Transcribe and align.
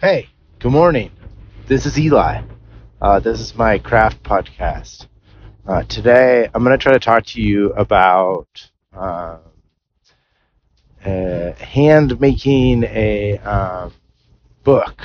Hey, 0.00 0.30
good 0.60 0.72
morning. 0.72 1.10
This 1.66 1.84
is 1.84 1.98
Eli. 1.98 2.42
Uh, 3.02 3.20
this 3.20 3.38
is 3.38 3.54
my 3.54 3.78
craft 3.78 4.22
podcast. 4.22 5.06
Uh, 5.66 5.82
today, 5.82 6.48
I'm 6.54 6.64
going 6.64 6.76
to 6.78 6.82
try 6.82 6.92
to 6.94 6.98
talk 6.98 7.26
to 7.26 7.40
you 7.42 7.72
about 7.74 8.48
uh, 8.94 9.38
hand 11.04 12.18
making 12.18 12.84
a 12.84 13.38
um, 13.38 13.92
book, 14.64 15.02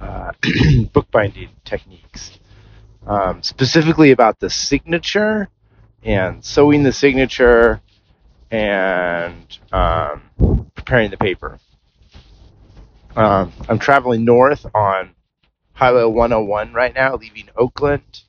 uh, 0.00 0.32
bookbinding 0.92 1.50
techniques, 1.64 2.38
um, 3.06 3.40
specifically 3.42 4.10
about 4.10 4.40
the 4.40 4.50
signature 4.50 5.48
and 6.02 6.44
sewing 6.44 6.82
the 6.82 6.92
signature 6.92 7.80
and 8.50 9.58
um, 9.72 10.22
preparing 10.74 11.10
the 11.10 11.16
paper. 11.18 11.60
Um, 13.16 13.52
I'm 13.68 13.78
traveling 13.78 14.24
north 14.24 14.66
on 14.74 15.14
Highway 15.72 16.04
101 16.04 16.72
right 16.72 16.92
now, 16.92 17.14
leaving 17.14 17.48
Oakland, 17.56 18.22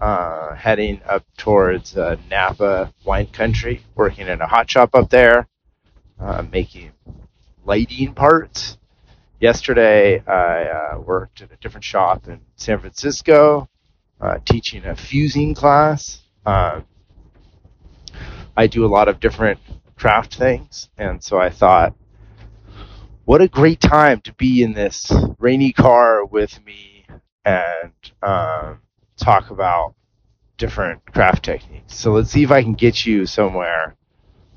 uh, 0.00 0.54
heading 0.56 1.00
up 1.08 1.24
towards 1.36 1.96
uh, 1.96 2.16
Napa 2.28 2.92
wine 3.04 3.28
country, 3.28 3.82
working 3.94 4.26
in 4.26 4.40
a 4.40 4.46
hot 4.46 4.68
shop 4.68 4.90
up 4.94 5.08
there, 5.10 5.46
uh, 6.18 6.44
making 6.50 6.92
lighting 7.64 8.12
parts. 8.14 8.76
Yesterday, 9.38 10.20
I 10.26 10.64
uh, 10.64 10.98
worked 10.98 11.40
at 11.40 11.52
a 11.52 11.56
different 11.56 11.84
shop 11.84 12.26
in 12.26 12.40
San 12.56 12.80
Francisco, 12.80 13.68
uh, 14.20 14.38
teaching 14.44 14.84
a 14.84 14.96
fusing 14.96 15.54
class. 15.54 16.22
Um, 16.44 16.84
I 18.56 18.66
do 18.66 18.84
a 18.84 18.88
lot 18.88 19.06
of 19.06 19.20
different 19.20 19.60
craft 19.96 20.34
things, 20.34 20.88
and 20.98 21.22
so 21.22 21.38
I 21.38 21.50
thought, 21.50 21.94
what 23.24 23.40
a 23.40 23.48
great 23.48 23.80
time 23.80 24.20
to 24.20 24.32
be 24.34 24.62
in 24.62 24.74
this 24.74 25.10
rainy 25.38 25.72
car 25.72 26.24
with 26.24 26.64
me 26.64 27.06
and 27.44 27.92
um, 28.22 28.80
talk 29.16 29.50
about 29.50 29.94
different 30.58 31.04
craft 31.12 31.44
techniques. 31.44 31.94
So 31.96 32.12
let's 32.12 32.30
see 32.30 32.42
if 32.42 32.50
I 32.50 32.62
can 32.62 32.74
get 32.74 33.06
you 33.06 33.26
somewhere 33.26 33.96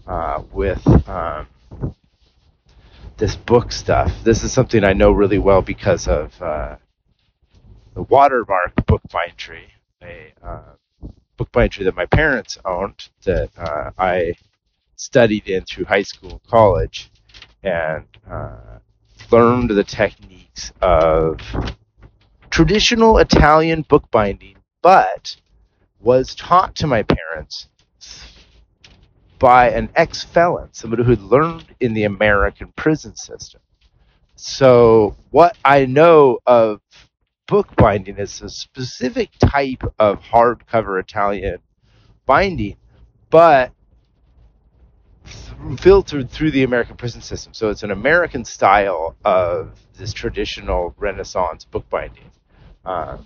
uh, 0.05 0.43
with 0.51 0.85
um, 1.09 1.47
this 3.17 3.35
book 3.35 3.71
stuff. 3.71 4.11
This 4.23 4.43
is 4.43 4.51
something 4.51 4.83
I 4.83 4.93
know 4.93 5.11
really 5.11 5.39
well 5.39 5.61
because 5.61 6.07
of 6.07 6.39
uh, 6.41 6.75
the 7.93 8.03
Watermark 8.03 8.75
Bookbindery, 8.85 9.69
a 10.03 10.33
uh, 10.43 10.61
bookbindery 11.39 11.85
that 11.85 11.95
my 11.95 12.05
parents 12.05 12.57
owned 12.65 13.09
that 13.23 13.49
uh, 13.57 13.91
I 13.97 14.33
studied 14.95 15.47
in 15.47 15.63
through 15.63 15.85
high 15.85 16.03
school, 16.03 16.31
and 16.31 16.43
college, 16.47 17.11
and 17.63 18.05
uh, 18.29 18.79
learned 19.31 19.69
the 19.69 19.83
techniques 19.83 20.71
of 20.81 21.39
traditional 22.49 23.17
Italian 23.17 23.83
bookbinding, 23.83 24.55
but 24.81 25.35
was 25.99 26.35
taught 26.35 26.75
to 26.75 26.87
my 26.87 27.03
parents 27.03 27.67
by 29.39 29.69
an 29.69 29.89
ex 29.95 30.23
felon, 30.23 30.69
somebody 30.71 31.03
who 31.03 31.11
had 31.11 31.21
learned 31.21 31.75
in 31.79 31.93
the 31.93 32.03
American 32.03 32.71
prison 32.75 33.15
system. 33.15 33.61
So, 34.35 35.15
what 35.31 35.57
I 35.65 35.85
know 35.85 36.39
of 36.45 36.81
bookbinding 37.47 38.17
is 38.17 38.41
a 38.41 38.49
specific 38.49 39.29
type 39.39 39.83
of 39.99 40.21
hardcover 40.21 40.99
Italian 40.99 41.59
binding, 42.25 42.77
but 43.29 43.71
filtered 45.79 46.29
through 46.29 46.51
the 46.51 46.63
American 46.63 46.95
prison 46.95 47.21
system. 47.21 47.53
So 47.53 47.69
it's 47.69 47.83
an 47.83 47.91
American 47.91 48.45
style 48.45 49.15
of 49.25 49.71
this 49.97 50.13
traditional 50.13 50.93
Renaissance 50.97 51.65
bookbinding. 51.65 52.31
Uh, 52.85 53.17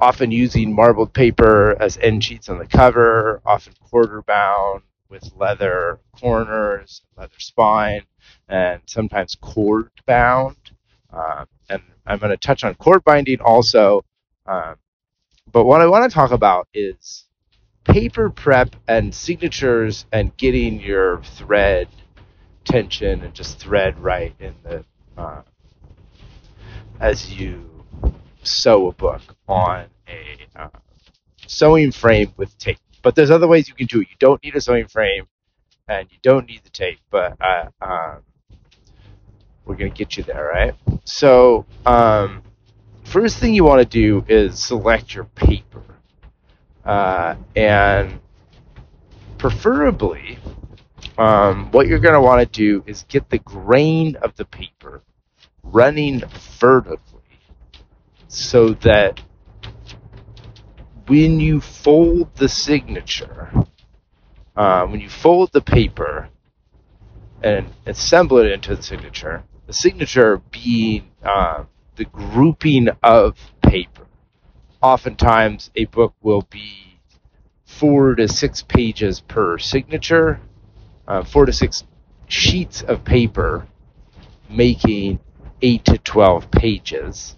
often 0.00 0.30
using 0.30 0.74
marbled 0.74 1.12
paper 1.12 1.76
as 1.80 1.98
end 1.98 2.24
sheets 2.24 2.48
on 2.48 2.58
the 2.58 2.66
cover, 2.66 3.40
often 3.44 3.72
quarter 3.80 4.22
bound 4.22 4.82
with 5.08 5.30
leather 5.36 6.00
corners, 6.18 7.02
leather 7.16 7.38
spine, 7.38 8.02
and 8.48 8.80
sometimes 8.86 9.36
cord 9.40 9.90
bound. 10.06 10.56
Uh, 11.12 11.44
and 11.68 11.82
I'm 12.06 12.18
going 12.18 12.30
to 12.30 12.36
touch 12.36 12.64
on 12.64 12.74
cord 12.74 13.04
binding 13.04 13.40
also. 13.40 14.02
Um, 14.46 14.76
but 15.50 15.64
what 15.64 15.80
I 15.80 15.86
want 15.86 16.10
to 16.10 16.14
talk 16.14 16.30
about 16.30 16.66
is 16.72 17.26
paper 17.84 18.30
prep 18.30 18.76
and 18.86 19.14
signatures 19.14 20.06
and 20.12 20.36
getting 20.36 20.80
your 20.80 21.22
thread 21.22 21.88
tension 22.64 23.22
and 23.22 23.34
just 23.34 23.58
thread 23.58 23.98
right 23.98 24.34
in 24.38 24.54
the 24.62 24.84
uh, 25.16 25.42
as 27.00 27.32
you 27.32 27.68
sew 28.42 28.88
a 28.88 28.92
book 28.92 29.22
on 29.48 29.86
a 30.08 30.38
uh, 30.56 30.68
sewing 31.46 31.90
frame 31.90 32.32
with 32.36 32.56
tape. 32.58 32.78
But 33.02 33.16
there's 33.16 33.30
other 33.30 33.48
ways 33.48 33.68
you 33.68 33.74
can 33.74 33.86
do 33.86 34.00
it. 34.00 34.08
You 34.10 34.16
don't 34.18 34.42
need 34.44 34.54
a 34.54 34.60
sewing 34.60 34.86
frame 34.86 35.26
and 35.88 36.08
you 36.10 36.18
don't 36.22 36.46
need 36.46 36.62
the 36.62 36.70
tape, 36.70 37.00
but 37.10 37.36
uh, 37.40 37.68
um, 37.80 38.22
we're 39.64 39.74
gonna 39.74 39.90
get 39.90 40.16
you 40.16 40.22
there, 40.22 40.50
right? 40.54 40.74
So 41.04 41.66
um, 41.84 42.42
first 43.04 43.38
thing 43.38 43.54
you 43.54 43.64
want 43.64 43.80
to 43.80 43.88
do 43.88 44.24
is 44.28 44.58
select 44.58 45.14
your 45.14 45.24
paper. 45.24 45.82
Uh, 46.84 47.36
and 47.54 48.20
preferably, 49.38 50.38
um, 51.18 51.70
what 51.70 51.86
you're 51.86 51.98
going 51.98 52.14
to 52.14 52.20
want 52.20 52.40
to 52.40 52.46
do 52.46 52.82
is 52.86 53.04
get 53.08 53.28
the 53.30 53.38
grain 53.38 54.16
of 54.16 54.34
the 54.36 54.44
paper 54.44 55.02
running 55.62 56.22
vertically 56.58 57.20
so 58.28 58.70
that 58.70 59.20
when 61.06 61.38
you 61.38 61.60
fold 61.60 62.34
the 62.36 62.48
signature, 62.48 63.52
uh, 64.56 64.86
when 64.86 65.00
you 65.00 65.08
fold 65.08 65.50
the 65.52 65.60
paper 65.60 66.28
and 67.42 67.66
assemble 67.86 68.38
it 68.38 68.50
into 68.50 68.74
the 68.74 68.82
signature, 68.82 69.42
the 69.66 69.72
signature 69.72 70.40
being 70.50 71.10
uh, 71.22 71.64
the 71.96 72.04
grouping 72.04 72.88
of 73.02 73.36
paper 73.62 74.06
oftentimes 74.82 75.70
a 75.76 75.84
book 75.86 76.14
will 76.22 76.46
be 76.50 76.98
four 77.64 78.14
to 78.14 78.28
six 78.28 78.62
pages 78.62 79.20
per 79.20 79.58
signature, 79.58 80.40
uh, 81.06 81.24
four 81.24 81.46
to 81.46 81.52
six 81.52 81.84
sheets 82.26 82.82
of 82.82 83.04
paper, 83.04 83.66
making 84.50 85.18
eight 85.62 85.84
to 85.84 85.98
12 85.98 86.50
pages. 86.50 87.36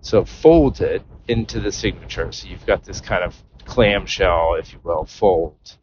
So 0.00 0.24
fold 0.24 0.80
it 0.80 1.02
into 1.28 1.60
the 1.60 1.72
signature. 1.72 2.32
So 2.32 2.48
you've 2.48 2.66
got 2.66 2.84
this 2.84 3.00
kind 3.00 3.22
of 3.22 3.36
clamshell, 3.64 4.56
if 4.58 4.72
you 4.72 4.80
will, 4.82 5.04
fold. 5.04 5.76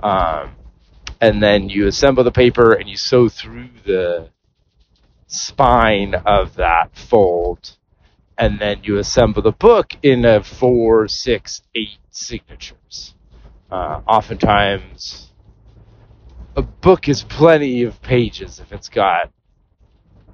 Um, 0.00 0.52
and 1.20 1.42
then 1.42 1.68
you 1.68 1.86
assemble 1.86 2.24
the 2.24 2.30
paper 2.30 2.72
and 2.74 2.88
you 2.88 2.96
sew 2.96 3.28
through 3.28 3.70
the 3.84 4.30
spine 5.26 6.14
of 6.14 6.54
that 6.56 6.96
fold 6.96 7.76
and 8.38 8.58
then 8.58 8.80
you 8.82 8.98
assemble 8.98 9.42
the 9.42 9.52
book 9.52 9.92
in 10.02 10.24
a 10.24 10.42
four, 10.42 11.08
six, 11.08 11.62
eight 11.74 11.98
signatures. 12.10 13.14
Uh, 13.70 14.00
oftentimes, 14.06 15.32
a 16.56 16.62
book 16.62 17.08
is 17.08 17.22
plenty 17.22 17.82
of 17.82 18.00
pages 18.02 18.60
if 18.60 18.72
it's 18.72 18.88
got 18.88 19.30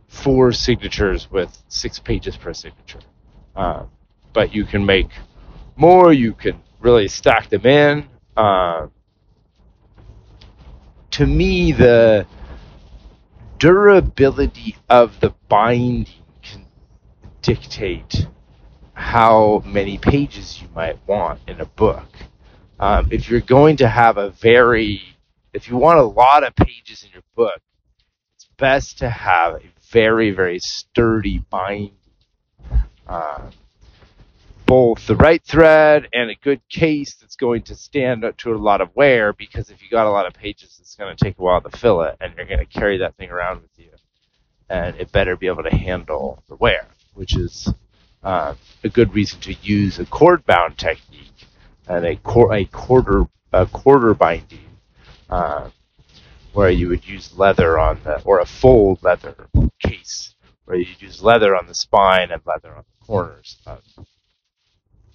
four 0.08 0.52
signatures 0.52 1.30
with 1.30 1.62
six 1.68 1.98
pages 1.98 2.36
per 2.36 2.52
signature. 2.52 3.00
Uh, 3.56 3.84
but 4.32 4.54
you 4.54 4.64
can 4.64 4.84
make 4.84 5.08
more, 5.76 6.12
you 6.12 6.32
can 6.34 6.60
really 6.80 7.08
stack 7.08 7.48
them 7.48 7.64
in. 7.64 8.08
Uh, 8.36 8.88
to 11.12 11.26
me, 11.26 11.72
the 11.72 12.26
durability 13.58 14.76
of 14.88 15.20
the 15.20 15.30
binding 15.48 16.06
dictate 17.42 18.26
how 18.94 19.62
many 19.66 19.98
pages 19.98 20.62
you 20.62 20.68
might 20.74 20.98
want 21.06 21.40
in 21.46 21.60
a 21.60 21.66
book. 21.66 22.08
Um, 22.78 23.08
if 23.10 23.28
you're 23.28 23.40
going 23.40 23.76
to 23.78 23.88
have 23.88 24.16
a 24.16 24.30
very, 24.30 25.02
if 25.52 25.68
you 25.68 25.76
want 25.76 25.98
a 25.98 26.04
lot 26.04 26.44
of 26.44 26.54
pages 26.54 27.02
in 27.02 27.10
your 27.12 27.22
book, 27.34 27.60
it's 28.34 28.48
best 28.56 28.98
to 28.98 29.10
have 29.10 29.54
a 29.56 29.60
very, 29.90 30.30
very 30.30 30.58
sturdy 30.60 31.38
binding. 31.50 31.96
Uh, 33.06 33.50
both 34.64 35.06
the 35.06 35.16
right 35.16 35.42
thread 35.44 36.08
and 36.14 36.30
a 36.30 36.34
good 36.36 36.60
case 36.70 37.16
that's 37.16 37.36
going 37.36 37.62
to 37.62 37.74
stand 37.74 38.24
up 38.24 38.36
to 38.38 38.54
a 38.54 38.56
lot 38.56 38.80
of 38.80 38.88
wear 38.94 39.32
because 39.32 39.68
if 39.68 39.82
you 39.82 39.90
got 39.90 40.06
a 40.06 40.10
lot 40.10 40.26
of 40.26 40.32
pages, 40.32 40.78
it's 40.80 40.94
going 40.94 41.14
to 41.14 41.24
take 41.24 41.38
a 41.38 41.42
while 41.42 41.60
to 41.60 41.76
fill 41.76 42.02
it 42.02 42.16
and 42.20 42.32
you're 42.36 42.46
going 42.46 42.58
to 42.58 42.64
carry 42.64 42.98
that 42.98 43.14
thing 43.16 43.30
around 43.30 43.60
with 43.60 43.70
you. 43.76 43.90
And 44.70 44.96
it 44.96 45.12
better 45.12 45.36
be 45.36 45.48
able 45.48 45.64
to 45.64 45.76
handle 45.76 46.42
the 46.48 46.54
wear 46.54 46.86
which 47.14 47.36
is 47.36 47.72
uh, 48.22 48.54
a 48.84 48.88
good 48.88 49.14
reason 49.14 49.40
to 49.40 49.54
use 49.54 49.98
a 49.98 50.06
cord 50.06 50.44
bound 50.46 50.78
technique 50.78 51.46
and 51.88 52.04
a, 52.04 52.16
cor- 52.16 52.54
a 52.54 52.64
quarter 52.66 53.26
a 53.52 53.66
quarter 53.66 54.14
binding, 54.14 54.78
uh, 55.28 55.68
where 56.52 56.70
you 56.70 56.88
would 56.88 57.06
use 57.06 57.36
leather 57.36 57.78
on 57.78 58.00
the 58.04 58.20
or 58.22 58.40
a 58.40 58.46
fold 58.46 59.02
leather 59.02 59.48
case 59.78 60.34
where 60.64 60.76
you 60.76 60.86
use 60.98 61.22
leather 61.22 61.56
on 61.56 61.66
the 61.66 61.74
spine 61.74 62.30
and 62.30 62.40
leather 62.46 62.74
on 62.74 62.84
the 62.84 63.06
corners 63.06 63.58
of 63.66 63.82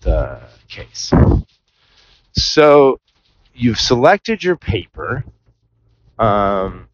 the 0.01 0.39
case. 0.67 1.11
So 2.33 2.99
you've 3.53 3.79
selected 3.79 4.43
your 4.43 4.55
paper. 4.55 5.23
Um, 6.19 6.89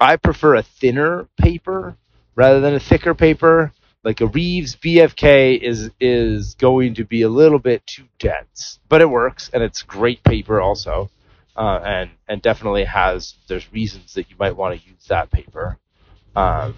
I 0.00 0.16
prefer 0.16 0.54
a 0.54 0.62
thinner 0.62 1.28
paper 1.38 1.96
rather 2.34 2.60
than 2.60 2.74
a 2.74 2.80
thicker 2.80 3.14
paper. 3.14 3.72
Like 4.06 4.20
a 4.20 4.26
Rives 4.26 4.76
BFK 4.76 5.60
is 5.60 5.90
is 5.98 6.54
going 6.54 6.94
to 6.94 7.04
be 7.04 7.22
a 7.22 7.28
little 7.28 7.58
bit 7.58 7.84
too 7.88 8.04
dense, 8.20 8.78
but 8.88 9.00
it 9.00 9.10
works 9.10 9.50
and 9.52 9.64
it's 9.64 9.82
great 9.82 10.22
paper 10.22 10.60
also, 10.60 11.10
uh, 11.56 11.80
and 11.84 12.10
and 12.28 12.40
definitely 12.40 12.84
has 12.84 13.34
there's 13.48 13.72
reasons 13.72 14.14
that 14.14 14.30
you 14.30 14.36
might 14.38 14.54
want 14.54 14.80
to 14.80 14.88
use 14.88 15.06
that 15.08 15.32
paper. 15.32 15.78
Um, 16.36 16.76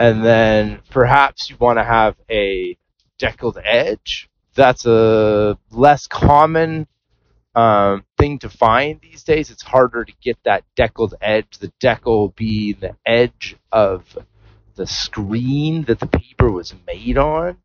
and 0.00 0.24
then 0.24 0.80
perhaps 0.90 1.48
you 1.48 1.56
want 1.60 1.78
to 1.78 1.84
have 1.84 2.16
a 2.28 2.76
deckled 3.20 3.58
edge. 3.64 4.28
That's 4.56 4.86
a 4.86 5.56
less 5.70 6.08
common 6.08 6.88
um, 7.54 8.04
thing 8.18 8.40
to 8.40 8.48
find 8.48 9.00
these 9.00 9.22
days. 9.22 9.48
It's 9.48 9.62
harder 9.62 10.04
to 10.04 10.12
get 10.20 10.38
that 10.42 10.64
deckled 10.74 11.14
edge. 11.20 11.58
The 11.60 11.72
deckle 11.78 12.30
being 12.30 12.78
the 12.80 12.96
edge 13.06 13.56
of 13.70 14.18
the 14.80 14.86
screen 14.86 15.84
that 15.84 16.00
the 16.00 16.06
paper 16.06 16.50
was 16.50 16.74
made 16.86 17.18
on. 17.18 17.58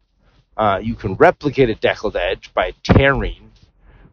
Uh, 0.57 0.81
you 0.83 0.95
can 0.95 1.13
replicate 1.13 1.69
a 1.69 1.75
deckled 1.75 2.17
edge 2.17 2.53
by 2.53 2.73
tearing 2.83 3.51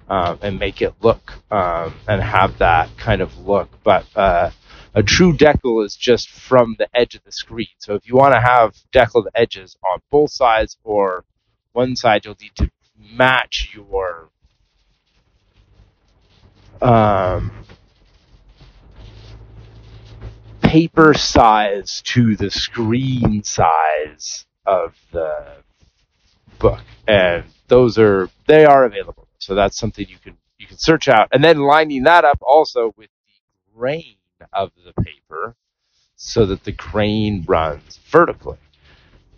um, 0.08 0.38
and 0.40 0.56
make 0.56 0.80
it 0.80 0.94
look 1.00 1.32
um, 1.50 1.96
and 2.06 2.22
have 2.22 2.58
that 2.58 2.88
kind 2.96 3.20
of 3.20 3.36
look. 3.38 3.68
But 3.82 4.06
uh, 4.14 4.50
a 4.94 5.02
true 5.02 5.36
deckle 5.36 5.82
is 5.82 5.96
just 5.96 6.28
from 6.28 6.76
the 6.78 6.88
edge 6.94 7.16
of 7.16 7.24
the 7.24 7.32
screen. 7.32 7.74
So 7.78 7.96
if 7.96 8.06
you 8.06 8.14
want 8.14 8.34
to 8.34 8.40
have 8.40 8.76
deckled 8.92 9.26
edges 9.34 9.76
on 9.92 9.98
both 10.12 10.30
sides 10.30 10.78
or 10.84 11.24
one 11.72 11.96
side, 11.96 12.24
you'll 12.24 12.36
need 12.40 12.54
to 12.54 12.70
match 12.96 13.72
your 13.74 14.28
um, 16.80 17.50
paper 20.72 21.12
size 21.12 22.00
to 22.02 22.34
the 22.34 22.50
screen 22.50 23.42
size 23.42 24.46
of 24.64 24.94
the 25.12 25.56
book, 26.58 26.80
and 27.06 27.44
those 27.68 27.98
are 27.98 28.30
they 28.46 28.64
are 28.64 28.86
available. 28.86 29.28
So 29.38 29.54
that's 29.54 29.78
something 29.78 30.06
you 30.08 30.16
can 30.16 30.38
you 30.56 30.66
can 30.66 30.78
search 30.78 31.08
out, 31.08 31.28
and 31.30 31.44
then 31.44 31.58
lining 31.58 32.04
that 32.04 32.24
up 32.24 32.38
also 32.40 32.94
with 32.96 33.10
the 33.26 33.78
grain 33.78 34.16
of 34.54 34.70
the 34.82 34.94
paper, 35.02 35.56
so 36.16 36.46
that 36.46 36.64
the 36.64 36.72
grain 36.72 37.44
runs 37.46 38.00
vertically. 38.06 38.56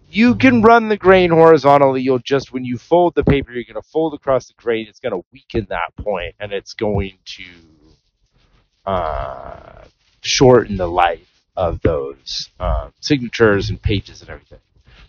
You 0.08 0.36
can 0.36 0.62
run 0.62 0.88
the 0.88 0.96
grain 0.96 1.30
horizontally. 1.30 2.00
You'll 2.00 2.20
just 2.20 2.52
when 2.52 2.64
you 2.64 2.78
fold 2.78 3.16
the 3.16 3.24
paper, 3.24 3.50
you're 3.50 3.64
going 3.64 3.74
to 3.74 3.88
fold 3.88 4.14
across 4.14 4.46
the 4.46 4.54
grain. 4.54 4.86
It's 4.88 5.00
going 5.00 5.20
to 5.20 5.26
weaken 5.32 5.66
that 5.70 5.96
point, 5.96 6.36
and 6.38 6.52
it's 6.52 6.74
going 6.74 7.18
to 7.24 7.44
uh, 8.86 9.63
shorten 10.24 10.76
the 10.76 10.88
life 10.88 11.42
of 11.56 11.80
those 11.82 12.50
um, 12.60 12.92
signatures 13.00 13.70
and 13.70 13.80
pages 13.80 14.20
and 14.20 14.30
everything. 14.30 14.58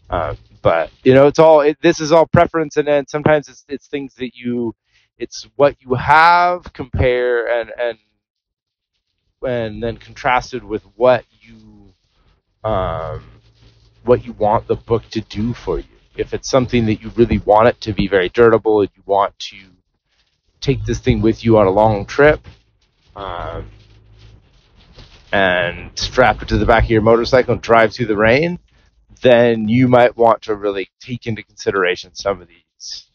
Uh, 0.10 0.36
but 0.62 0.92
you 1.04 1.14
know, 1.14 1.28
it's 1.28 1.40
all 1.40 1.62
it, 1.62 1.78
this 1.82 2.00
is 2.00 2.12
all 2.12 2.28
preference, 2.28 2.78
and 2.78 2.88
then 2.88 3.08
sometimes 3.08 3.50
it's 3.50 3.66
it's 3.68 3.88
things 3.88 4.14
that 4.16 4.36
you, 4.36 4.76
it's 5.18 5.48
what 5.56 5.76
you 5.82 5.96
have 5.96 6.72
compare 6.74 7.48
and 7.60 7.72
and 7.80 7.98
and 9.44 9.84
then 9.84 9.98
contrasted 9.98 10.64
with 10.64 10.84
what 10.96 11.24
you 11.42 11.94
um, 12.64 13.24
what 14.04 14.26
you 14.26 14.34
want 14.34 14.68
the 14.68 14.76
book 14.76 15.08
to 15.12 15.22
do 15.22 15.54
for 15.54 15.80
you. 15.80 15.86
If 16.18 16.34
it's 16.34 16.50
something 16.50 16.86
that 16.86 17.02
you 17.02 17.12
really 17.16 17.40
want 17.40 17.68
it 17.68 17.82
to 17.82 17.94
be 17.94 18.08
very 18.08 18.30
durable, 18.30 18.82
and 18.82 18.90
you 18.96 19.04
want 19.06 19.38
to 19.52 19.58
take 20.62 20.84
this 20.86 21.00
thing 21.00 21.22
with 21.22 21.44
you 21.44 21.58
on 21.58 21.68
a 21.68 21.72
long 21.72 22.06
trip, 22.06 22.48
um, 23.16 23.70
and 25.36 25.92
strap 26.00 26.42
it 26.42 26.48
to 26.48 26.58
the 26.58 26.66
back 26.66 26.86
of 26.86 26.90
your 26.90 27.02
motorcycle 27.02 27.52
and 27.52 27.62
drive 27.62 27.94
through 27.94 28.06
the 28.06 28.16
rain, 28.16 28.58
then 29.22 29.68
you 29.68 29.86
might 29.86 30.16
want 30.16 30.42
to 30.44 30.56
really 30.56 30.90
take 31.02 31.28
into 31.28 31.44
consideration 31.44 32.16
some 32.16 32.42
of 32.42 32.48
these 32.48 33.08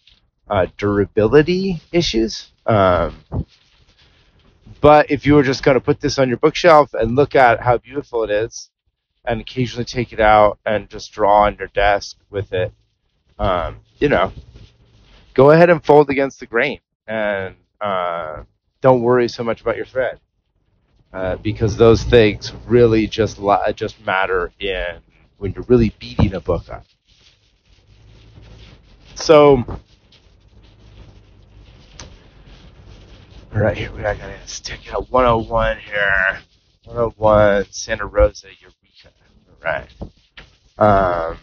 uh, 0.51 0.67
durability 0.77 1.81
issues. 1.93 2.53
Um, 2.67 3.25
but 4.83 5.11
if 5.11 5.25
you 5.25 5.33
were 5.35 5.43
just 5.43 5.63
going 5.63 5.77
to 5.77 5.81
put 5.81 6.03
this 6.03 6.19
on 6.19 6.29
your 6.29 6.37
bookshelf 6.37 6.93
and 6.93 7.17
look 7.17 7.35
at 7.35 7.59
how 7.61 7.79
beautiful 7.79 8.23
it 8.25 8.31
is, 8.31 8.69
and 9.25 9.41
occasionally 9.41 9.87
take 9.87 10.13
it 10.13 10.21
out 10.21 10.59
and 10.67 10.91
just 10.91 11.13
draw 11.13 11.45
on 11.47 11.57
your 11.57 11.69
desk 11.69 12.19
with 12.29 12.53
it, 12.53 12.71
um, 13.39 13.79
you 13.99 14.11
know, 14.11 14.31
go 15.33 15.53
ahead 15.53 15.71
and 15.71 15.83
fold 15.83 16.11
against 16.11 16.41
the 16.41 16.47
grain 16.47 16.81
and 17.07 17.55
uh, 17.81 18.43
don't 18.83 19.01
worry 19.01 19.27
so 19.27 19.43
much 19.43 19.63
about 19.63 19.77
your 19.77 19.87
thread 19.87 20.21
uh, 21.13 21.37
because 21.37 21.77
those 21.77 22.03
things 22.03 22.53
really 22.67 23.07
just 23.07 23.41
just 23.75 24.05
matter 24.05 24.53
in 24.61 25.01
when 25.39 25.53
you're 25.53 25.65
really 25.65 25.95
beating 25.99 26.35
a 26.35 26.41
book 26.41 26.69
up. 26.69 26.85
So, 29.15 29.65
all 33.53 33.61
right, 33.61 33.77
here 33.77 33.93
we 33.93 34.05
are. 34.05 34.15
Got 34.15 34.29
to 34.29 34.49
stick 34.49 34.93
at 34.93 35.11
101 35.11 35.79
here. 35.79 36.41
101 36.85 37.67
Santa 37.71 38.07
Rosa, 38.07 38.49
Eureka. 38.61 39.11
All 39.49 39.57
right. 39.63 39.89
Um, 40.79 41.39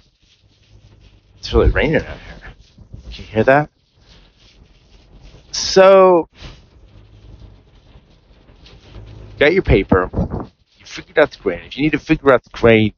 it's 1.38 1.54
really 1.54 1.70
raining 1.70 1.98
out 1.98 2.04
here. 2.04 2.54
Can 3.12 3.12
you 3.12 3.24
hear 3.24 3.44
that? 3.44 3.70
So, 5.52 6.30
got 9.38 9.54
your 9.54 9.64
paper, 9.64 10.10
you 10.78 10.86
figured 10.86 11.18
out 11.18 11.32
the 11.32 11.38
grain. 11.38 11.62
If 11.66 11.78
you 11.78 11.84
need 11.84 11.92
to 11.92 12.00
figure 12.00 12.34
out 12.34 12.44
the 12.44 12.50
grain, 12.52 12.94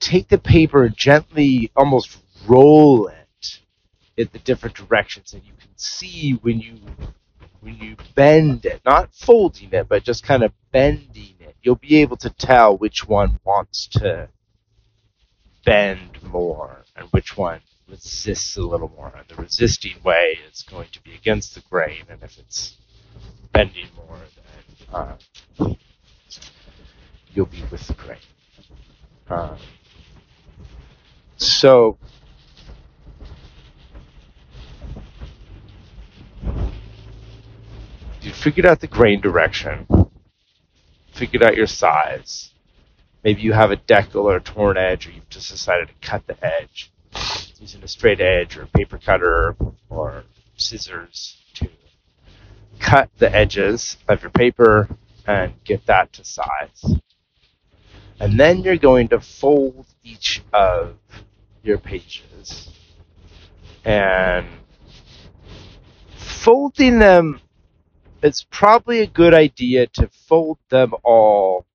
take 0.00 0.28
the 0.28 0.38
paper 0.38 0.88
gently, 0.88 1.70
almost 1.76 2.18
roll 2.46 3.08
it 3.08 3.60
in 4.16 4.28
the 4.32 4.38
different 4.38 4.76
directions, 4.76 5.32
and 5.32 5.44
you 5.44 5.52
can 5.60 5.70
see 5.76 6.32
when 6.42 6.60
you 6.60 6.78
when 7.60 7.76
you 7.76 7.96
bend 8.14 8.64
it, 8.64 8.80
not 8.84 9.12
folding 9.14 9.72
it, 9.72 9.88
but 9.88 10.04
just 10.04 10.22
kind 10.22 10.44
of 10.44 10.52
bending 10.70 11.34
it, 11.40 11.56
you'll 11.62 11.74
be 11.74 11.96
able 11.96 12.16
to 12.16 12.30
tell 12.30 12.76
which 12.76 13.06
one 13.06 13.40
wants 13.44 13.88
to 13.88 14.28
bend 15.64 16.22
more 16.22 16.84
and 16.94 17.08
which 17.08 17.36
one 17.36 17.60
resists 17.88 18.56
a 18.56 18.62
little 18.62 18.92
more. 18.96 19.12
And 19.16 19.26
the 19.28 19.42
resisting 19.42 20.00
way 20.04 20.38
is 20.50 20.62
going 20.62 20.88
to 20.92 21.02
be 21.02 21.14
against 21.14 21.54
the 21.54 21.62
grain, 21.68 22.04
and 22.08 22.22
if 22.22 22.38
it's 22.38 22.76
bending 23.52 23.88
more, 23.96 24.18
uh, 24.92 25.14
you'll 27.34 27.46
be 27.46 27.62
with 27.70 27.86
the 27.86 27.94
grain. 27.94 28.18
Uh, 29.28 29.56
so, 31.36 31.98
you 38.22 38.32
figured 38.32 38.66
out 38.66 38.80
the 38.80 38.86
grain 38.86 39.20
direction, 39.20 39.86
figured 41.12 41.42
out 41.42 41.56
your 41.56 41.66
size. 41.66 42.52
Maybe 43.22 43.42
you 43.42 43.52
have 43.52 43.70
a 43.70 43.76
deckle 43.76 44.22
or 44.22 44.36
a 44.36 44.40
torn 44.40 44.76
edge, 44.76 45.06
or 45.06 45.10
you've 45.10 45.28
just 45.28 45.50
decided 45.50 45.88
to 45.88 45.94
cut 46.00 46.26
the 46.26 46.36
edge 46.44 46.90
using 47.60 47.82
a 47.82 47.88
straight 47.88 48.20
edge 48.20 48.56
or 48.56 48.62
a 48.62 48.66
paper 48.66 48.98
cutter 48.98 49.56
or 49.90 50.24
scissors 50.56 51.36
cut 52.80 53.10
the 53.18 53.34
edges 53.34 53.96
of 54.08 54.22
your 54.22 54.30
paper 54.30 54.88
and 55.26 55.52
get 55.64 55.86
that 55.86 56.12
to 56.14 56.24
size. 56.24 56.98
And 58.20 58.38
then 58.38 58.62
you're 58.62 58.76
going 58.76 59.08
to 59.08 59.20
fold 59.20 59.86
each 60.02 60.42
of 60.52 60.96
your 61.62 61.78
pages. 61.78 62.70
And 63.84 64.46
folding 66.16 66.98
them, 66.98 67.40
it's 68.22 68.44
probably 68.50 69.00
a 69.00 69.06
good 69.06 69.34
idea 69.34 69.86
to 69.86 70.08
fold 70.08 70.58
them 70.68 70.94
all 71.04 71.66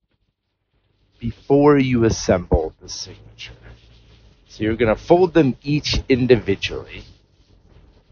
before 1.20 1.78
you 1.78 2.04
assemble 2.04 2.74
the 2.82 2.90
signature. 2.90 3.54
So 4.50 4.64
you're 4.64 4.76
going 4.76 4.94
to 4.94 5.02
fold 5.02 5.34
them 5.34 5.56
each 5.64 6.02
individually. 6.10 7.04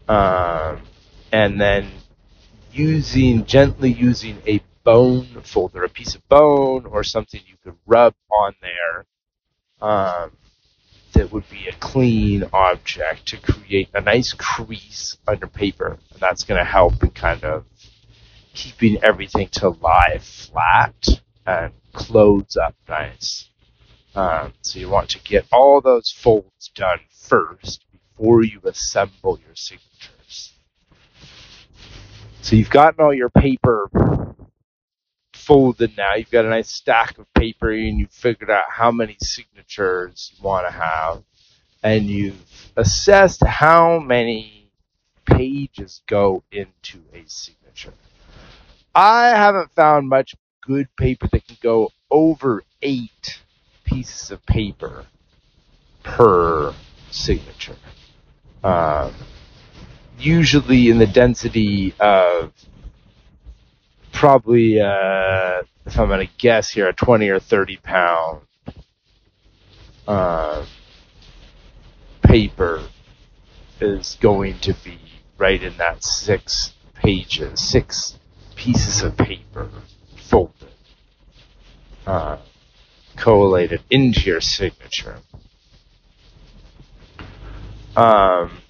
Um, 0.08 0.80
and 1.30 1.60
then 1.60 1.90
using 2.72 3.44
gently 3.44 3.92
using 3.92 4.42
a 4.46 4.60
bone 4.84 5.42
folder, 5.44 5.84
a 5.84 5.88
piece 5.88 6.14
of 6.14 6.28
bone 6.28 6.86
or 6.86 7.04
something 7.04 7.40
you 7.46 7.56
could 7.62 7.76
rub 7.86 8.14
on 8.30 8.54
there 8.60 9.06
um, 9.80 10.32
that 11.12 11.32
would 11.32 11.48
be 11.50 11.68
a 11.68 11.72
clean 11.74 12.44
object 12.52 13.26
to 13.28 13.36
create 13.36 13.88
a 13.94 14.00
nice 14.00 14.32
crease 14.32 15.16
under 15.26 15.46
paper. 15.46 15.98
And 16.12 16.20
that's 16.20 16.44
going 16.44 16.58
to 16.58 16.64
help 16.64 17.02
in 17.02 17.10
kind 17.10 17.44
of 17.44 17.64
keeping 18.54 19.02
everything 19.02 19.48
to 19.48 19.70
lie 19.70 20.18
flat 20.20 21.06
and 21.46 21.72
close 21.92 22.56
up 22.56 22.74
nice. 22.88 23.48
Um, 24.14 24.52
so 24.62 24.78
you 24.78 24.88
want 24.88 25.10
to 25.10 25.20
get 25.20 25.46
all 25.52 25.80
those 25.80 26.10
folds 26.10 26.70
done 26.74 27.00
first 27.10 27.84
before 27.90 28.44
you 28.44 28.60
assemble 28.64 29.38
your 29.44 29.54
signatures. 29.54 30.21
So 32.42 32.56
you've 32.56 32.70
gotten 32.70 33.04
all 33.04 33.14
your 33.14 33.30
paper 33.30 33.88
folded 35.32 35.96
now. 35.96 36.16
You've 36.16 36.32
got 36.32 36.44
a 36.44 36.48
nice 36.48 36.70
stack 36.70 37.16
of 37.18 37.32
paper 37.34 37.70
and 37.70 38.00
you've 38.00 38.10
figured 38.10 38.50
out 38.50 38.64
how 38.68 38.90
many 38.90 39.16
signatures 39.20 40.32
you 40.34 40.42
want 40.42 40.66
to 40.66 40.72
have. 40.72 41.22
And 41.84 42.06
you've 42.06 42.44
assessed 42.76 43.44
how 43.46 44.00
many 44.00 44.72
pages 45.24 46.02
go 46.08 46.42
into 46.50 46.98
a 47.14 47.22
signature. 47.26 47.94
I 48.92 49.28
haven't 49.28 49.70
found 49.76 50.08
much 50.08 50.34
good 50.62 50.88
paper 50.96 51.28
that 51.30 51.46
can 51.46 51.58
go 51.62 51.90
over 52.10 52.64
eight 52.82 53.40
pieces 53.84 54.32
of 54.32 54.44
paper 54.46 55.06
per 56.02 56.74
signature. 57.12 57.76
Um, 58.64 59.12
usually 60.18 60.88
in 60.88 60.98
the 60.98 61.06
density 61.06 61.94
of 61.98 62.52
probably, 64.12 64.80
uh, 64.80 65.62
if 65.86 65.98
I'm 65.98 66.08
going 66.08 66.26
to 66.26 66.32
guess 66.38 66.70
here, 66.70 66.88
a 66.88 66.92
20 66.92 67.28
or 67.28 67.40
30 67.40 67.76
pound 67.78 68.42
uh, 70.06 70.64
paper 72.22 72.82
is 73.80 74.16
going 74.20 74.58
to 74.60 74.74
be 74.84 74.98
right 75.38 75.62
in 75.62 75.76
that 75.78 76.04
six 76.04 76.74
pages, 76.94 77.60
six 77.60 78.18
pieces 78.54 79.02
of 79.02 79.16
paper 79.16 79.68
folded, 80.16 80.70
uh, 82.06 82.36
collated 83.16 83.82
into 83.90 84.20
your 84.20 84.40
signature. 84.40 85.18
Um, 87.96 88.62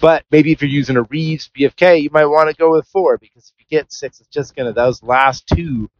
but 0.00 0.24
maybe 0.30 0.52
if 0.52 0.60
you're 0.62 0.70
using 0.70 0.96
a 0.96 1.02
Rives 1.02 1.50
BFK, 1.56 2.02
you 2.02 2.10
might 2.12 2.26
want 2.26 2.50
to 2.50 2.56
go 2.56 2.72
with 2.72 2.86
four 2.88 3.18
because 3.18 3.52
if 3.54 3.60
you 3.60 3.78
get 3.78 3.92
six, 3.92 4.20
it's 4.20 4.28
just 4.28 4.56
gonna 4.56 4.72
those 4.72 5.02
last 5.02 5.46
two 5.46 5.90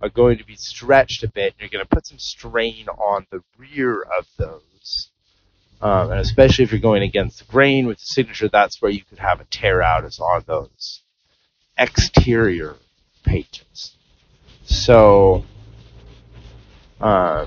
are 0.00 0.08
going 0.08 0.38
to 0.38 0.44
be 0.44 0.56
stretched 0.56 1.22
a 1.22 1.28
bit. 1.28 1.54
And 1.54 1.60
you're 1.60 1.80
gonna 1.80 1.88
put 1.88 2.06
some 2.06 2.18
strain 2.18 2.88
on 2.88 3.26
the 3.30 3.42
rear 3.58 4.02
of 4.02 4.26
those. 4.36 5.10
Um, 5.80 6.10
and 6.10 6.20
especially 6.20 6.64
if 6.64 6.72
you're 6.72 6.80
going 6.80 7.02
against 7.02 7.38
the 7.38 7.44
grain 7.44 7.86
with 7.86 7.98
the 7.98 8.06
signature, 8.06 8.48
that's 8.48 8.80
where 8.80 8.90
you 8.90 9.04
could 9.04 9.18
have 9.18 9.40
a 9.40 9.44
tear 9.44 9.82
out 9.82 10.04
is 10.04 10.18
on 10.18 10.44
those 10.46 11.02
exterior 11.76 12.76
pages. 13.24 13.96
So, 14.64 15.44
uh, 17.00 17.46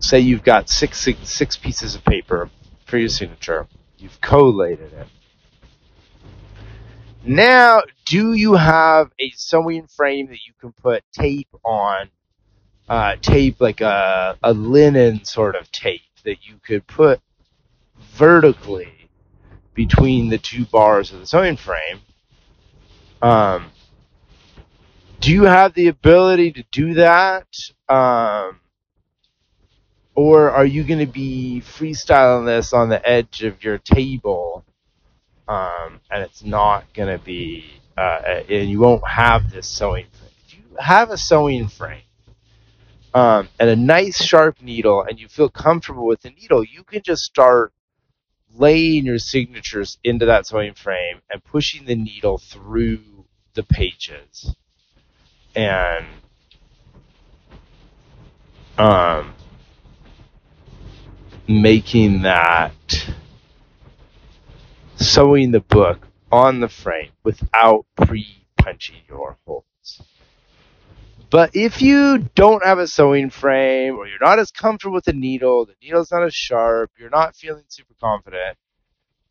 say 0.00 0.20
you've 0.20 0.42
got 0.42 0.68
six, 0.68 1.00
six, 1.00 1.30
six 1.30 1.56
pieces 1.56 1.94
of 1.94 2.04
paper 2.04 2.50
for 2.86 2.98
your 2.98 3.08
signature. 3.08 3.68
You've 3.98 4.20
collated 4.20 4.92
it. 4.92 5.06
Now, 7.24 7.82
do 8.06 8.32
you 8.32 8.54
have 8.54 9.10
a 9.18 9.30
sewing 9.34 9.86
frame 9.86 10.28
that 10.28 10.38
you 10.46 10.52
can 10.60 10.72
put 10.72 11.02
tape 11.12 11.48
on? 11.64 12.08
Uh, 12.88 13.16
tape 13.20 13.60
like 13.60 13.80
a, 13.82 14.38
a 14.42 14.52
linen 14.52 15.24
sort 15.24 15.56
of 15.56 15.70
tape 15.72 16.00
that 16.24 16.46
you 16.46 16.58
could 16.64 16.86
put 16.86 17.20
vertically 18.12 19.10
between 19.74 20.30
the 20.30 20.38
two 20.38 20.64
bars 20.64 21.12
of 21.12 21.20
the 21.20 21.26
sewing 21.26 21.56
frame. 21.56 22.00
Um, 23.20 23.70
do 25.20 25.32
you 25.32 25.42
have 25.44 25.74
the 25.74 25.88
ability 25.88 26.52
to 26.52 26.64
do 26.70 26.94
that? 26.94 27.46
Um, 27.88 28.60
or 30.18 30.50
are 30.50 30.66
you 30.66 30.82
going 30.82 30.98
to 30.98 31.06
be 31.06 31.62
freestyling 31.64 32.44
this 32.44 32.72
on 32.72 32.88
the 32.88 33.08
edge 33.08 33.44
of 33.44 33.62
your 33.62 33.78
table 33.78 34.64
um, 35.46 36.00
and 36.10 36.24
it's 36.24 36.42
not 36.42 36.92
going 36.92 37.16
to 37.16 37.24
be, 37.24 37.64
uh, 37.96 38.42
and 38.48 38.68
you 38.68 38.80
won't 38.80 39.06
have 39.06 39.48
this 39.52 39.68
sewing 39.68 40.06
frame? 40.10 40.30
If 40.44 40.54
you 40.54 40.76
have 40.80 41.10
a 41.10 41.16
sewing 41.16 41.68
frame, 41.68 42.02
um, 43.14 43.48
and 43.60 43.70
a 43.70 43.76
nice 43.76 44.20
sharp 44.20 44.60
needle 44.60 45.04
and 45.08 45.20
you 45.20 45.28
feel 45.28 45.48
comfortable 45.48 46.04
with 46.04 46.22
the 46.22 46.30
needle, 46.30 46.64
you 46.64 46.82
can 46.82 47.00
just 47.02 47.22
start 47.22 47.72
laying 48.56 49.06
your 49.06 49.20
signatures 49.20 49.98
into 50.02 50.26
that 50.26 50.48
sewing 50.48 50.74
frame 50.74 51.20
and 51.30 51.44
pushing 51.44 51.86
the 51.86 51.94
needle 51.94 52.38
through 52.38 53.24
the 53.54 53.62
pages. 53.62 54.52
And 55.54 56.06
um, 58.76 59.34
making 61.48 62.22
that 62.22 62.72
sewing 64.96 65.50
the 65.50 65.60
book 65.60 66.06
on 66.30 66.60
the 66.60 66.68
frame 66.68 67.10
without 67.24 67.86
pre 67.96 68.44
punching 68.56 68.96
your 69.08 69.38
holes. 69.46 69.64
But 71.30 71.54
if 71.54 71.82
you 71.82 72.18
don't 72.34 72.64
have 72.64 72.78
a 72.78 72.86
sewing 72.86 73.30
frame 73.30 73.96
or 73.96 74.06
you're 74.06 74.18
not 74.20 74.38
as 74.38 74.50
comfortable 74.50 74.94
with 74.94 75.04
the 75.04 75.12
needle, 75.12 75.66
the 75.66 75.74
needle's 75.82 76.10
not 76.10 76.24
as 76.24 76.34
sharp, 76.34 76.90
you're 76.98 77.10
not 77.10 77.36
feeling 77.36 77.64
super 77.68 77.94
confident, 78.00 78.56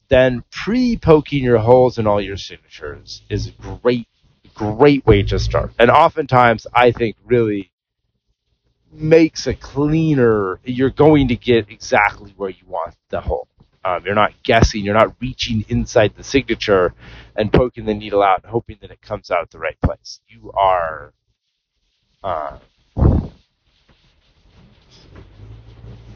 then 0.07 0.43
pre-poking 0.51 1.43
your 1.43 1.57
holes 1.57 1.97
in 1.97 2.07
all 2.07 2.21
your 2.21 2.37
signatures 2.37 3.23
is 3.29 3.47
a 3.47 3.51
great, 3.51 4.07
great 4.53 5.05
way 5.05 5.23
to 5.23 5.39
start. 5.39 5.71
And 5.79 5.89
oftentimes, 5.89 6.67
I 6.73 6.91
think 6.91 7.15
really 7.25 7.71
makes 8.97 9.47
a 9.47 9.53
cleaner. 9.53 10.59
You're 10.63 10.89
going 10.89 11.27
to 11.29 11.35
get 11.35 11.69
exactly 11.69 12.33
where 12.35 12.49
you 12.49 12.65
want 12.65 12.95
the 13.09 13.21
hole. 13.21 13.47
Um, 13.85 14.03
you're 14.05 14.15
not 14.15 14.33
guessing. 14.43 14.83
You're 14.83 14.95
not 14.95 15.15
reaching 15.21 15.63
inside 15.69 16.15
the 16.15 16.23
signature 16.23 16.93
and 17.35 17.53
poking 17.53 17.85
the 17.85 17.93
needle 17.93 18.21
out 18.21 18.43
and 18.43 18.51
hoping 18.51 18.77
that 18.81 18.91
it 18.91 19.01
comes 19.01 19.31
out 19.31 19.43
at 19.43 19.51
the 19.51 19.59
right 19.59 19.79
place. 19.81 20.19
You 20.27 20.51
are 20.51 21.13
uh, 22.23 22.57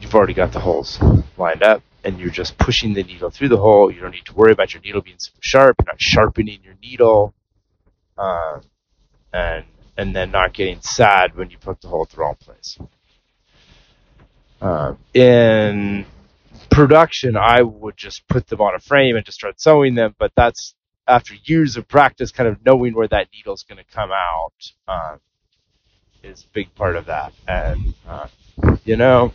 you've 0.00 0.14
already 0.14 0.34
got 0.34 0.52
the 0.52 0.60
holes 0.60 1.00
lined 1.38 1.62
up 1.62 1.82
and 2.04 2.18
you're 2.18 2.30
just 2.30 2.58
pushing 2.58 2.92
the 2.92 3.02
needle 3.02 3.30
through 3.30 3.48
the 3.48 3.56
hole. 3.56 3.90
You 3.90 4.00
don't 4.00 4.10
need 4.10 4.26
to 4.26 4.34
worry 4.34 4.52
about 4.52 4.74
your 4.74 4.82
needle 4.82 5.00
being 5.00 5.16
super 5.18 5.38
sharp. 5.40 5.76
You're 5.80 5.86
not 5.86 6.00
sharpening 6.00 6.58
your 6.62 6.74
needle, 6.82 7.34
uh, 8.18 8.60
and 9.32 9.64
and 9.96 10.14
then 10.14 10.30
not 10.30 10.52
getting 10.52 10.80
sad 10.80 11.36
when 11.36 11.50
you 11.50 11.58
put 11.58 11.80
the 11.80 11.88
hole 11.88 12.02
at 12.02 12.10
the 12.10 12.16
wrong 12.16 12.36
place. 12.40 12.78
Uh, 14.60 14.94
in 15.12 16.06
production, 16.70 17.36
I 17.36 17.62
would 17.62 17.96
just 17.96 18.26
put 18.28 18.46
them 18.46 18.60
on 18.60 18.74
a 18.74 18.78
frame 18.78 19.16
and 19.16 19.24
just 19.24 19.38
start 19.38 19.60
sewing 19.60 19.94
them, 19.94 20.14
but 20.18 20.32
that's 20.36 20.74
after 21.08 21.34
years 21.44 21.76
of 21.76 21.88
practice, 21.88 22.30
kind 22.30 22.48
of 22.48 22.64
knowing 22.64 22.94
where 22.94 23.08
that 23.08 23.28
needle 23.34 23.54
is 23.54 23.64
going 23.64 23.78
to 23.78 23.94
come 23.94 24.10
out. 24.12 24.52
Uh, 24.86 25.16
is 26.22 26.44
a 26.44 26.52
big 26.52 26.74
part 26.74 26.96
of 26.96 27.06
that. 27.06 27.32
And, 27.48 27.94
uh, 28.06 28.28
you 28.84 28.96
know, 28.96 29.32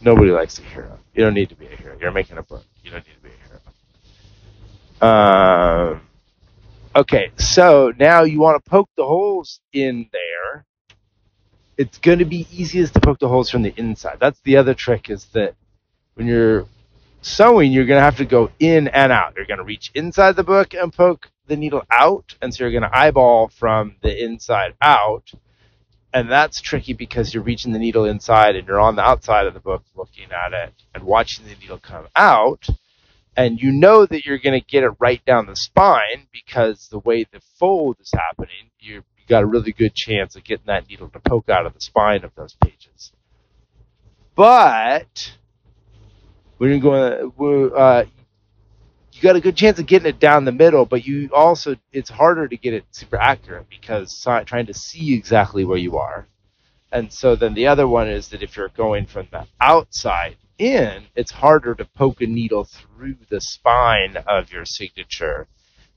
nobody 0.00 0.30
likes 0.30 0.58
a 0.58 0.62
hero. 0.62 0.98
You 1.14 1.24
don't 1.24 1.34
need 1.34 1.48
to 1.50 1.54
be 1.54 1.66
a 1.66 1.76
hero. 1.76 1.96
You're 2.00 2.10
making 2.10 2.38
a 2.38 2.42
book. 2.42 2.64
You 2.82 2.90
don't 2.90 3.06
need 3.06 3.14
to 3.14 3.20
be 3.20 3.30
a 3.30 3.32
hero. 5.06 5.12
Um, 5.12 6.02
okay, 6.94 7.30
so 7.36 7.92
now 7.98 8.22
you 8.22 8.40
want 8.40 8.62
to 8.62 8.70
poke 8.70 8.90
the 8.96 9.04
holes 9.04 9.60
in 9.72 10.08
there. 10.12 10.64
It's 11.76 11.98
going 11.98 12.18
to 12.18 12.24
be 12.24 12.46
easiest 12.52 12.94
to 12.94 13.00
poke 13.00 13.18
the 13.18 13.28
holes 13.28 13.50
from 13.50 13.62
the 13.62 13.74
inside. 13.76 14.18
That's 14.20 14.40
the 14.42 14.56
other 14.56 14.74
trick 14.74 15.08
is 15.08 15.24
that 15.32 15.54
when 16.14 16.26
you're 16.26 16.66
sewing, 17.22 17.72
you're 17.72 17.86
going 17.86 17.98
to 17.98 18.04
have 18.04 18.18
to 18.18 18.26
go 18.26 18.50
in 18.58 18.88
and 18.88 19.12
out. 19.12 19.34
You're 19.36 19.46
going 19.46 19.58
to 19.58 19.64
reach 19.64 19.90
inside 19.94 20.36
the 20.36 20.44
book 20.44 20.74
and 20.74 20.92
poke 20.92 21.30
the 21.46 21.56
needle 21.56 21.82
out, 21.90 22.36
and 22.42 22.54
so 22.54 22.64
you're 22.64 22.70
going 22.70 22.90
to 22.90 22.96
eyeball 22.96 23.48
from 23.48 23.96
the 24.02 24.24
inside 24.24 24.74
out 24.82 25.32
and 26.12 26.30
that's 26.30 26.60
tricky 26.60 26.92
because 26.92 27.32
you're 27.32 27.42
reaching 27.42 27.72
the 27.72 27.78
needle 27.78 28.04
inside 28.04 28.56
and 28.56 28.66
you're 28.66 28.80
on 28.80 28.96
the 28.96 29.02
outside 29.02 29.46
of 29.46 29.54
the 29.54 29.60
book 29.60 29.84
looking 29.94 30.26
at 30.32 30.52
it 30.52 30.72
and 30.94 31.04
watching 31.04 31.44
the 31.46 31.54
needle 31.56 31.78
come 31.78 32.06
out 32.16 32.68
and 33.36 33.60
you 33.60 33.70
know 33.70 34.06
that 34.06 34.24
you're 34.24 34.38
going 34.38 34.58
to 34.58 34.66
get 34.66 34.84
it 34.84 34.92
right 34.98 35.24
down 35.24 35.46
the 35.46 35.56
spine 35.56 36.26
because 36.32 36.88
the 36.88 36.98
way 36.98 37.24
the 37.24 37.40
fold 37.58 37.96
is 38.00 38.12
happening 38.12 38.70
you 38.78 38.96
have 38.96 39.04
got 39.28 39.42
a 39.42 39.46
really 39.46 39.72
good 39.72 39.94
chance 39.94 40.34
of 40.36 40.44
getting 40.44 40.66
that 40.66 40.88
needle 40.88 41.08
to 41.08 41.20
poke 41.20 41.48
out 41.48 41.66
of 41.66 41.74
the 41.74 41.80
spine 41.80 42.24
of 42.24 42.34
those 42.34 42.54
pages 42.54 43.12
but 44.34 45.32
you're 46.58 46.78
going 46.78 47.32
uh, 47.76 48.04
you 49.12 49.20
got 49.22 49.36
a 49.36 49.40
good 49.40 49.56
chance 49.56 49.78
of 49.78 49.86
getting 49.86 50.08
it 50.08 50.18
down 50.18 50.44
the 50.44 50.52
middle, 50.52 50.86
but 50.86 51.06
you 51.06 51.28
also 51.34 51.76
it's 51.92 52.08
harder 52.08 52.48
to 52.48 52.56
get 52.56 52.72
it 52.72 52.84
super 52.90 53.16
accurate 53.16 53.68
because 53.68 54.26
trying 54.46 54.66
to 54.66 54.74
see 54.74 55.14
exactly 55.14 55.64
where 55.64 55.78
you 55.78 55.98
are. 55.98 56.26
And 56.92 57.12
so 57.12 57.36
then 57.36 57.54
the 57.54 57.66
other 57.66 57.86
one 57.86 58.08
is 58.08 58.28
that 58.28 58.42
if 58.42 58.56
you're 58.56 58.68
going 58.68 59.06
from 59.06 59.28
the 59.30 59.46
outside 59.60 60.36
in, 60.60 61.04
it's 61.16 61.30
harder 61.30 61.74
to 61.74 61.84
poke 61.84 62.20
a 62.20 62.26
needle 62.26 62.64
through 62.64 63.16
the 63.28 63.40
spine 63.40 64.18
of 64.26 64.52
your 64.52 64.64
signature 64.64 65.48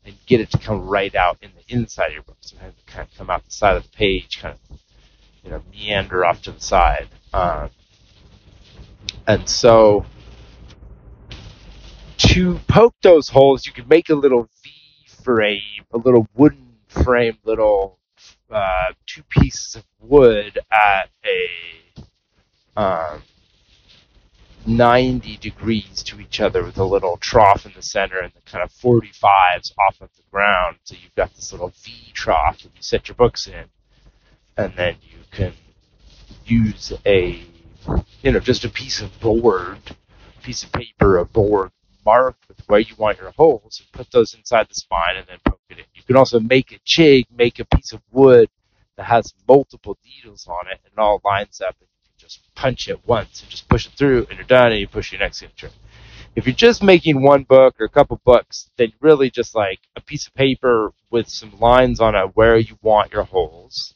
and 0.05 0.15
get 0.25 0.39
it 0.39 0.51
to 0.51 0.57
come 0.57 0.87
right 0.87 1.13
out 1.15 1.37
in 1.41 1.51
the 1.55 1.73
inside 1.73 2.07
of 2.07 2.13
your 2.13 2.23
book. 2.23 2.37
Sometimes 2.41 2.73
it 2.77 2.85
kind 2.87 3.07
of 3.07 3.17
come 3.17 3.29
out 3.29 3.45
the 3.45 3.51
side 3.51 3.75
of 3.75 3.83
the 3.83 3.89
page, 3.89 4.39
kind 4.41 4.55
of 4.55 4.79
you 5.43 5.51
know 5.51 5.61
meander 5.71 6.25
off 6.25 6.41
to 6.43 6.51
the 6.51 6.61
side. 6.61 7.09
Um, 7.33 7.69
and 9.27 9.47
so 9.47 10.05
to 12.17 12.59
poke 12.67 12.95
those 13.01 13.29
holes, 13.29 13.65
you 13.65 13.73
could 13.73 13.89
make 13.89 14.09
a 14.09 14.15
little 14.15 14.49
V 14.63 14.71
frame, 15.23 15.85
a 15.93 15.97
little 15.97 16.27
wooden 16.35 16.75
frame, 16.87 17.37
little 17.43 17.99
uh, 18.49 18.93
two 19.05 19.23
pieces 19.23 19.75
of 19.75 19.83
wood 19.99 20.59
at 20.71 21.09
a 21.25 22.79
um, 22.79 23.21
90 24.65 25.37
degrees 25.37 26.03
to 26.03 26.19
each 26.19 26.39
other 26.39 26.63
with 26.63 26.77
a 26.77 26.83
little 26.83 27.17
trough 27.17 27.65
in 27.65 27.73
the 27.75 27.81
center 27.81 28.19
and 28.19 28.31
the 28.33 28.41
kind 28.41 28.63
of 28.63 28.71
45s 28.71 29.73
off 29.77 30.01
of 30.01 30.09
the 30.15 30.23
ground. 30.31 30.77
So 30.83 30.95
you've 31.01 31.15
got 31.15 31.33
this 31.35 31.51
little 31.51 31.73
V 31.83 32.11
trough 32.13 32.59
that 32.63 32.71
you 32.75 32.81
set 32.81 33.07
your 33.07 33.15
books 33.15 33.47
in. 33.47 33.65
And 34.55 34.73
then 34.75 34.97
you 35.01 35.19
can 35.31 35.53
use 36.45 36.93
a, 37.05 37.43
you 38.21 38.31
know, 38.31 38.39
just 38.39 38.65
a 38.65 38.69
piece 38.69 39.01
of 39.01 39.19
board, 39.19 39.79
piece 40.43 40.63
of 40.63 40.71
paper, 40.71 41.17
a 41.17 41.25
board 41.25 41.71
mark 42.05 42.35
with 42.47 42.59
where 42.67 42.79
you 42.79 42.95
want 42.97 43.19
your 43.19 43.31
holes 43.31 43.81
and 43.81 43.91
put 43.91 44.11
those 44.11 44.33
inside 44.33 44.67
the 44.69 44.75
spine 44.75 45.15
and 45.17 45.25
then 45.27 45.37
poke 45.45 45.59
it 45.69 45.79
in. 45.79 45.85
You 45.93 46.03
can 46.03 46.17
also 46.17 46.39
make 46.39 46.71
a 46.71 46.79
jig, 46.85 47.25
make 47.35 47.59
a 47.59 47.65
piece 47.65 47.93
of 47.93 48.01
wood 48.11 48.49
that 48.97 49.05
has 49.05 49.33
multiple 49.47 49.97
needles 50.05 50.47
on 50.47 50.67
it 50.71 50.79
and 50.85 50.97
all 50.97 51.21
lines 51.23 51.61
up 51.61 51.75
and 51.79 51.89
just 52.23 52.39
punch 52.55 52.87
it 52.87 52.99
once 53.05 53.41
and 53.41 53.49
just 53.49 53.67
push 53.67 53.85
it 53.85 53.93
through 53.97 54.25
and 54.29 54.37
you're 54.37 54.47
done 54.47 54.71
and 54.71 54.79
you 54.79 54.87
push 54.87 55.11
your 55.11 55.19
next 55.19 55.39
signature. 55.39 55.69
If 56.35 56.47
you're 56.47 56.55
just 56.55 56.81
making 56.81 57.21
one 57.21 57.43
book 57.43 57.75
or 57.79 57.85
a 57.85 57.89
couple 57.89 58.19
books, 58.25 58.69
then 58.77 58.93
really 59.01 59.29
just 59.29 59.53
like 59.53 59.79
a 59.95 60.01
piece 60.01 60.25
of 60.25 60.33
paper 60.33 60.93
with 61.11 61.27
some 61.27 61.59
lines 61.59 61.99
on 61.99 62.15
it 62.15 62.31
where 62.35 62.57
you 62.57 62.77
want 62.81 63.11
your 63.11 63.23
holes. 63.23 63.93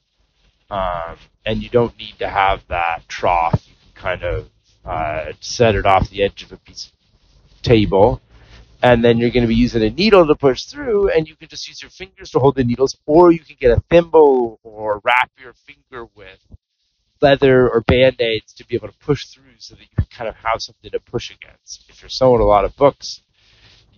Um, 0.70 1.18
and 1.46 1.64
you 1.64 1.70
don't 1.70 1.98
need 1.98 2.20
to 2.20 2.28
have 2.28 2.62
that 2.68 3.08
trough. 3.08 3.64
You 3.68 3.76
can 3.82 4.02
kind 4.02 4.24
of 4.24 4.50
uh, 4.86 5.32
set 5.40 5.76
it 5.76 5.86
off 5.86 6.10
the 6.10 6.24
edge 6.24 6.44
of 6.44 6.52
a 6.52 6.58
piece 6.58 6.92
of 6.92 7.62
table. 7.62 8.22
And 8.84 9.04
then 9.04 9.18
you're 9.18 9.32
going 9.32 9.44
to 9.44 9.48
be 9.48 9.56
using 9.56 9.82
a 9.82 9.90
needle 9.90 10.28
to 10.28 10.36
push 10.36 10.66
through, 10.66 11.10
and 11.10 11.28
you 11.28 11.36
can 11.36 11.48
just 11.48 11.68
use 11.68 11.82
your 11.82 11.90
fingers 11.90 12.30
to 12.32 12.40
hold 12.40 12.56
the 12.56 12.64
needles, 12.64 12.96
or 13.08 13.32
you 13.32 13.40
can 13.40 13.56
get 13.60 13.76
a 13.76 13.82
thimble 13.90 14.60
or 14.62 15.02
wrap 15.04 15.32
your 15.42 15.54
finger 15.54 16.06
with 16.16 16.38
leather 17.22 17.70
or 17.70 17.82
band-aids 17.82 18.54
to 18.54 18.66
be 18.66 18.76
able 18.76 18.88
to 18.88 18.98
push 19.00 19.26
through 19.28 19.44
so 19.58 19.76
that 19.76 19.82
you 19.82 19.88
can 19.96 20.06
kind 20.06 20.30
of 20.30 20.36
have 20.36 20.62
something 20.62 20.92
to 20.92 21.00
push 21.00 21.32
against. 21.32 21.90
If 21.90 22.02
you're 22.02 22.10
sewing 22.10 22.42
a 22.42 22.46
lot 22.46 22.66
of 22.66 22.76
books, 22.76 23.22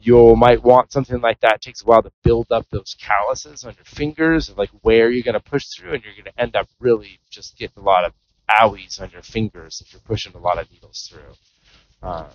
you 0.02 0.36
might 0.36 0.64
want 0.64 0.92
something 0.92 1.20
like 1.22 1.42
that. 1.42 1.56
It 1.56 1.62
takes 1.62 1.82
a 1.82 1.86
while 1.86 2.02
to 2.02 2.12
build 2.24 2.52
up 2.52 2.66
those 2.70 2.96
calluses 3.00 3.64
on 3.64 3.76
your 3.76 3.86
fingers 3.86 4.50
of 4.50 4.58
like 4.58 4.70
where 4.82 5.10
you're 5.10 5.24
going 5.24 5.34
to 5.34 5.40
push 5.40 5.68
through, 5.68 5.94
and 5.94 6.04
you're 6.04 6.14
going 6.14 6.34
to 6.34 6.42
end 6.42 6.56
up 6.56 6.68
really 6.80 7.20
just 7.30 7.58
getting 7.58 7.82
a 7.84 7.86
lot 7.86 8.06
of 8.06 8.14
owies 8.50 9.02
on 9.02 9.10
your 9.12 9.22
fingers 9.22 9.82
if 9.86 9.94
you're 9.94 10.02
pushing 10.02 10.34
a 10.34 10.40
lot 10.40 10.58
of 10.58 10.72
needles 10.72 11.10
through. 11.12 12.08
Um, 12.08 12.28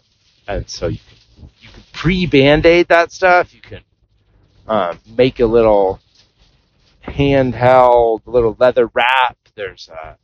and 0.47 0.69
so 0.69 0.89
you 0.89 0.99
can 0.99 1.49
you 1.61 1.69
can 1.71 1.83
pre 1.93 2.27
band-aid 2.27 2.89
that 2.89 3.13
stuff. 3.13 3.55
You 3.55 3.61
can 3.61 3.83
um, 4.69 4.99
make 5.17 5.41
a 5.41 5.47
little 5.47 6.01
handheld 7.03 8.21
little 8.27 8.57
leather 8.59 8.91
wrap. 8.95 9.37
There's 9.55 9.89
a 9.89 10.17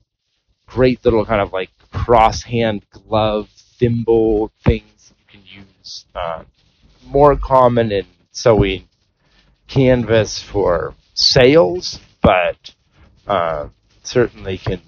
great 0.71 1.05
little 1.05 1.25
kind 1.25 1.41
of 1.41 1.53
like 1.53 1.71
cross 1.93 2.43
hand 2.43 2.87
glove 2.91 3.49
thimble 3.79 4.53
things 4.65 5.13
you 5.19 5.25
can 5.29 5.65
use. 5.65 6.07
Uh, 6.15 6.45
more 7.07 7.37
common 7.37 7.91
in 7.91 8.07
sewing 8.31 8.89
canvas 9.67 10.41
for 10.41 10.95
sails, 11.15 11.99
but 12.23 12.75
uh, 13.27 13.69
certainly 14.05 14.59
can 14.59 14.81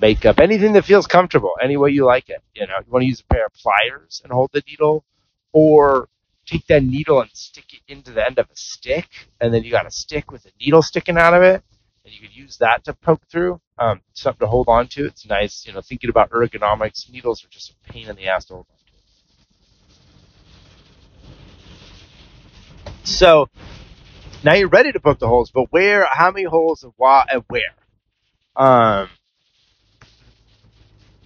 make 0.00 0.24
up 0.24 0.38
anything 0.38 0.72
that 0.72 0.84
feels 0.84 1.06
comfortable 1.06 1.52
any 1.62 1.76
way 1.76 1.90
you 1.90 2.04
like 2.04 2.30
it. 2.30 2.42
You 2.54 2.66
know, 2.66 2.74
you 2.78 2.90
want 2.90 3.02
to 3.02 3.08
use 3.08 3.20
a 3.20 3.34
pair 3.34 3.46
of 3.46 3.52
pliers 3.54 4.22
and 4.24 4.32
hold 4.32 4.50
the 4.52 4.62
needle, 4.66 5.04
or 5.52 6.08
take 6.46 6.66
that 6.68 6.82
needle 6.82 7.20
and 7.20 7.30
stick 7.34 7.66
it 7.74 7.92
into 7.92 8.12
the 8.12 8.24
end 8.24 8.38
of 8.38 8.46
a 8.46 8.56
stick, 8.56 9.28
and 9.40 9.52
then 9.52 9.62
you 9.62 9.70
got 9.70 9.86
a 9.86 9.90
stick 9.90 10.30
with 10.32 10.46
a 10.46 10.50
needle 10.58 10.80
sticking 10.80 11.18
out 11.18 11.34
of 11.34 11.42
it 11.42 11.62
and 12.08 12.16
you 12.16 12.26
could 12.26 12.34
use 12.34 12.56
that 12.56 12.84
to 12.84 12.94
poke 12.94 13.20
through. 13.30 13.60
Um, 13.78 14.00
something 14.14 14.40
to 14.40 14.46
hold 14.46 14.68
on 14.68 14.88
to. 14.88 15.04
It's 15.04 15.26
nice, 15.26 15.66
you 15.66 15.74
know, 15.74 15.82
thinking 15.82 16.08
about 16.08 16.30
ergonomics. 16.30 17.10
Needles 17.10 17.44
are 17.44 17.48
just 17.48 17.70
a 17.70 17.92
pain 17.92 18.08
in 18.08 18.16
the 18.16 18.28
ass 18.28 18.46
to 18.46 18.54
hold 18.54 18.66
on 18.70 18.76
to. 22.94 23.02
So 23.04 23.48
now 24.42 24.54
you're 24.54 24.68
ready 24.68 24.90
to 24.92 25.00
poke 25.00 25.18
the 25.18 25.28
holes, 25.28 25.50
but 25.50 25.70
where, 25.70 26.06
how 26.10 26.30
many 26.30 26.44
holes 26.44 26.82
and 26.82 26.94
why 26.96 27.26
and 27.30 27.44
where? 27.48 27.60
Um, 28.56 29.10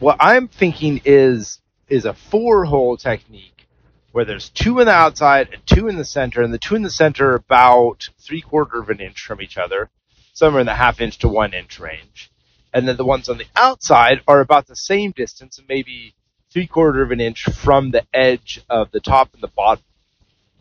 what 0.01 0.17
I'm 0.19 0.49
thinking 0.49 1.01
is 1.05 1.61
is 1.89 2.07
a 2.07 2.15
four 2.15 2.65
hole 2.65 2.97
technique 2.97 3.69
where 4.11 4.25
there's 4.25 4.49
two 4.49 4.81
in 4.81 4.87
the 4.87 4.93
outside 4.93 5.51
and 5.53 5.65
two 5.65 5.87
in 5.89 5.97
the 5.97 6.05
center, 6.05 6.43
and 6.43 6.53
the 6.53 6.59
two 6.59 6.75
in 6.75 6.83
the 6.83 6.91
center 6.91 7.31
are 7.31 7.37
about 7.37 8.09
three 8.19 8.41
quarter 8.41 8.81
of 8.81 8.91
an 8.91 9.01
inch 9.01 9.21
from 9.21 9.41
each 9.41 9.57
other 9.57 9.91
somewhere 10.33 10.61
in 10.61 10.67
the 10.67 10.75
half 10.75 11.01
inch 11.01 11.19
to 11.19 11.29
one 11.29 11.55
inch 11.55 11.79
range. 11.79 12.31
And 12.75 12.89
then 12.89 12.97
the 12.97 13.05
ones 13.05 13.29
on 13.29 13.39
the 13.39 13.47
outside 13.55 14.23
are 14.27 14.41
about 14.41 14.67
the 14.67 14.77
same 14.77 15.13
distance, 15.13 15.61
maybe 15.69 16.15
three 16.51 16.67
quarter 16.67 17.03
of 17.03 17.11
an 17.11 17.21
inch 17.21 17.45
from 17.45 17.91
the 17.91 18.05
edge 18.13 18.63
of 18.69 18.91
the 18.93 19.01
top 19.01 19.33
and 19.35 19.43
the 19.43 19.49
bottom, 19.49 19.85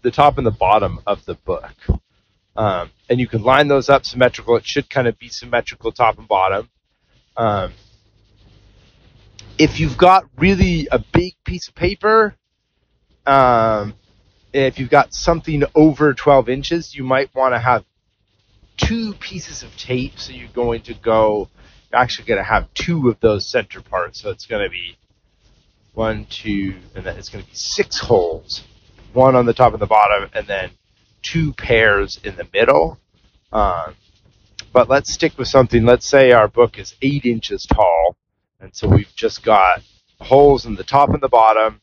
the 0.02 0.12
top 0.12 0.38
and 0.38 0.46
the 0.46 0.52
bottom 0.52 1.00
of 1.08 1.24
the 1.26 1.36
book. 1.36 1.76
Um, 2.56 2.92
and 3.10 3.20
you 3.20 3.28
can 3.28 3.44
line 3.44 3.70
those 3.70 3.90
up 3.90 4.06
symmetrical. 4.06 4.58
It 4.58 4.66
should 4.66 4.90
kind 4.90 5.08
of 5.08 5.18
be 5.18 5.30
symmetrical 5.30 5.92
top 5.92 6.18
and 6.18 6.28
bottom. 6.28 6.70
Um, 7.38 7.74
if 9.58 9.80
you've 9.80 9.98
got 9.98 10.26
really 10.38 10.88
a 10.92 11.00
big 11.00 11.36
piece 11.46 11.70
of 11.70 11.76
paper, 11.76 12.36
um, 13.26 13.94
if 14.54 14.80
you've 14.80 14.90
got 14.90 15.14
something 15.14 15.64
over 15.76 16.14
12 16.14 16.50
inches, 16.50 16.96
you 16.96 17.04
might 17.04 17.34
want 17.34 17.54
to 17.54 17.60
have 17.60 17.86
two 18.82 19.14
pieces 19.14 19.64
of 19.64 19.76
tape, 19.78 20.20
so 20.20 20.34
you're 20.34 20.50
going 20.50 20.82
to 20.82 20.94
go, 20.94 21.50
you're 21.92 22.02
actually 22.02 22.26
going 22.26 22.40
to 22.40 22.44
have 22.44 22.74
two 22.74 23.10
of 23.10 23.20
those 23.20 23.50
center 23.50 23.82
parts. 23.82 24.22
So 24.22 24.30
it's 24.30 24.46
going 24.46 24.64
to 24.64 24.70
be 24.70 24.98
one, 25.94 26.26
two, 26.30 26.76
and 26.96 27.06
then 27.06 27.18
it's 27.18 27.30
going 27.30 27.44
to 27.44 27.50
be 27.50 27.56
six 27.56 28.00
holes, 28.00 28.64
one 29.14 29.36
on 29.36 29.46
the 29.46 29.54
top 29.54 29.74
and 29.74 29.82
the 29.82 29.88
bottom, 29.88 30.30
and 30.34 30.48
then 30.48 30.72
two 31.22 31.54
pairs 31.54 32.20
in 32.24 32.36
the 32.36 32.48
middle. 32.54 32.98
Um, 33.52 33.96
but 34.74 34.90
let's 34.90 35.14
stick 35.14 35.38
with 35.38 35.48
something. 35.48 35.86
Let's 35.86 36.08
say 36.08 36.32
our 36.32 36.48
book 36.48 36.80
is 36.80 36.96
eight 37.02 37.26
inches 37.26 37.66
tall, 37.66 38.16
and 38.60 38.76
so 38.76 38.88
we've 38.88 39.14
just 39.16 39.44
got 39.44 39.82
holes 40.20 40.66
in 40.66 40.76
the 40.76 40.84
top 40.84 41.10
and 41.10 41.22
the 41.22 41.30
bottom, 41.30 41.82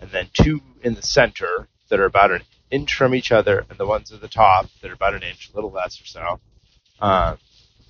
and 0.00 0.10
then 0.10 0.28
two 0.32 0.60
in 0.82 0.94
the 0.94 1.02
center 1.02 1.68
that 1.88 2.00
are 2.00 2.04
about 2.04 2.30
an 2.30 2.42
inch 2.70 2.94
from 2.94 3.14
each 3.14 3.32
other, 3.32 3.64
and 3.68 3.78
the 3.78 3.86
ones 3.86 4.12
at 4.12 4.20
the 4.20 4.28
top 4.28 4.66
that 4.80 4.90
are 4.90 4.94
about 4.94 5.14
an 5.14 5.22
inch, 5.22 5.50
a 5.52 5.56
little 5.56 5.70
less 5.70 6.00
or 6.00 6.06
so. 6.06 6.40
Uh, 7.00 7.36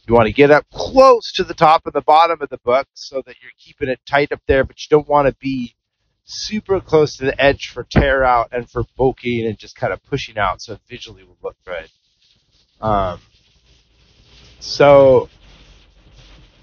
you 0.07 0.15
want 0.15 0.27
to 0.27 0.33
get 0.33 0.51
up 0.51 0.67
close 0.73 1.33
to 1.33 1.45
the 1.45 1.55
top 1.55 1.83
and 1.85 1.93
the 1.93 2.01
bottom 2.01 2.41
of 2.43 2.49
the 2.49 2.59
book 2.59 2.89
so 2.95 3.23
that 3.27 3.37
you're 3.41 3.53
keeping 3.59 3.89
it 3.89 4.01
tight 4.09 4.33
up 4.33 4.41
there, 4.47 4.65
but 4.65 4.77
you 4.81 4.87
don't 4.91 5.09
want 5.09 5.29
to 5.29 5.35
be 5.41 5.75
super 6.25 6.81
close 6.81 7.17
to 7.17 7.25
the 7.25 7.41
edge 7.41 7.69
for 7.69 7.85
tear 7.85 8.25
out 8.25 8.49
and 8.53 8.71
for 8.71 8.85
bulking 8.97 9.47
and 9.47 9.59
just 9.59 9.77
kind 9.77 9.93
of 9.93 10.03
pushing 10.05 10.39
out 10.39 10.63
so 10.63 10.75
it 10.75 10.81
visually 10.89 11.25
will 11.25 11.37
look 11.43 11.57
good. 11.65 11.89
Um, 12.81 13.21
so 14.59 15.29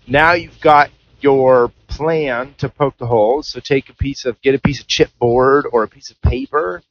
now 0.07 0.33
you've 0.33 0.59
got 0.59 0.89
your 1.21 1.71
plan 1.87 2.55
to 2.57 2.69
poke 2.69 2.97
the 2.97 3.07
holes. 3.07 3.49
So 3.49 3.59
take 3.59 3.89
a 3.89 3.95
piece 3.95 4.25
of, 4.25 4.41
get 4.41 4.55
a 4.55 4.59
piece 4.59 4.79
of 4.79 4.87
chipboard 4.87 5.63
or 5.71 5.83
a 5.83 5.87
piece 5.87 6.09
of 6.09 6.21
paper 6.21 6.81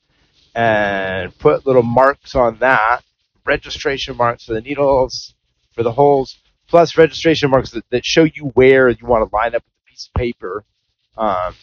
and 0.57 1.39
put 1.39 1.67
little 1.67 1.83
marks 1.83 2.35
on 2.35 2.57
that, 2.61 3.03
registration 3.45 4.17
marks 4.17 4.47
for 4.47 4.55
the 4.55 4.63
needles, 4.63 5.35
for 5.73 5.83
the 5.83 5.93
holes, 5.93 6.39
plus 6.67 6.97
registration 6.97 7.51
marks 7.51 7.71
that, 7.73 7.85
that 7.91 8.07
show 8.07 8.25
you 8.25 8.47
where 8.55 8.89
you 8.89 9.07
want 9.07 9.29
to 9.29 9.37
line 9.37 9.55
up 9.55 9.63
with 9.63 9.75
the 9.85 9.91
piece 9.91 10.07
of 10.07 10.15
paper, 10.15 10.65
um, 11.19 11.55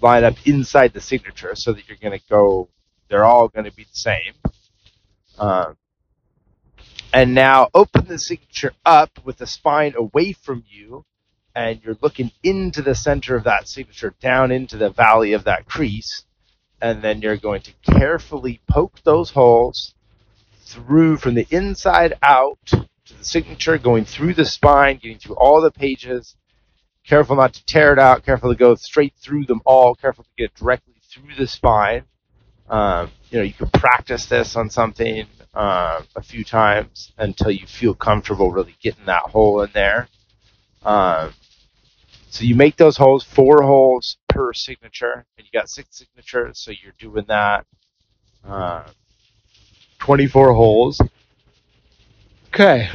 line 0.00 0.22
up 0.22 0.36
inside 0.46 0.92
the 0.92 1.00
signature 1.00 1.56
so 1.56 1.72
that 1.72 1.88
you're 1.88 1.98
going 2.00 2.16
to 2.16 2.24
go, 2.30 2.68
they're 3.08 3.24
all 3.24 3.48
going 3.48 3.64
to 3.64 3.72
be 3.72 3.82
the 3.82 3.88
same. 3.92 4.34
Um, 5.36 5.76
and 7.12 7.34
now 7.34 7.68
open 7.74 8.06
the 8.06 8.18
signature 8.18 8.72
up 8.86 9.10
with 9.24 9.38
the 9.38 9.46
spine 9.48 9.94
away 9.96 10.34
from 10.34 10.62
you, 10.68 11.04
and 11.56 11.80
you're 11.82 11.98
looking 12.00 12.30
into 12.44 12.80
the 12.80 12.94
center 12.94 13.34
of 13.34 13.42
that 13.42 13.66
signature, 13.66 14.14
down 14.20 14.52
into 14.52 14.76
the 14.76 14.90
valley 14.90 15.32
of 15.32 15.42
that 15.44 15.66
crease 15.66 16.22
and 16.82 17.02
then 17.02 17.20
you're 17.20 17.36
going 17.36 17.62
to 17.62 17.72
carefully 17.82 18.60
poke 18.68 19.02
those 19.04 19.30
holes 19.30 19.94
through 20.62 21.16
from 21.18 21.34
the 21.34 21.46
inside 21.50 22.14
out 22.22 22.58
to 22.66 22.86
the 23.18 23.24
signature, 23.24 23.78
going 23.78 24.04
through 24.04 24.34
the 24.34 24.44
spine, 24.44 24.98
getting 25.02 25.18
through 25.18 25.36
all 25.36 25.60
the 25.60 25.70
pages. 25.70 26.36
Careful 27.06 27.36
not 27.36 27.54
to 27.54 27.64
tear 27.66 27.92
it 27.92 27.98
out. 27.98 28.24
Careful 28.24 28.50
to 28.50 28.56
go 28.58 28.74
straight 28.76 29.14
through 29.20 29.46
them 29.46 29.60
all. 29.66 29.94
Careful 29.94 30.24
to 30.24 30.30
get 30.38 30.54
directly 30.54 30.94
through 31.12 31.34
the 31.38 31.46
spine. 31.46 32.04
Um, 32.68 33.10
you 33.30 33.38
know, 33.38 33.44
you 33.44 33.54
can 33.54 33.68
practice 33.70 34.26
this 34.26 34.56
on 34.56 34.70
something. 34.70 35.26
uh, 35.54 36.02
a 36.16 36.22
few 36.22 36.44
times 36.44 37.12
until 37.18 37.50
you 37.50 37.66
feel 37.66 37.94
comfortable 37.94 38.52
really 38.52 38.76
getting 38.82 39.06
that 39.06 39.22
hole 39.22 39.62
in 39.62 39.70
there. 39.74 40.08
Um, 40.84 41.34
so 42.30 42.44
you 42.44 42.54
make 42.54 42.76
those 42.76 42.96
holes, 42.96 43.24
four 43.24 43.62
holes 43.62 44.16
per 44.28 44.52
signature, 44.52 45.26
and 45.36 45.44
you 45.44 45.50
got 45.52 45.68
six 45.68 45.98
signatures, 45.98 46.60
so 46.60 46.70
you're 46.70 46.94
doing 46.96 47.24
that. 47.26 47.66
Uh, 48.46 48.84
24 49.98 50.54
holes. 50.54 51.00
Okay. 52.48 52.88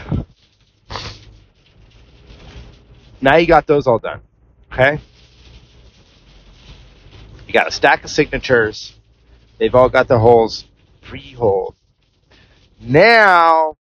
Now 3.20 3.36
you 3.36 3.46
got 3.46 3.68
those 3.68 3.88
all 3.88 4.00
done. 4.00 4.22
Okay? 4.72 5.02
You 7.46 7.54
got 7.54 7.68
a 7.68 7.72
stack 7.72 8.06
of 8.06 8.10
signatures. 8.10 8.96
They've 9.58 9.76
all 9.76 9.90
got 9.90 10.08
the 10.08 10.18
holes 10.18 10.66
pre-holed. 11.02 11.76
Now, 12.80 13.76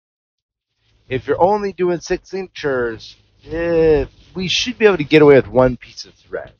if 1.09 1.29
you're 1.29 1.41
only 1.41 1.73
doing 1.73 2.01
six 2.01 2.31
signatures, 2.31 3.17
eh, 3.49 4.07
we 4.35 4.49
should 4.49 4.79
be 4.79 4.87
able 4.87 4.97
to 4.97 5.05
get 5.05 5.23
away 5.23 5.37
with 5.37 5.49
one 5.49 5.77
piece 5.77 6.05
of 6.05 6.15
thread. 6.15 6.53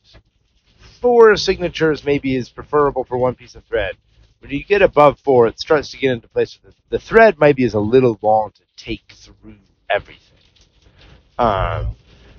Four 1.01 1.35
signatures 1.37 2.03
maybe 2.03 2.35
is 2.35 2.49
preferable 2.49 3.03
for 3.03 3.17
one 3.17 3.35
piece 3.35 3.55
of 3.55 3.63
thread. 3.65 3.95
When 4.39 4.51
you 4.51 4.63
get 4.63 4.81
above 4.81 5.19
four, 5.19 5.47
it 5.47 5.59
starts 5.59 5.91
to 5.91 5.97
get 5.97 6.11
into 6.11 6.27
place. 6.27 6.57
The, 6.63 6.73
the 6.89 6.99
thread 6.99 7.39
maybe 7.39 7.63
is 7.63 7.73
a 7.73 7.79
little 7.79 8.17
long 8.21 8.51
to 8.51 8.61
take 8.77 9.13
through 9.13 9.55
everything. 9.89 10.21
Um, 11.37 11.95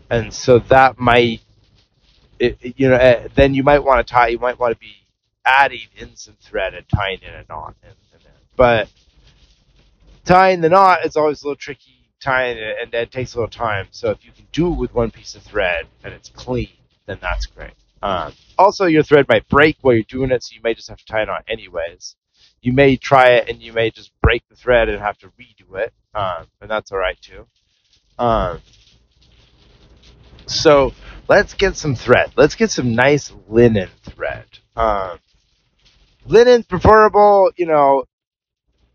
and 0.08 0.32
so 0.32 0.58
that 0.60 0.98
might, 0.98 1.42
it, 2.38 2.58
it, 2.60 2.74
you 2.78 2.88
know, 2.88 2.96
uh, 2.96 3.28
then 3.34 3.54
you 3.54 3.62
might 3.62 3.80
want 3.80 4.06
to 4.06 4.12
tie, 4.12 4.28
you 4.28 4.38
might 4.38 4.58
want 4.58 4.72
to 4.72 4.78
be 4.78 4.94
adding 5.44 5.88
in 5.96 6.16
some 6.16 6.36
thread 6.40 6.74
and 6.74 6.88
tying 6.88 7.20
in 7.22 7.34
a 7.34 7.44
knot 7.48 7.74
in, 7.82 7.90
in 7.90 8.24
there. 8.24 8.32
But 8.56 8.90
tying 10.24 10.60
the 10.60 10.68
knot 10.68 11.04
is 11.04 11.16
always 11.16 11.42
a 11.42 11.46
little 11.46 11.56
tricky 11.56 11.95
tying 12.20 12.58
it, 12.58 12.76
and 12.82 12.92
it 12.94 13.10
takes 13.10 13.34
a 13.34 13.38
little 13.38 13.50
time. 13.50 13.86
So 13.90 14.10
if 14.10 14.24
you 14.24 14.32
can 14.32 14.46
do 14.52 14.72
it 14.72 14.76
with 14.76 14.94
one 14.94 15.10
piece 15.10 15.34
of 15.34 15.42
thread 15.42 15.86
and 16.04 16.12
it's 16.12 16.28
clean, 16.30 16.68
then 17.06 17.18
that's 17.20 17.46
great. 17.46 17.72
Um, 18.02 18.32
also, 18.58 18.86
your 18.86 19.02
thread 19.02 19.26
might 19.28 19.48
break 19.48 19.78
while 19.80 19.94
you're 19.94 20.04
doing 20.04 20.30
it, 20.30 20.42
so 20.42 20.54
you 20.54 20.60
may 20.62 20.74
just 20.74 20.88
have 20.88 20.98
to 20.98 21.04
tie 21.06 21.22
it 21.22 21.28
on 21.28 21.40
anyways. 21.48 22.16
You 22.60 22.72
may 22.72 22.96
try 22.96 23.30
it 23.30 23.48
and 23.48 23.60
you 23.62 23.72
may 23.72 23.90
just 23.90 24.12
break 24.20 24.42
the 24.48 24.56
thread 24.56 24.88
and 24.88 25.00
have 25.00 25.18
to 25.18 25.28
redo 25.28 25.78
it, 25.78 25.92
um, 26.14 26.46
and 26.60 26.70
that's 26.70 26.92
all 26.92 26.98
right 26.98 27.20
too. 27.20 27.46
Um, 28.18 28.60
so 30.46 30.92
let's 31.28 31.54
get 31.54 31.76
some 31.76 31.94
thread. 31.94 32.32
Let's 32.36 32.54
get 32.54 32.70
some 32.70 32.94
nice 32.94 33.32
linen 33.48 33.88
thread. 34.02 34.46
Um, 34.74 35.18
linen 36.26 36.62
preferable, 36.64 37.50
you 37.56 37.66
know, 37.66 38.04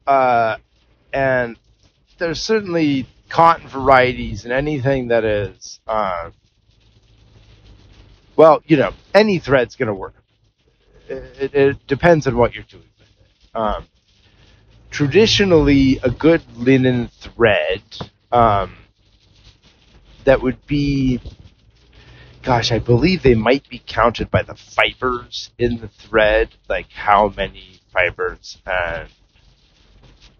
uh, 0.07 0.57
and 1.13 1.57
there's 2.21 2.39
certainly 2.39 3.07
cotton 3.29 3.67
varieties 3.67 4.45
and 4.45 4.53
anything 4.53 5.07
that 5.07 5.25
is, 5.25 5.79
uh, 5.87 6.29
well, 8.35 8.61
you 8.67 8.77
know, 8.77 8.91
any 9.15 9.39
thread's 9.39 9.75
going 9.75 9.87
to 9.87 9.93
work. 9.93 10.13
It, 11.09 11.55
it, 11.55 11.87
depends 11.87 12.27
on 12.27 12.37
what 12.37 12.53
you're 12.53 12.63
doing 12.65 12.83
with 12.99 13.07
it. 13.07 13.57
Um, 13.57 13.87
traditionally, 14.91 15.99
a 16.03 16.11
good 16.11 16.43
linen 16.55 17.09
thread 17.19 17.81
um, 18.31 18.77
that 20.23 20.43
would 20.43 20.63
be, 20.67 21.19
gosh, 22.43 22.71
I 22.71 22.77
believe 22.77 23.23
they 23.23 23.33
might 23.33 23.67
be 23.67 23.81
counted 23.83 24.29
by 24.29 24.43
the 24.43 24.53
fibers 24.55 25.49
in 25.57 25.81
the 25.81 25.87
thread, 25.87 26.49
like 26.69 26.91
how 26.91 27.33
many 27.35 27.81
fibers, 27.91 28.59
and 28.63 29.09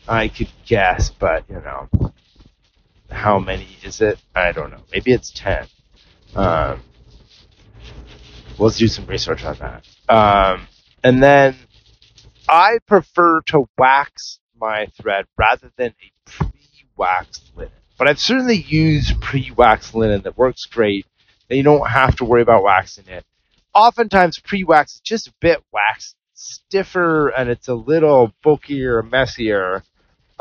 I 0.07 0.27
could 0.27 0.49
guess, 0.65 1.09
but 1.09 1.45
you 1.49 1.55
know, 1.61 1.89
how 3.09 3.39
many 3.39 3.67
is 3.83 4.01
it? 4.01 4.19
I 4.35 4.51
don't 4.51 4.71
know. 4.71 4.81
Maybe 4.91 5.11
it's 5.11 5.31
ten. 5.31 5.67
Um, 6.35 6.81
let's 8.57 8.77
do 8.77 8.87
some 8.87 9.05
research 9.05 9.43
on 9.43 9.57
that. 9.59 9.85
Um, 10.13 10.67
and 11.03 11.21
then 11.21 11.55
I 12.47 12.79
prefer 12.87 13.41
to 13.47 13.67
wax 13.77 14.39
my 14.59 14.87
thread 15.01 15.25
rather 15.37 15.71
than 15.77 15.93
a 16.01 16.29
pre-waxed 16.29 17.51
linen. 17.55 17.71
But 17.97 18.07
I've 18.07 18.19
certainly 18.19 18.57
used 18.57 19.21
pre-waxed 19.21 19.93
linen 19.93 20.21
that 20.23 20.37
works 20.37 20.65
great, 20.65 21.05
and 21.49 21.57
you 21.57 21.63
don't 21.63 21.87
have 21.87 22.15
to 22.17 22.25
worry 22.25 22.41
about 22.41 22.63
waxing 22.63 23.07
it. 23.07 23.25
Oftentimes, 23.73 24.39
pre-wax 24.39 24.95
is 24.95 25.01
just 25.01 25.27
a 25.27 25.33
bit 25.39 25.63
waxed, 25.71 26.15
stiffer, 26.33 27.29
and 27.29 27.49
it's 27.49 27.67
a 27.67 27.75
little 27.75 28.33
bulkier, 28.43 29.01
messier. 29.03 29.83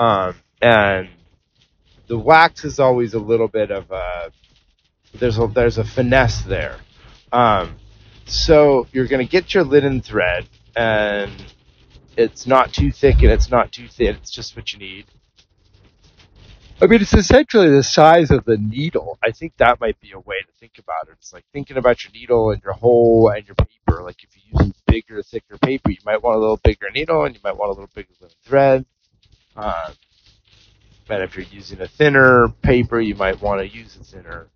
Um, 0.00 0.34
and 0.62 1.10
the 2.06 2.18
wax 2.18 2.64
is 2.64 2.80
always 2.80 3.12
a 3.12 3.18
little 3.18 3.48
bit 3.48 3.70
of 3.70 3.90
a 3.90 4.32
there's 5.12 5.38
a 5.38 5.46
there's 5.46 5.76
a 5.76 5.84
finesse 5.84 6.40
there. 6.42 6.78
Um, 7.32 7.76
so 8.24 8.86
you're 8.92 9.06
going 9.06 9.24
to 9.24 9.30
get 9.30 9.52
your 9.52 9.62
linen 9.62 10.00
thread, 10.00 10.48
and 10.74 11.30
it's 12.16 12.46
not 12.46 12.72
too 12.72 12.90
thick 12.90 13.16
and 13.16 13.30
it's 13.30 13.50
not 13.50 13.72
too 13.72 13.88
thin. 13.88 14.16
It's 14.16 14.30
just 14.30 14.56
what 14.56 14.72
you 14.72 14.78
need. 14.78 15.04
I 16.82 16.86
mean, 16.86 17.02
it's 17.02 17.12
essentially 17.12 17.68
the 17.68 17.82
size 17.82 18.30
of 18.30 18.46
the 18.46 18.56
needle. 18.56 19.18
I 19.22 19.32
think 19.32 19.52
that 19.58 19.80
might 19.82 20.00
be 20.00 20.12
a 20.12 20.18
way 20.18 20.36
to 20.40 20.52
think 20.58 20.78
about 20.78 21.08
it. 21.08 21.16
It's 21.18 21.32
like 21.34 21.44
thinking 21.52 21.76
about 21.76 22.04
your 22.04 22.12
needle 22.12 22.52
and 22.52 22.62
your 22.62 22.72
hole 22.72 23.28
and 23.28 23.46
your 23.46 23.54
paper. 23.54 24.02
Like 24.02 24.22
if 24.24 24.30
you 24.34 24.64
use 24.64 24.72
bigger, 24.86 25.22
thicker 25.22 25.58
paper, 25.58 25.90
you 25.90 25.98
might 26.06 26.22
want 26.22 26.36
a 26.36 26.40
little 26.40 26.58
bigger 26.64 26.90
needle 26.90 27.24
and 27.26 27.34
you 27.34 27.40
might 27.44 27.56
want 27.58 27.68
a 27.68 27.74
little 27.74 27.90
bigger 27.94 28.14
linen 28.18 28.34
thread. 28.42 28.86
Uh, 29.56 29.92
and 31.08 31.22
if 31.22 31.36
you're 31.36 31.46
using 31.46 31.80
a 31.80 31.88
thinner 31.88 32.48
paper, 32.62 33.00
you 33.00 33.14
might 33.14 33.40
want 33.40 33.60
to 33.60 33.66
use 33.66 33.96
a 33.96 34.04
thinner 34.04 34.46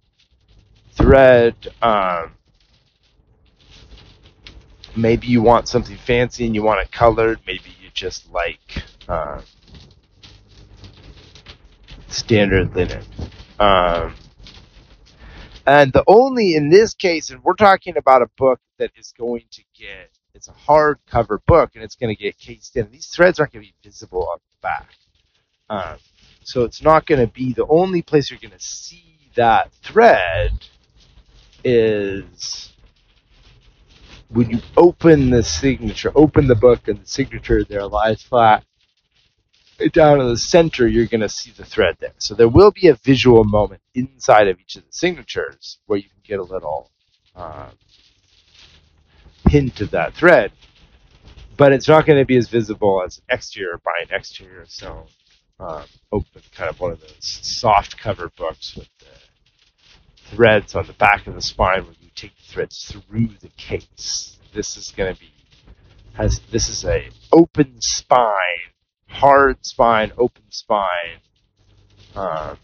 thread. 0.93 1.55
Um, 1.83 2.33
maybe 4.97 5.27
you 5.27 5.43
want 5.43 5.69
something 5.69 5.97
fancy 5.97 6.47
and 6.47 6.55
you 6.55 6.63
want 6.63 6.81
it 6.81 6.93
colored. 6.93 7.41
Maybe 7.47 7.71
you 7.83 7.91
just 7.93 8.31
like 8.33 8.85
uh, 9.09 9.41
standard 12.09 12.75
linen. 12.75 13.03
Um, 13.59 14.15
and 15.67 15.93
the 15.93 16.05
only 16.07 16.55
in 16.55 16.69
this 16.69 16.95
case, 16.95 17.31
and 17.31 17.43
we're 17.43 17.55
talking 17.55 17.97
about 17.97 18.23
a 18.23 18.29
book 18.37 18.61
that 18.79 18.93
is 18.97 19.13
going 19.19 19.45
to 19.53 19.63
get, 19.77 20.11
it's 20.35 20.49
a 20.49 20.53
hardcover 20.53 21.39
book 21.47 21.71
and 21.75 21.85
it's 21.85 21.95
going 21.95 22.15
to 22.15 22.21
get 22.21 22.39
cased 22.39 22.77
in. 22.77 22.91
These 22.91 23.07
threads 23.07 23.39
aren't 23.39 23.53
going 23.53 23.65
to 23.65 23.71
be 23.71 23.89
visible 23.89 24.29
on 24.31 24.39
the 24.51 24.57
back. 24.63 24.89
Um, 25.71 25.99
so 26.43 26.65
it's 26.65 26.83
not 26.83 27.07
going 27.07 27.21
to 27.21 27.33
be 27.33 27.53
the 27.53 27.67
only 27.69 28.03
place 28.03 28.31
you're 28.31 28.41
going 28.41 28.51
to 28.51 28.61
see 28.61 29.31
that 29.37 29.73
thread 29.83 30.51
is 31.65 32.73
when 34.29 34.51
you 34.51 34.59
open 34.77 35.31
the 35.31 35.43
signature, 35.43 36.13
open 36.15 36.47
the 36.47 36.55
book, 36.55 36.89
and 36.89 37.01
the 37.01 37.07
signature 37.07 37.65
there 37.65 37.87
lies 37.87 38.23
flat. 38.23 38.65
Down 39.93 40.21
in 40.21 40.29
the 40.29 40.37
center, 40.37 40.87
you're 40.87 41.07
going 41.07 41.21
to 41.21 41.29
see 41.29 41.51
the 41.51 41.65
thread 41.65 41.97
there. 42.01 42.13
So 42.19 42.35
there 42.35 42.49
will 42.49 42.71
be 42.71 42.89
a 42.89 42.95
visual 42.95 43.43
moment 43.45 43.81
inside 43.95 44.49
of 44.49 44.61
each 44.61 44.77
of 44.77 44.83
the 44.83 44.93
signatures 44.93 45.79
where 45.87 45.99
you 45.99 46.09
can 46.09 46.23
get 46.23 46.39
a 46.39 46.45
little 46.45 46.91
uh, 47.35 47.71
hint 49.49 49.81
of 49.81 49.91
that 49.91 50.15
thread, 50.15 50.53
but 51.57 51.73
it's 51.73 51.89
not 51.89 52.07
going 52.07 52.19
to 52.19 52.25
be 52.25 52.37
as 52.37 52.49
visible 52.49 53.03
as 53.05 53.19
an 53.19 53.25
exterior 53.31 53.81
by 53.85 53.93
an 54.03 54.09
exterior. 54.15 54.65
So 54.67 55.07
um, 55.61 55.85
open, 56.13 56.43
kind 56.55 56.71
of 56.71 56.81
one 56.81 56.93
of 56.93 57.01
those 57.01 57.17
soft 57.21 57.99
cover 57.99 58.31
books 58.37 58.75
with 58.77 58.89
the 58.99 59.07
threads 60.35 60.75
on 60.75 60.87
the 60.87 60.93
back 60.95 61.27
of 61.27 61.35
the 61.35 61.43
spine 61.43 61.85
where 61.85 61.95
you 62.01 62.11
take 62.15 62.37
the 62.37 62.53
threads 62.53 62.85
through 62.85 63.29
the 63.41 63.51
case. 63.57 64.39
This 64.53 64.77
is 64.77 64.93
going 64.93 65.15
to 65.15 65.21
be 65.21 65.31
has 66.15 66.41
this 66.53 66.69
is 66.69 66.85
a 66.85 67.09
open 67.33 67.81
spine, 67.81 68.71
hard 69.09 69.65
spine, 69.67 70.13
open 70.17 70.45
spine 70.51 71.19
uh, 72.15 72.55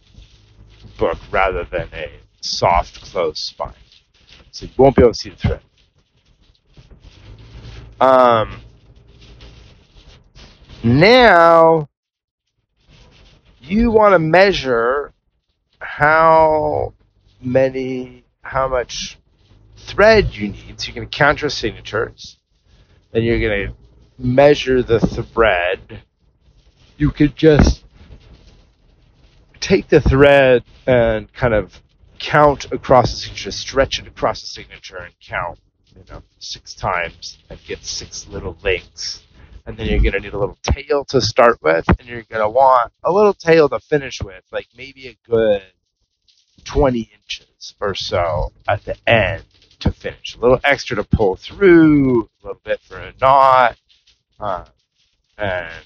book 0.99 1.19
rather 1.31 1.64
than 1.64 1.88
a 1.93 2.11
soft 2.40 3.01
closed 3.03 3.38
spine. 3.38 3.75
So 4.53 4.66
you 4.66 4.73
won't 4.77 4.97
be 4.97 5.03
able 5.03 5.12
to 5.12 5.19
see 5.19 5.31
the 5.31 5.37
thread. 5.37 5.61
Um, 8.00 8.62
now 10.82 11.88
you 13.60 13.90
want 13.90 14.14
to 14.14 14.18
measure 14.18 15.12
how 15.80 16.94
many, 17.42 18.24
how 18.42 18.68
much 18.68 19.18
thread 19.76 20.34
you 20.34 20.48
need. 20.48 20.80
So 20.80 20.88
you're 20.88 20.94
going 20.94 21.08
to 21.08 21.16
count 21.16 21.42
your 21.42 21.50
signatures. 21.50 22.38
Then 23.12 23.22
you're 23.22 23.38
going 23.38 23.68
to 23.68 23.74
measure 24.18 24.82
the 24.82 25.00
thread. 25.00 26.02
You 26.96 27.10
could 27.10 27.36
just 27.36 27.84
take 29.60 29.88
the 29.88 30.00
thread 30.00 30.64
and 30.86 31.30
kind 31.34 31.52
of 31.54 31.80
count 32.18 32.72
across 32.72 33.10
the 33.10 33.16
signature, 33.16 33.50
stretch 33.50 33.98
it 33.98 34.06
across 34.06 34.40
the 34.40 34.46
signature 34.46 34.96
and 34.96 35.14
count, 35.20 35.58
you 35.96 36.05
know, 36.11 36.22
six 36.38 36.74
times 36.74 37.38
and 37.48 37.59
get 37.66 37.85
six 37.85 38.26
little 38.29 38.57
links. 38.62 39.22
and 39.66 39.76
then 39.76 39.87
you're 39.87 40.00
going 40.00 40.12
to 40.12 40.20
need 40.20 40.33
a 40.33 40.38
little 40.38 40.59
tail 40.62 41.05
to 41.05 41.20
start 41.20 41.59
with, 41.62 41.85
and 41.98 42.09
you're 42.09 42.22
going 42.22 42.42
to 42.42 42.48
want 42.48 42.92
a 43.05 43.12
little 43.12 43.35
tail 43.35 43.68
to 43.68 43.79
finish 43.81 44.20
with, 44.22 44.42
like 44.53 44.66
maybe 44.76 45.09
a 45.09 45.18
good 45.29 45.62
20 46.64 47.11
inches 47.14 47.74
or 47.81 47.94
so 47.94 48.53
at 48.68 48.85
the 48.85 48.96
end 49.09 49.44
to 49.81 49.90
finish. 49.92 50.37
A 50.37 50.40
little 50.40 50.61
extra 50.64 50.96
to 50.96 51.05
pull 51.05 51.37
through, 51.37 52.22
a 52.22 52.46
little 52.46 52.61
bit 52.64 52.81
for 52.81 52.98
a 52.98 53.12
knot, 53.20 53.76
uh, 54.38 54.64
and 55.38 55.85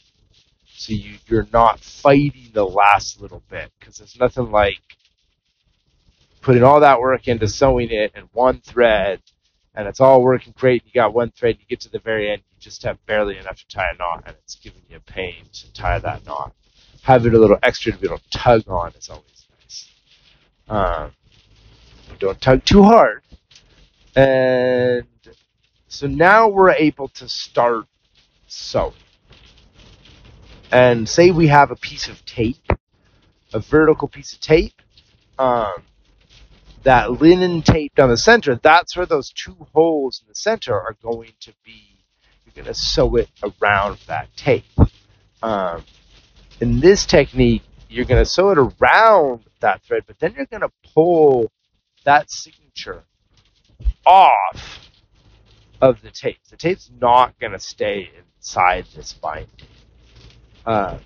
so 0.67 0.93
you, 0.93 1.15
you're 1.27 1.49
not 1.53 1.81
fighting 1.81 2.51
the 2.53 2.65
last 2.67 3.21
little 3.21 3.43
bit 3.51 3.71
because 3.79 3.99
there's 3.99 4.19
nothing 4.19 4.51
like 4.51 4.81
putting 6.41 6.63
all 6.63 6.81
that 6.81 7.01
work 7.01 7.27
into 7.29 7.49
sewing 7.49 7.91
it 7.91 8.13
in 8.15 8.25
one 8.33 8.61
thread 8.61 9.21
and 9.75 9.89
it's 9.89 10.01
all 10.01 10.23
working 10.23 10.55
great. 10.57 10.83
You 10.87 10.93
got 10.93 11.15
one 11.15 11.31
thread, 11.31 11.57
you 11.59 11.67
get 11.69 11.81
to 11.81 11.91
the 11.91 11.99
very 11.99 12.31
end, 12.31 12.43
you 12.53 12.61
just 12.61 12.83
have 12.85 13.05
barely 13.07 13.39
enough 13.39 13.57
to 13.57 13.69
tie 13.69 13.91
a 13.93 13.97
knot, 13.97 14.25
and 14.27 14.37
it's 14.43 14.55
giving 14.57 14.83
you 14.89 14.97
a 14.97 15.01
pain 15.01 15.45
to 15.53 15.73
tie 15.73 15.99
that 15.99 16.25
knot. 16.27 16.55
Having 17.03 17.33
it 17.35 17.37
a 17.37 17.41
little 17.41 17.59
extra 17.63 17.93
to 17.93 17.99
be 17.99 18.07
able 18.07 18.19
to 18.19 18.31
tug 18.31 18.69
on 18.69 18.93
is 18.93 19.09
always 19.09 19.47
nice. 19.61 19.91
Um, 20.69 21.11
don't 22.19 22.41
tug 22.41 22.65
too 22.65 22.83
hard. 22.83 23.23
And 24.17 25.07
so 25.89 26.07
now 26.07 26.49
we're 26.49 26.73
able 26.73 27.09
to 27.09 27.29
start 27.29 27.87
sewing. 28.47 28.95
And 30.71 31.09
say 31.09 31.31
we 31.31 31.49
have 31.49 31.71
a 31.71 31.77
piece 31.77 32.09
of 32.09 32.25
tape, 32.25 32.73
a 33.53 33.61
vertical 33.61 34.09
piece 34.09 34.33
of 34.33 34.41
tape. 34.41 34.81
Um, 35.39 35.83
that 36.85 37.21
linen 37.21 37.63
tape 37.63 37.95
down 37.95 38.11
the 38.11 38.17
center, 38.17 38.55
that's 38.63 38.97
where 38.97 39.07
those 39.07 39.31
two 39.31 39.57
holes 39.73 40.21
in 40.23 40.29
the 40.29 40.35
center 40.35 40.75
are 40.75 40.97
going 41.03 41.33
to 41.41 41.53
be. 41.65 41.99
You're 42.45 42.65
going 42.65 42.73
to 42.73 42.79
sew 42.79 43.17
it 43.17 43.29
around 43.43 43.99
that 44.07 44.29
tape. 44.37 44.65
Um, 45.43 45.85
in 46.61 46.81
this 46.81 47.05
technique, 47.05 47.63
you're 47.89 48.05
going 48.05 48.23
to 48.23 48.31
sew 48.31 48.51
it 48.51 48.59
around 48.59 49.45
that 49.61 49.83
thread, 49.83 50.05
but 50.07 50.19
then 50.19 50.35
you're 50.37 50.47
going 50.47 50.61
to 50.63 50.73
pull 50.95 51.51
that 52.05 52.31
signature 52.31 53.03
off 54.07 54.91
of 55.81 56.01
the 56.03 56.11
tape. 56.11 56.39
The 56.51 56.57
tape's 56.57 56.91
not 57.01 57.39
going 57.39 57.53
to 57.53 57.61
stay 57.61 58.11
inside 58.39 58.87
this 58.95 59.13
binding. 59.13 59.49
Uh, 60.65 60.99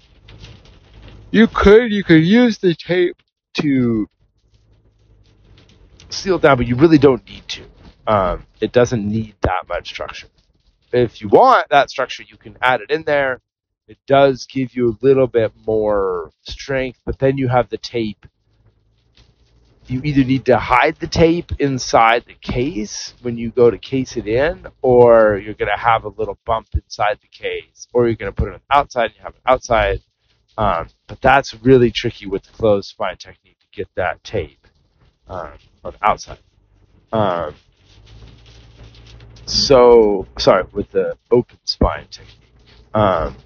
you 1.30 1.46
could 1.46 1.92
you 1.92 2.04
could 2.04 2.24
use 2.24 2.58
the 2.58 2.74
tape 2.74 3.16
to 3.60 4.08
sealed 6.12 6.42
down, 6.42 6.56
but 6.56 6.66
you 6.66 6.76
really 6.76 6.98
don't 6.98 7.26
need 7.28 7.46
to. 7.48 7.64
Um, 8.06 8.46
it 8.60 8.72
doesn't 8.72 9.06
need 9.06 9.34
that 9.42 9.68
much 9.68 9.88
structure. 9.88 10.28
If 10.92 11.20
you 11.20 11.28
want 11.28 11.68
that 11.68 11.90
structure, 11.90 12.22
you 12.26 12.36
can 12.36 12.56
add 12.62 12.80
it 12.80 12.90
in 12.90 13.02
there. 13.02 13.40
It 13.86 13.98
does 14.06 14.46
give 14.46 14.74
you 14.74 14.90
a 14.90 15.04
little 15.04 15.26
bit 15.26 15.52
more 15.66 16.30
strength, 16.42 17.00
but 17.04 17.18
then 17.18 17.38
you 17.38 17.48
have 17.48 17.70
the 17.70 17.78
tape. 17.78 18.26
You 19.86 20.02
either 20.04 20.24
need 20.24 20.44
to 20.46 20.58
hide 20.58 20.96
the 20.96 21.06
tape 21.06 21.52
inside 21.58 22.24
the 22.26 22.34
case 22.34 23.14
when 23.22 23.38
you 23.38 23.50
go 23.50 23.70
to 23.70 23.78
case 23.78 24.18
it 24.18 24.26
in, 24.26 24.66
or 24.82 25.38
you're 25.42 25.54
going 25.54 25.70
to 25.74 25.80
have 25.80 26.04
a 26.04 26.10
little 26.10 26.38
bump 26.44 26.68
inside 26.74 27.18
the 27.22 27.28
case, 27.28 27.88
or 27.94 28.06
you're 28.06 28.16
going 28.16 28.30
to 28.30 28.36
put 28.36 28.48
it 28.48 28.54
on 28.54 28.60
the 28.68 28.76
outside 28.76 29.06
and 29.06 29.14
you 29.16 29.22
have 29.22 29.34
it 29.34 29.42
outside. 29.46 30.00
Um, 30.58 30.88
but 31.06 31.22
that's 31.22 31.54
really 31.54 31.90
tricky 31.90 32.26
with 32.26 32.42
the 32.42 32.52
closed 32.52 32.88
spine 32.88 33.16
technique 33.16 33.58
to 33.60 33.66
get 33.72 33.88
that 33.94 34.22
tape. 34.24 34.67
The 35.28 35.94
outside. 36.02 36.38
Um, 37.12 37.54
so, 39.46 40.26
sorry, 40.38 40.64
with 40.72 40.90
the 40.90 41.16
open 41.30 41.58
spine 41.64 42.06
technique. 42.10 42.34
Um, 42.94 43.36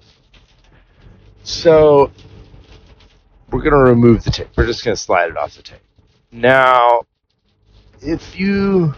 so, 1.43 2.11
we're 3.51 3.61
going 3.61 3.71
to 3.71 3.91
remove 3.91 4.23
the 4.23 4.31
tape. 4.31 4.49
We're 4.57 4.65
just 4.65 4.83
going 4.83 4.95
to 4.95 5.01
slide 5.01 5.29
it 5.29 5.37
off 5.37 5.55
the 5.55 5.61
tape. 5.61 5.79
Now, 6.31 7.01
if 8.01 8.39
you 8.39 8.95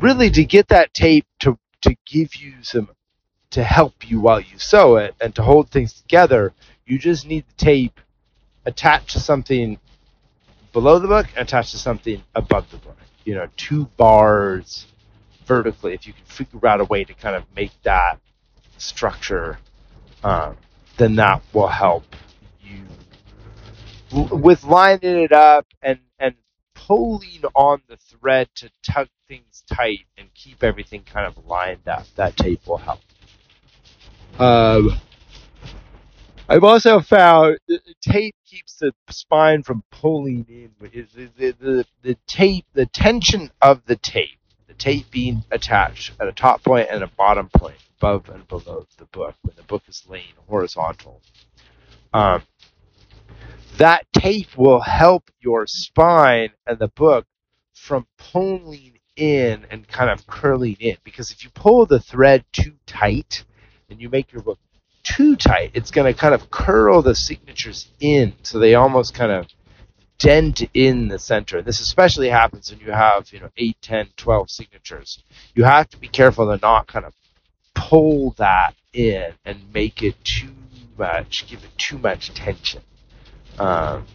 really 0.00 0.30
to 0.30 0.44
get 0.44 0.68
that 0.68 0.92
tape 0.92 1.26
to 1.40 1.58
to 1.82 1.96
give 2.04 2.34
you 2.36 2.54
some 2.62 2.88
to 3.50 3.62
help 3.62 4.10
you 4.10 4.20
while 4.20 4.40
you 4.40 4.58
sew 4.58 4.96
it 4.96 5.14
and 5.20 5.34
to 5.36 5.42
hold 5.42 5.70
things 5.70 5.92
together, 5.92 6.52
you 6.84 6.98
just 6.98 7.26
need 7.26 7.44
the 7.48 7.64
tape 7.64 8.00
attached 8.66 9.10
to 9.10 9.20
something 9.20 9.78
below 10.76 10.98
the 10.98 11.08
book 11.08 11.26
and 11.34 11.48
attached 11.48 11.70
to 11.70 11.78
something 11.78 12.22
above 12.34 12.70
the 12.70 12.76
book. 12.76 12.98
You 13.24 13.34
know, 13.34 13.48
two 13.56 13.86
bars 13.96 14.86
vertically. 15.46 15.94
If 15.94 16.06
you 16.06 16.12
can 16.12 16.26
figure 16.26 16.66
out 16.68 16.82
a 16.82 16.84
way 16.84 17.02
to 17.02 17.14
kind 17.14 17.34
of 17.34 17.44
make 17.56 17.70
that 17.84 18.18
structure, 18.76 19.58
um, 20.22 20.58
then 20.98 21.16
that 21.16 21.42
will 21.54 21.66
help 21.66 22.14
you 22.60 22.82
with 24.30 24.64
lining 24.64 25.16
it 25.16 25.32
up 25.32 25.66
and 25.80 25.98
and 26.18 26.34
pulling 26.74 27.40
on 27.54 27.80
the 27.88 27.96
thread 27.96 28.50
to 28.56 28.68
tug 28.82 29.08
things 29.28 29.64
tight 29.72 30.00
and 30.18 30.28
keep 30.34 30.62
everything 30.62 31.02
kind 31.04 31.26
of 31.26 31.46
lined 31.46 31.88
up. 31.88 32.04
That 32.16 32.36
tape 32.36 32.66
will 32.66 32.76
help. 32.76 33.00
Um, 34.38 35.00
I've 36.48 36.62
also 36.62 37.00
found 37.00 37.58
the 37.66 37.80
tape 38.00 38.36
keeps 38.44 38.76
the 38.76 38.92
spine 39.10 39.64
from 39.64 39.82
pulling 39.90 40.46
in. 40.48 40.70
The, 40.80 41.28
the, 41.36 41.52
the, 41.58 41.86
the 42.02 42.16
tape, 42.28 42.66
the 42.72 42.86
tension 42.86 43.50
of 43.60 43.84
the 43.86 43.96
tape, 43.96 44.38
the 44.68 44.74
tape 44.74 45.10
being 45.10 45.42
attached 45.50 46.12
at 46.20 46.28
a 46.28 46.32
top 46.32 46.62
point 46.62 46.88
and 46.90 47.02
a 47.02 47.08
bottom 47.08 47.48
point, 47.48 47.78
above 47.98 48.28
and 48.28 48.46
below 48.46 48.86
the 48.96 49.06
book, 49.06 49.34
when 49.42 49.56
the 49.56 49.64
book 49.64 49.82
is 49.88 50.04
laying 50.08 50.34
horizontal. 50.46 51.20
Um, 52.14 52.42
that 53.78 54.06
tape 54.12 54.56
will 54.56 54.80
help 54.80 55.30
your 55.40 55.66
spine 55.66 56.50
and 56.66 56.78
the 56.78 56.88
book 56.88 57.26
from 57.74 58.06
pulling 58.18 59.00
in 59.16 59.66
and 59.68 59.88
kind 59.88 60.10
of 60.10 60.26
curling 60.28 60.76
in. 60.78 60.96
Because 61.02 61.32
if 61.32 61.42
you 61.42 61.50
pull 61.50 61.86
the 61.86 62.00
thread 62.00 62.44
too 62.52 62.74
tight, 62.86 63.44
and 63.88 64.00
you 64.00 64.08
make 64.08 64.32
your 64.32 64.42
book 64.42 64.58
too 65.06 65.36
tight, 65.36 65.70
it's 65.74 65.90
going 65.90 66.12
to 66.12 66.18
kind 66.18 66.34
of 66.34 66.50
curl 66.50 67.00
the 67.00 67.14
signatures 67.14 67.88
in 68.00 68.34
so 68.42 68.58
they 68.58 68.74
almost 68.74 69.14
kind 69.14 69.30
of 69.30 69.46
dent 70.18 70.62
in 70.74 71.08
the 71.08 71.18
center. 71.18 71.62
This 71.62 71.80
especially 71.80 72.28
happens 72.28 72.70
when 72.70 72.80
you 72.80 72.90
have, 72.92 73.32
you 73.32 73.40
know, 73.40 73.50
8, 73.56 73.76
10, 73.80 74.08
12 74.16 74.50
signatures. 74.50 75.22
You 75.54 75.64
have 75.64 75.88
to 75.90 75.96
be 75.98 76.08
careful 76.08 76.46
to 76.46 76.58
not 76.60 76.86
kind 76.88 77.04
of 77.04 77.14
pull 77.74 78.32
that 78.38 78.74
in 78.92 79.32
and 79.44 79.72
make 79.72 80.02
it 80.02 80.22
too 80.24 80.54
much, 80.98 81.46
give 81.46 81.62
it 81.62 81.78
too 81.78 81.98
much 81.98 82.34
tension. 82.34 82.82
Um, 83.58 84.06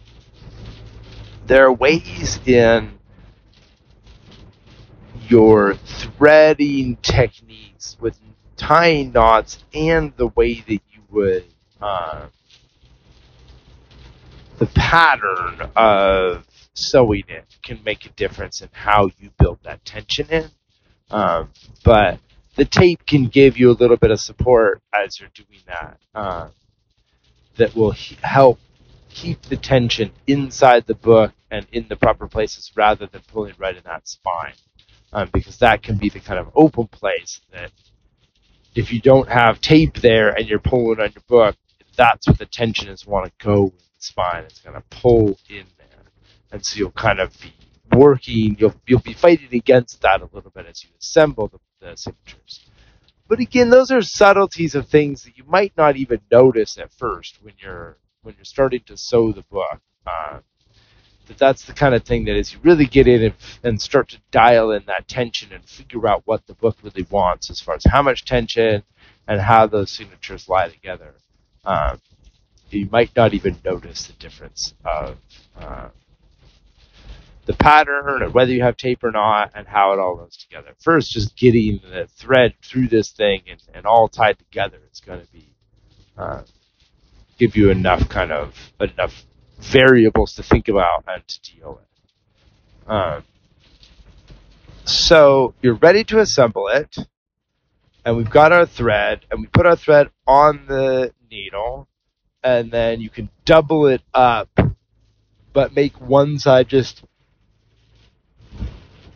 there 1.46 1.66
are 1.66 1.72
ways 1.72 2.38
in 2.46 2.98
your 5.28 5.74
threading 5.74 6.96
techniques 6.96 7.96
with 8.00 8.18
tying 8.62 9.10
knots 9.10 9.58
and 9.74 10.16
the 10.16 10.28
way 10.28 10.54
that 10.60 10.80
you 10.92 11.02
would 11.10 11.44
uh, 11.80 12.26
the 14.58 14.66
pattern 14.66 15.68
of 15.74 16.46
sewing 16.74 17.24
it 17.28 17.44
can 17.64 17.80
make 17.84 18.06
a 18.06 18.10
difference 18.10 18.60
in 18.60 18.68
how 18.70 19.10
you 19.18 19.30
build 19.36 19.58
that 19.64 19.84
tension 19.84 20.28
in. 20.30 20.48
Um, 21.10 21.50
but 21.84 22.20
the 22.54 22.64
tape 22.64 23.04
can 23.04 23.26
give 23.26 23.58
you 23.58 23.70
a 23.70 23.72
little 23.72 23.96
bit 23.96 24.12
of 24.12 24.20
support 24.20 24.80
as 24.94 25.18
you're 25.18 25.30
doing 25.34 25.60
that. 25.66 25.98
Uh, 26.14 26.48
that 27.56 27.74
will 27.74 27.90
he- 27.90 28.16
help 28.22 28.60
keep 29.10 29.42
the 29.42 29.56
tension 29.56 30.12
inside 30.28 30.86
the 30.86 30.94
book 30.94 31.32
and 31.50 31.66
in 31.72 31.88
the 31.88 31.96
proper 31.96 32.28
places 32.28 32.70
rather 32.76 33.06
than 33.06 33.22
pulling 33.26 33.54
right 33.58 33.76
in 33.76 33.82
that 33.84 34.06
spine. 34.06 34.54
Um, 35.12 35.28
because 35.32 35.58
that 35.58 35.82
can 35.82 35.96
be 35.96 36.08
the 36.08 36.20
kind 36.20 36.38
of 36.38 36.50
open 36.54 36.86
place 36.86 37.40
that 37.52 37.72
if 38.74 38.92
you 38.92 39.00
don't 39.00 39.28
have 39.28 39.60
tape 39.60 39.94
there 40.00 40.30
and 40.30 40.48
you're 40.48 40.58
pulling 40.58 41.00
on 41.00 41.12
your 41.12 41.22
book, 41.28 41.56
that's 41.96 42.26
where 42.26 42.36
the 42.36 42.46
tension 42.46 42.88
is 42.88 43.06
want 43.06 43.26
to 43.26 43.44
go 43.44 43.64
with 43.64 43.78
the 43.78 44.00
spine. 44.00 44.44
It's 44.44 44.60
going 44.60 44.76
to 44.76 44.82
pull 44.90 45.38
in 45.48 45.64
there, 45.78 46.04
and 46.52 46.64
so 46.64 46.78
you'll 46.78 46.90
kind 46.92 47.20
of 47.20 47.38
be 47.40 47.52
working. 47.96 48.56
You'll 48.58 48.74
you'll 48.86 49.00
be 49.00 49.12
fighting 49.14 49.48
against 49.52 50.00
that 50.02 50.22
a 50.22 50.28
little 50.32 50.50
bit 50.50 50.66
as 50.66 50.82
you 50.82 50.90
assemble 51.00 51.48
the, 51.48 51.58
the 51.80 51.96
signatures. 51.96 52.66
But 53.28 53.40
again, 53.40 53.70
those 53.70 53.90
are 53.90 54.02
subtleties 54.02 54.74
of 54.74 54.88
things 54.88 55.22
that 55.24 55.36
you 55.38 55.44
might 55.46 55.72
not 55.76 55.96
even 55.96 56.20
notice 56.30 56.78
at 56.78 56.92
first 56.92 57.38
when 57.42 57.54
you're 57.58 57.98
when 58.22 58.34
you're 58.36 58.44
starting 58.44 58.82
to 58.86 58.96
sew 58.96 59.32
the 59.32 59.42
book. 59.42 59.80
Uh, 60.06 60.40
that 61.26 61.38
that's 61.38 61.64
the 61.64 61.72
kind 61.72 61.94
of 61.94 62.04
thing 62.04 62.24
that 62.24 62.36
as 62.36 62.52
you 62.52 62.58
really 62.62 62.86
get 62.86 63.08
in 63.08 63.22
and, 63.22 63.34
and 63.62 63.80
start 63.80 64.08
to 64.10 64.18
dial 64.30 64.72
in 64.72 64.82
that 64.86 65.08
tension 65.08 65.52
and 65.52 65.64
figure 65.64 66.06
out 66.06 66.22
what 66.24 66.46
the 66.46 66.54
book 66.54 66.76
really 66.82 67.06
wants 67.10 67.50
as 67.50 67.60
far 67.60 67.74
as 67.74 67.84
how 67.84 68.02
much 68.02 68.24
tension 68.24 68.82
and 69.28 69.40
how 69.40 69.66
those 69.66 69.90
signatures 69.90 70.48
lie 70.48 70.68
together, 70.68 71.14
um, 71.64 72.00
you 72.70 72.88
might 72.90 73.14
not 73.14 73.34
even 73.34 73.56
notice 73.64 74.06
the 74.06 74.12
difference 74.14 74.74
of 74.84 75.16
uh, 75.58 75.88
the 77.44 77.52
pattern 77.54 78.22
and 78.22 78.34
whether 78.34 78.52
you 78.52 78.62
have 78.62 78.76
tape 78.76 79.02
or 79.02 79.10
not 79.10 79.50
and 79.54 79.66
how 79.66 79.92
it 79.92 79.98
all 79.98 80.16
goes 80.16 80.36
together. 80.36 80.74
First, 80.80 81.10
just 81.10 81.36
getting 81.36 81.80
the 81.82 82.08
thread 82.16 82.54
through 82.62 82.88
this 82.88 83.10
thing 83.10 83.42
and, 83.50 83.62
and 83.74 83.86
all 83.86 84.08
tied 84.08 84.38
together 84.38 84.78
is 84.92 85.00
going 85.00 85.20
to 85.20 85.32
be 85.32 85.48
uh, 86.16 86.42
give 87.38 87.56
you 87.56 87.70
enough 87.70 88.08
kind 88.08 88.30
of 88.30 88.54
enough 88.80 89.24
variables 89.62 90.34
to 90.34 90.42
think 90.42 90.68
about 90.68 91.04
and 91.06 91.26
to 91.26 91.40
deal 91.42 91.80
with. 91.80 92.90
Um, 92.90 93.24
so 94.84 95.54
you're 95.62 95.74
ready 95.74 96.04
to 96.04 96.18
assemble 96.18 96.68
it, 96.68 96.96
and 98.04 98.16
we've 98.16 98.30
got 98.30 98.52
our 98.52 98.66
thread, 98.66 99.20
and 99.30 99.40
we 99.40 99.46
put 99.46 99.66
our 99.66 99.76
thread 99.76 100.10
on 100.26 100.66
the 100.66 101.12
needle, 101.30 101.88
and 102.42 102.70
then 102.70 103.00
you 103.00 103.08
can 103.08 103.30
double 103.44 103.86
it 103.86 104.02
up, 104.12 104.50
but 105.52 105.74
make 105.74 106.00
one 106.00 106.38
side 106.38 106.68
just 106.68 107.04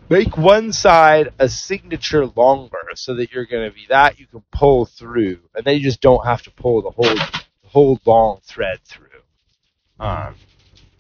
make 0.09 0.37
one 0.37 0.73
side 0.73 1.33
a 1.39 1.49
signature 1.49 2.27
longer 2.27 2.79
so 2.95 3.17
that 3.17 3.33
you're 3.33 3.47
going 3.47 3.69
to 3.69 3.75
be 3.75 3.87
that 3.89 4.21
you 4.21 4.27
can 4.27 4.43
pull 4.53 4.87
through 4.87 5.41
and 5.55 5.65
then 5.65 5.75
you 5.75 5.83
just 5.83 6.01
don't 6.01 6.25
have 6.25 6.43
to 6.43 6.51
pull 6.53 6.83
the 6.83 6.91
whole 6.91 7.15
the 7.15 7.69
whole 7.69 8.01
long 8.07 8.39
thread 8.45 8.79
through 8.85 9.06
um, 10.01 10.35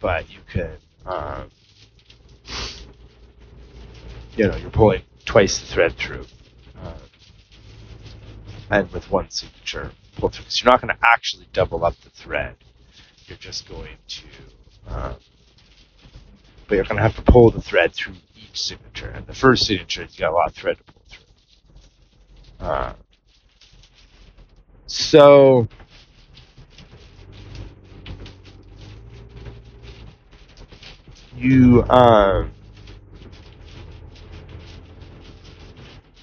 but 0.00 0.30
you 0.30 0.38
could 0.50 0.78
um, 1.04 1.50
you 4.36 4.46
know 4.46 4.56
you're 4.56 4.70
pulling 4.70 5.02
twice 5.24 5.58
the 5.58 5.66
thread 5.66 5.96
through 5.96 6.24
uh, 6.82 6.94
and 8.70 8.90
with 8.92 9.10
one 9.10 9.30
signature 9.30 9.90
pull 10.16 10.28
through 10.28 10.44
so 10.48 10.64
you're 10.64 10.72
not 10.72 10.80
going 10.80 10.94
to 10.94 11.00
actually 11.12 11.46
double 11.52 11.84
up 11.84 11.94
the 12.02 12.10
thread 12.10 12.56
you're 13.26 13.38
just 13.38 13.68
going 13.68 13.96
to 14.08 14.24
um, 14.88 15.16
but 16.68 16.74
you're 16.76 16.84
going 16.84 16.96
to 16.96 17.02
have 17.02 17.16
to 17.16 17.22
pull 17.22 17.50
the 17.50 17.62
thread 17.62 17.92
through 17.94 18.14
each 18.34 18.60
signature. 18.60 19.10
And 19.10 19.26
the 19.26 19.34
first 19.34 19.66
signature, 19.66 20.02
you 20.02 20.18
got 20.18 20.32
a 20.32 20.34
lot 20.34 20.48
of 20.48 20.54
thread 20.54 20.78
to 20.78 20.84
pull 20.84 21.02
through. 21.08 22.66
Uh, 22.66 22.92
so 24.86 25.68
you 31.36 31.84
um, 31.88 32.50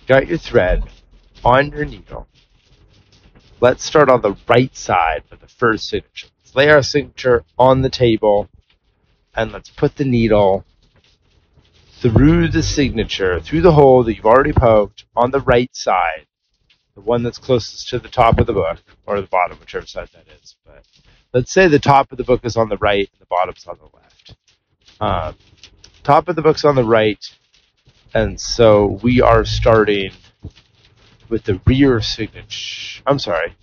got 0.08 0.28
your 0.28 0.38
thread 0.38 0.84
on 1.44 1.72
your 1.72 1.86
needle. 1.86 2.28
Let's 3.60 3.84
start 3.84 4.10
on 4.10 4.22
the 4.22 4.36
right 4.48 4.76
side 4.76 5.24
of 5.32 5.40
the 5.40 5.48
first 5.48 5.88
signature. 5.88 6.28
Let's 6.42 6.56
lay 6.56 6.70
our 6.70 6.84
signature 6.84 7.44
on 7.58 7.82
the 7.82 7.90
table 7.90 8.50
and 9.36 9.52
let's 9.52 9.70
put 9.70 9.96
the 9.96 10.06
needle 10.06 10.66
through 12.02 12.50
the 12.50 12.64
signature, 12.64 13.40
through 13.40 13.62
the 13.62 13.72
hole 13.72 14.04
that 14.04 14.16
you've 14.16 14.26
already 14.26 14.52
poked 14.52 15.06
on 15.16 15.32
the 15.32 15.40
right 15.40 15.74
side, 15.74 16.26
the 16.96 17.02
one 17.02 17.24
that's 17.24 17.38
closest 17.38 17.88
to 17.90 18.00
the 18.00 18.10
top 18.10 18.40
of 18.40 18.48
the 18.48 18.54
book, 18.54 18.80
or 19.06 19.22
the 19.22 19.28
bottom, 19.28 19.58
whichever 19.60 19.86
side 19.86 20.10
that 20.14 20.28
is. 20.42 20.56
But 20.66 20.86
let's 21.34 21.54
say 21.54 21.68
the 21.68 21.80
top 21.80 22.12
of 22.12 22.18
the 22.18 22.24
book 22.26 22.44
is 22.44 22.58
on 22.58 22.70
the 22.70 22.78
right 22.78 23.10
and 23.12 23.22
the 23.22 23.26
bottom's 23.28 23.66
on 23.66 23.78
the 23.78 23.86
left. 23.96 24.13
Um, 25.04 25.36
top 26.04 26.30
of 26.30 26.38
the 26.38 26.42
book's 26.42 26.64
on 26.64 26.76
the 26.76 26.84
right, 26.86 27.20
and 28.14 28.40
so 28.40 29.00
we 29.04 29.20
are 29.20 29.44
starting 29.44 30.12
with 31.28 31.44
the 31.44 31.60
rear 31.66 32.00
signature. 32.00 33.04
I'm 33.06 33.20
sorry. 33.20 33.54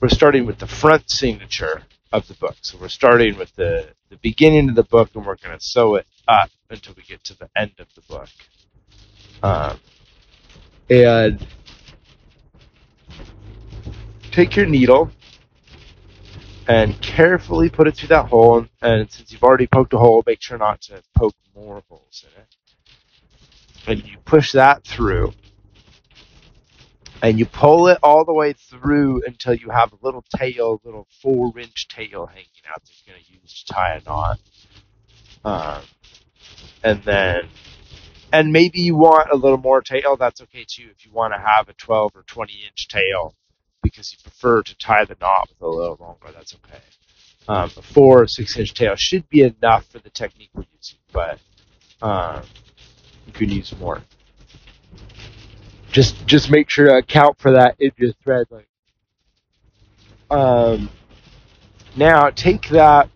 We're 0.00 0.08
starting 0.08 0.46
with 0.46 0.58
the 0.58 0.66
front 0.66 1.08
signature 1.08 1.82
of 2.10 2.26
the 2.26 2.34
book. 2.34 2.56
So 2.62 2.78
we're 2.80 2.88
starting 2.88 3.38
with 3.38 3.54
the, 3.54 3.90
the 4.08 4.16
beginning 4.16 4.68
of 4.68 4.74
the 4.74 4.82
book 4.82 5.10
and 5.14 5.24
we're 5.24 5.36
going 5.36 5.56
to 5.56 5.64
sew 5.64 5.94
it 5.94 6.06
up 6.26 6.50
until 6.68 6.94
we 6.96 7.04
get 7.04 7.22
to 7.24 7.38
the 7.38 7.48
end 7.54 7.74
of 7.78 7.86
the 7.94 8.00
book. 8.08 8.28
Um, 9.44 9.78
and 10.88 11.46
take 14.32 14.56
your 14.56 14.66
needle 14.66 15.12
and 16.70 17.02
carefully 17.02 17.68
put 17.68 17.88
it 17.88 17.96
through 17.96 18.06
that 18.06 18.26
hole. 18.26 18.64
And 18.80 19.10
since 19.10 19.32
you've 19.32 19.42
already 19.42 19.66
poked 19.66 19.92
a 19.92 19.98
hole, 19.98 20.22
make 20.24 20.40
sure 20.40 20.56
not 20.56 20.80
to 20.82 21.02
poke 21.16 21.34
more 21.52 21.82
holes 21.88 22.24
in 22.24 22.42
it. 22.42 22.54
And 23.88 24.08
you 24.08 24.18
push 24.24 24.52
that 24.52 24.84
through 24.84 25.32
and 27.22 27.40
you 27.40 27.46
pull 27.46 27.88
it 27.88 27.98
all 28.04 28.24
the 28.24 28.32
way 28.32 28.52
through 28.52 29.24
until 29.26 29.52
you 29.52 29.70
have 29.70 29.92
a 29.92 29.98
little 30.00 30.24
tail, 30.36 30.80
a 30.84 30.86
little 30.86 31.08
four 31.20 31.52
inch 31.58 31.88
tail 31.88 32.26
hanging 32.26 32.46
out 32.68 32.84
that 32.84 32.92
you're 33.04 33.14
going 33.16 33.24
to 33.24 33.32
use 33.32 33.64
to 33.64 33.74
tie 33.74 33.96
a 33.96 34.08
knot. 34.08 34.38
Um, 35.44 35.82
and 36.84 37.02
then, 37.02 37.48
and 38.32 38.52
maybe 38.52 38.80
you 38.80 38.94
want 38.94 39.28
a 39.32 39.36
little 39.36 39.58
more 39.58 39.82
tail, 39.82 40.16
that's 40.16 40.40
okay 40.42 40.64
too. 40.68 40.88
If 40.96 41.04
you 41.04 41.10
want 41.10 41.34
to 41.34 41.40
have 41.40 41.68
a 41.68 41.72
12 41.72 42.12
or 42.14 42.22
20 42.22 42.52
inch 42.68 42.86
tail 42.86 43.34
because 43.82 44.12
you 44.12 44.18
prefer 44.22 44.62
to 44.62 44.78
tie 44.78 45.04
the 45.04 45.16
knot 45.20 45.48
with 45.48 45.62
a 45.62 45.68
little 45.68 45.96
longer, 46.00 46.32
that's 46.32 46.54
okay. 46.54 46.82
Um, 47.48 47.70
a 47.76 47.82
four 47.82 48.22
or 48.22 48.28
six 48.28 48.56
inch 48.56 48.74
tail 48.74 48.94
should 48.96 49.28
be 49.28 49.42
enough 49.42 49.86
for 49.86 49.98
the 49.98 50.10
technique 50.10 50.50
we're 50.54 50.64
using, 50.76 50.98
but 51.12 51.38
um, 52.02 52.42
you 53.26 53.32
can 53.32 53.50
use 53.50 53.74
more 53.78 54.02
just 55.90 56.26
just 56.26 56.50
make 56.50 56.70
sure 56.70 56.86
to 56.86 56.96
account 56.96 57.38
for 57.38 57.52
that 57.52 57.76
in 57.78 57.90
your 57.96 58.12
thread 58.22 58.46
length. 58.50 58.68
Um, 60.30 60.90
now 61.96 62.30
take 62.30 62.68
that 62.68 63.10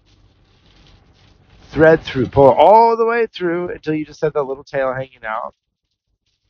thread 1.71 2.03
through, 2.03 2.27
pull 2.27 2.51
it 2.51 2.57
all 2.57 2.97
the 2.97 3.07
way 3.07 3.27
through 3.27 3.71
until 3.71 3.95
you 3.95 4.05
just 4.05 4.21
have 4.21 4.33
that 4.33 4.43
little 4.43 4.65
tail 4.65 4.93
hanging 4.93 5.25
out. 5.27 5.55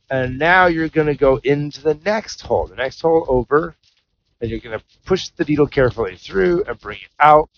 And 0.09 0.37
now 0.37 0.67
you're 0.67 0.89
going 0.89 1.07
to 1.07 1.15
go 1.15 1.37
into 1.43 1.81
the 1.81 1.95
next 2.05 2.41
hole, 2.41 2.67
the 2.67 2.75
next 2.75 3.01
hole 3.01 3.25
over, 3.27 3.75
and 4.41 4.49
you're 4.49 4.59
going 4.59 4.77
to 4.77 4.85
push 5.05 5.29
the 5.29 5.45
needle 5.45 5.67
carefully 5.67 6.17
through 6.17 6.63
and 6.63 6.79
bring 6.79 6.97
it 6.97 7.11
out 7.19 7.49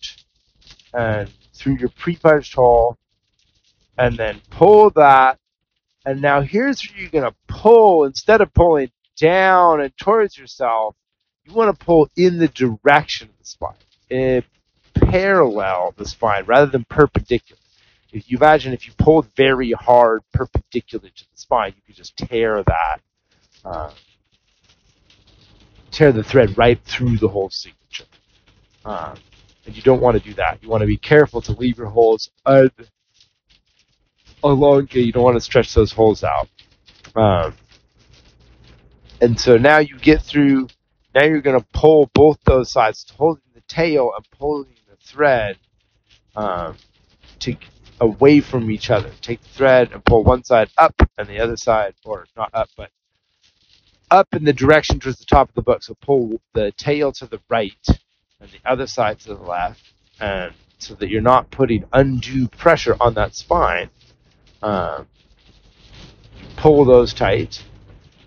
and 0.94 1.30
through 1.54 1.78
your 1.78 1.90
pre-punched 1.90 2.54
hole, 2.54 2.98
and 3.98 4.16
then 4.18 4.42
pull 4.50 4.90
that 4.92 5.40
and 6.08 6.22
now 6.22 6.40
here's 6.40 6.82
where 6.90 7.02
you're 7.02 7.10
going 7.10 7.30
to 7.30 7.36
pull 7.48 8.06
instead 8.06 8.40
of 8.40 8.54
pulling 8.54 8.90
down 9.18 9.82
and 9.82 9.92
towards 9.98 10.38
yourself, 10.38 10.96
you 11.44 11.52
want 11.52 11.78
to 11.78 11.86
pull 11.86 12.10
in 12.16 12.38
the 12.38 12.48
direction 12.48 13.28
of 13.28 13.38
the 13.38 13.46
spine, 13.46 13.76
it 14.10 14.46
parallel 14.94 15.94
the 15.98 16.06
spine 16.06 16.46
rather 16.46 16.72
than 16.72 16.86
perpendicular. 16.86 17.60
If 18.14 18.32
you 18.32 18.38
imagine 18.38 18.72
if 18.72 18.88
you 18.88 18.94
pulled 18.98 19.28
very 19.36 19.74
hard 19.74 20.22
perpendicular 20.34 21.10
to 21.10 21.24
the 21.30 21.38
spine, 21.38 21.74
you 21.76 21.82
could 21.86 21.98
just 21.98 22.16
tear 22.16 22.64
that, 22.64 23.02
uh, 23.66 23.92
tear 25.98 26.12
the 26.12 26.24
thread 26.24 26.56
right 26.60 26.80
through 26.84 27.18
the 27.18 27.28
whole 27.28 27.50
signature. 27.50 28.06
Um, 28.86 29.16
and 29.66 29.76
you 29.76 29.82
don't 29.82 30.00
want 30.00 30.16
to 30.16 30.24
do 30.24 30.36
that. 30.36 30.62
You 30.62 30.70
want 30.70 30.82
to 30.82 30.88
be 30.88 30.96
careful 30.96 31.42
to 31.42 31.54
leave 31.54 31.80
your 31.80 31.88
holes 31.88 32.30
un- 32.46 32.70
along. 34.44 34.90
You 34.92 35.12
don't 35.12 35.24
want 35.24 35.38
to 35.38 35.42
stretch 35.42 35.74
those 35.74 35.92
holes 35.92 36.24
out. 36.24 36.48
Um, 37.16 37.56
and 39.22 39.40
so 39.40 39.58
now 39.58 39.80
you 39.80 39.98
get 39.98 40.22
through. 40.22 40.68
Now 41.16 41.24
you're 41.24 41.42
going 41.42 41.60
to 41.60 41.66
pull 41.74 42.12
both 42.14 42.38
those 42.46 42.72
sides, 42.72 43.04
holding 43.18 43.42
the 43.56 43.62
tail 43.62 44.12
and 44.16 44.30
pulling 44.30 44.76
the 44.88 44.98
thread 44.98 45.58
um, 46.36 46.78
to 47.40 47.56
away 48.00 48.40
from 48.40 48.70
each 48.70 48.92
other. 48.92 49.10
Take 49.22 49.42
the 49.42 49.50
thread 49.50 49.92
and 49.94 50.06
pull 50.06 50.24
one 50.24 50.44
side 50.44 50.70
up, 50.78 50.94
and 51.18 51.28
the 51.28 51.40
other 51.40 51.58
side, 51.58 51.96
or 52.06 52.28
not 52.38 52.52
up, 52.54 52.70
but 52.78 52.92
up 54.12 54.28
in 54.34 54.44
the 54.46 54.54
direction 54.54 55.00
towards 55.00 55.20
the 55.20 55.26
top 55.26 55.50
of 55.50 55.56
the 55.56 55.62
book. 55.62 55.84
So 55.84 55.96
pull 56.02 56.42
the 56.54 56.72
tail 56.74 57.12
to 57.14 57.28
the 57.28 57.40
right 57.50 57.74
and 58.40 58.50
the 58.50 58.70
other 58.70 58.88
side 58.88 59.20
to 59.22 59.30
the 59.30 59.42
left, 59.42 59.94
and 60.20 60.54
so 60.80 60.94
that 60.96 61.10
you're 61.10 61.22
not 61.22 61.50
putting 61.52 61.86
undue 61.94 62.48
pressure 62.48 62.96
on 63.00 63.16
that 63.16 63.36
spine 63.36 63.90
um, 64.62 65.08
pull 66.56 66.86
those 66.86 67.14
tight, 67.14 67.64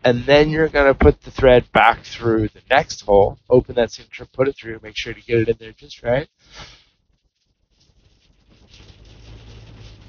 and 0.05 0.25
then 0.25 0.51
you're 0.51 0.69
going 0.69 0.87
to 0.87 0.95
put 0.95 1.23
the 1.23 1.31
thread 1.31 1.71
back 1.73 2.05
through 2.05 2.49
the 2.49 2.63
next 2.71 3.03
hole, 3.03 3.39
open 3.49 3.75
that 3.75 3.93
signature, 3.93 4.27
put 4.27 4.49
it 4.49 4.57
through, 4.57 4.81
make 4.83 4.97
sure 4.97 5.13
to 5.13 5.21
get 5.21 5.39
it 5.41 5.49
in 5.49 5.57
there 5.59 5.73
just 5.73 6.03
right. 6.03 6.29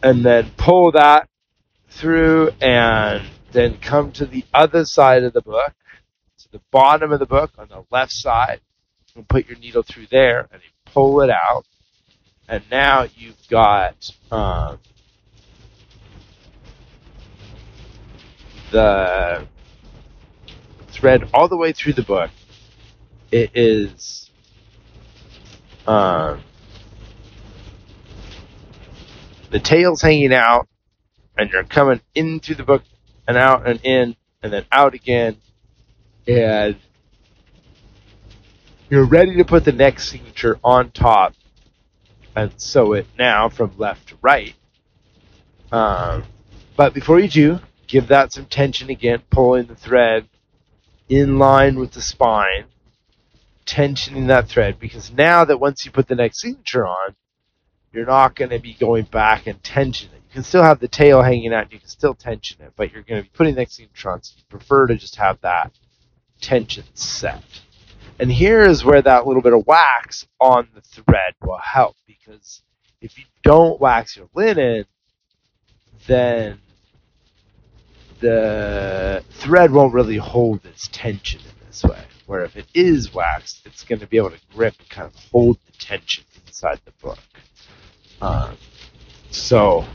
And 0.03 0.25
then 0.25 0.51
pull 0.57 0.91
that 0.93 1.29
through 1.89 2.51
and 2.61 3.23
then 3.51 3.77
come 3.79 4.11
to 4.13 4.25
the 4.25 4.45
other 4.53 4.85
side 4.85 5.23
of 5.23 5.33
the 5.33 5.41
book, 5.41 5.73
to 6.39 6.51
the 6.51 6.61
bottom 6.71 7.11
of 7.11 7.19
the 7.19 7.25
book 7.25 7.51
on 7.57 7.67
the 7.67 7.83
left 7.91 8.11
side, 8.11 8.61
and 9.15 9.27
put 9.27 9.47
your 9.47 9.57
needle 9.57 9.83
through 9.83 10.07
there 10.09 10.47
and 10.51 10.61
pull 10.85 11.21
it 11.21 11.29
out. 11.29 11.65
And 12.47 12.63
now 12.69 13.07
you've 13.15 13.47
got 13.49 14.09
um, 14.31 14.79
the 18.71 19.47
thread 20.87 21.29
all 21.33 21.47
the 21.47 21.57
way 21.57 21.71
through 21.71 21.93
the 21.93 22.03
book. 22.03 22.29
It 23.31 23.51
is 23.53 24.29
um, 25.87 26.41
the 29.49 29.59
tail's 29.59 30.01
hanging 30.01 30.33
out 30.33 30.67
and 31.37 31.49
you're 31.49 31.63
coming 31.63 32.01
in 32.15 32.39
through 32.39 32.55
the 32.55 32.63
book 32.63 32.83
and 33.31 33.37
out 33.37 33.65
and 33.65 33.79
in 33.83 34.15
and 34.43 34.51
then 34.51 34.65
out 34.71 34.93
again, 34.93 35.37
and 36.27 36.75
you're 38.89 39.05
ready 39.05 39.37
to 39.37 39.45
put 39.45 39.63
the 39.63 39.71
next 39.71 40.09
signature 40.09 40.59
on 40.63 40.91
top 40.91 41.33
and 42.35 42.51
sew 42.59 42.91
it 42.91 43.07
now 43.17 43.47
from 43.47 43.71
left 43.77 44.09
to 44.09 44.17
right. 44.21 44.53
Um, 45.71 46.25
but 46.75 46.93
before 46.93 47.19
you 47.19 47.29
do, 47.29 47.59
give 47.87 48.09
that 48.09 48.33
some 48.33 48.45
tension 48.47 48.89
again, 48.89 49.21
pulling 49.29 49.67
the 49.67 49.75
thread 49.75 50.27
in 51.07 51.39
line 51.39 51.79
with 51.79 51.93
the 51.93 52.01
spine, 52.01 52.65
tensioning 53.65 54.27
that 54.27 54.49
thread, 54.49 54.77
because 54.77 55.11
now 55.11 55.45
that 55.45 55.59
once 55.59 55.85
you 55.85 55.91
put 55.91 56.07
the 56.09 56.15
next 56.15 56.41
signature 56.41 56.85
on, 56.85 57.15
you're 57.93 58.05
not 58.05 58.35
going 58.35 58.51
to 58.51 58.59
be 58.59 58.73
going 58.73 59.03
back 59.03 59.47
and 59.47 59.63
tension 59.63 60.09
it. 60.13 60.20
You 60.31 60.35
can 60.35 60.43
still 60.43 60.63
have 60.63 60.79
the 60.79 60.87
tail 60.87 61.21
hanging 61.21 61.53
out, 61.53 61.73
you 61.73 61.79
can 61.79 61.89
still 61.89 62.13
tension 62.13 62.61
it, 62.61 62.71
but 62.77 62.93
you're 62.93 63.01
going 63.01 63.21
to 63.21 63.29
be 63.29 63.35
putting 63.35 63.53
next 63.53 63.81
on, 64.05 64.23
so 64.23 64.33
you 64.37 64.43
prefer 64.47 64.87
to 64.87 64.95
just 64.95 65.17
have 65.17 65.41
that 65.41 65.73
tension 66.39 66.85
set. 66.93 67.43
And 68.17 68.31
here 68.31 68.61
is 68.61 68.85
where 68.85 69.01
that 69.01 69.27
little 69.27 69.41
bit 69.41 69.51
of 69.51 69.67
wax 69.67 70.25
on 70.39 70.69
the 70.73 70.79
thread 70.79 71.33
will 71.41 71.57
help, 71.57 71.97
because 72.07 72.61
if 73.01 73.17
you 73.17 73.25
don't 73.43 73.81
wax 73.81 74.15
your 74.15 74.29
linen, 74.33 74.85
then 76.07 76.61
the 78.21 79.25
thread 79.31 79.71
won't 79.71 79.93
really 79.93 80.15
hold 80.15 80.65
its 80.65 80.87
tension 80.93 81.41
in 81.41 81.67
this 81.67 81.83
way. 81.83 82.05
Where 82.25 82.45
if 82.45 82.55
it 82.55 82.67
is 82.73 83.13
waxed, 83.13 83.65
it's 83.65 83.83
going 83.83 83.99
to 83.99 84.07
be 84.07 84.15
able 84.15 84.29
to 84.29 84.39
grip 84.53 84.75
and 84.79 84.87
kind 84.87 85.07
of 85.07 85.15
hold 85.29 85.57
the 85.65 85.73
tension 85.73 86.23
inside 86.47 86.79
the 86.85 86.91
book. 87.01 87.19
Um, 88.21 88.55
so, 89.29 89.85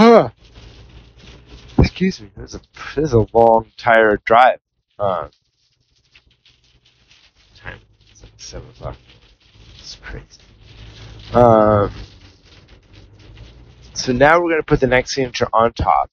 huh. 0.00 0.30
Excuse 1.78 2.22
me. 2.22 2.30
This 2.36 2.54
is 2.54 2.60
a 2.60 2.60
this 2.96 3.08
is 3.08 3.12
a 3.12 3.26
long, 3.34 3.70
tired 3.76 4.22
drive. 4.24 4.58
Um, 4.98 5.30
time 7.54 7.80
it's 8.10 8.22
like 8.22 8.32
seven 8.38 8.70
o'clock. 8.70 8.96
It's 9.78 9.96
crazy. 9.96 10.24
Um, 11.34 11.92
so 13.92 14.12
now 14.12 14.40
we're 14.40 14.50
going 14.50 14.62
to 14.62 14.66
put 14.66 14.80
the 14.80 14.86
next 14.86 15.14
signature 15.14 15.48
on 15.52 15.72
top. 15.74 16.10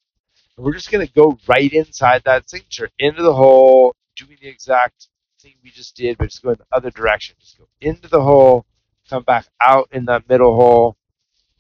And 0.58 0.66
we're 0.66 0.74
just 0.74 0.92
going 0.92 1.06
to 1.06 1.14
go 1.14 1.38
right 1.48 1.72
inside 1.72 2.24
that 2.26 2.50
signature 2.50 2.90
into 3.00 3.24
the 3.24 3.34
hole, 3.34 3.96
doing 4.18 4.38
the 4.42 4.50
exact 4.50 5.08
thing 5.42 5.54
we 5.64 5.70
just 5.70 5.96
did, 5.96 6.18
but 6.18 6.26
just 6.30 6.44
go 6.44 6.50
in 6.50 6.58
the 6.58 6.76
other 6.76 6.92
direction. 6.92 7.38
Just 7.40 7.58
go 7.58 7.68
into 7.80 8.10
the 8.10 8.22
hole, 8.22 8.66
come 9.10 9.24
back 9.24 9.48
out 9.62 9.88
in 9.94 10.06
that 10.06 10.28
middle 10.28 10.56
hole. 10.56 10.98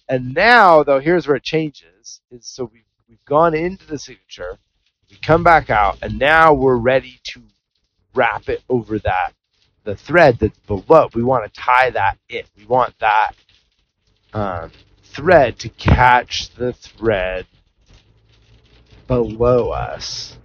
And 0.10 0.34
now, 0.34 0.84
though, 0.84 1.00
here's 1.00 1.28
where 1.28 1.38
it 1.38 1.44
changes. 1.44 1.97
Is 2.32 2.46
so 2.46 2.70
we've, 2.72 2.84
we've 3.10 3.26
gone 3.26 3.54
into 3.54 3.86
the 3.88 4.00
signature, 4.00 4.58
we 5.10 5.18
come 5.18 5.44
back 5.44 5.70
out, 5.70 5.98
and 6.02 6.18
now 6.18 6.54
we're 6.54 6.76
ready 6.78 7.20
to 7.26 7.42
wrap 8.14 8.50
it 8.50 8.64
over 8.70 9.00
that 9.00 9.34
the 9.88 9.96
thread 9.96 10.38
that's 10.40 10.60
below. 10.68 11.08
We 11.16 11.24
want 11.24 11.52
to 11.52 11.60
tie 11.60 11.90
that 11.92 12.18
in. 12.28 12.44
We 12.58 12.66
want 12.66 12.94
that 13.00 13.32
um, 14.34 14.72
thread 15.02 15.58
to 15.60 15.70
catch 15.70 16.54
the 16.56 16.74
thread 16.74 17.48
below 19.08 19.70
us. 19.70 20.38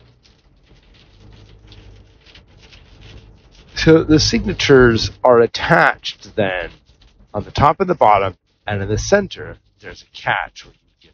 So 3.75 4.05
the 4.05 4.21
signatures 4.21 5.11
are 5.25 5.41
attached 5.41 6.37
then 6.37 6.71
on 7.35 7.43
the 7.43 7.51
top 7.51 7.81
and 7.81 7.91
the 7.91 7.97
bottom, 7.97 8.37
and 8.65 8.81
in 8.81 8.89
the 8.89 8.97
center 8.97 9.59
there's 9.81 10.03
a 10.03 10.17
catch 10.17 10.65
where 10.65 10.75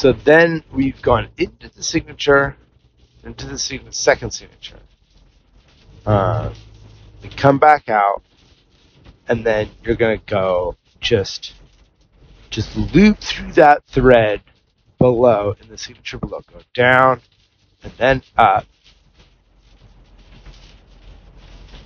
so 0.00 0.12
then 0.12 0.64
we've 0.72 1.02
gone 1.02 1.28
into 1.36 1.68
the 1.68 1.82
signature, 1.82 2.56
into 3.22 3.46
the 3.46 3.58
second 3.58 4.30
signature. 4.30 4.78
Uh, 6.06 6.54
we 7.22 7.28
come 7.28 7.58
back 7.58 7.90
out, 7.90 8.22
and 9.28 9.44
then 9.44 9.68
you're 9.84 9.96
going 9.96 10.18
to 10.18 10.24
go 10.24 10.74
just 11.00 11.52
just 12.48 12.74
loop 12.76 13.18
through 13.18 13.52
that 13.52 13.84
thread 13.88 14.40
below 14.98 15.54
in 15.60 15.68
the 15.68 15.76
signature 15.76 16.16
below. 16.16 16.40
Go 16.50 16.60
down 16.72 17.20
and 17.82 17.92
then 17.98 18.22
up 18.38 18.64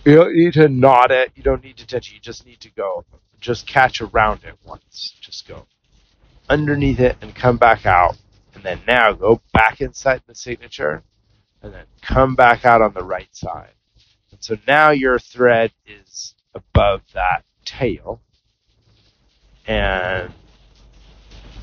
You 0.05 0.15
don't 0.15 0.37
need 0.37 0.53
to 0.53 0.69
knot 0.69 1.11
it. 1.11 1.33
You 1.35 1.43
don't 1.43 1.65
need 1.65 1.79
to 1.79 1.87
touch 1.87 2.11
it. 2.11 2.15
You 2.15 2.21
just 2.21 2.47
need 2.47 2.61
to 2.61 2.71
go. 2.71 3.05
Just 3.41 3.67
catch 3.67 4.01
around 4.01 4.45
it 4.45 4.55
once. 4.65 5.17
Just 5.21 5.49
go 5.49 5.67
underneath 6.49 7.01
it 7.01 7.17
and 7.21 7.35
come 7.35 7.57
back 7.57 7.87
out. 7.87 8.17
And 8.55 8.63
then 8.63 8.81
now 8.87 9.13
go 9.13 9.41
back 9.53 9.81
inside 9.81 10.23
the 10.27 10.35
signature 10.35 11.03
and 11.61 11.75
then 11.75 11.87
come 12.03 12.35
back 12.35 12.65
out 12.65 12.83
on 12.83 12.93
the 12.93 13.03
right 13.03 13.35
side. 13.35 13.73
And 14.31 14.43
so 14.43 14.57
now 14.67 14.91
your 14.91 15.19
thread 15.19 15.73
is 15.87 16.35
above 16.55 17.03
that 17.15 17.45
tail. 17.65 18.21
And 19.67 20.33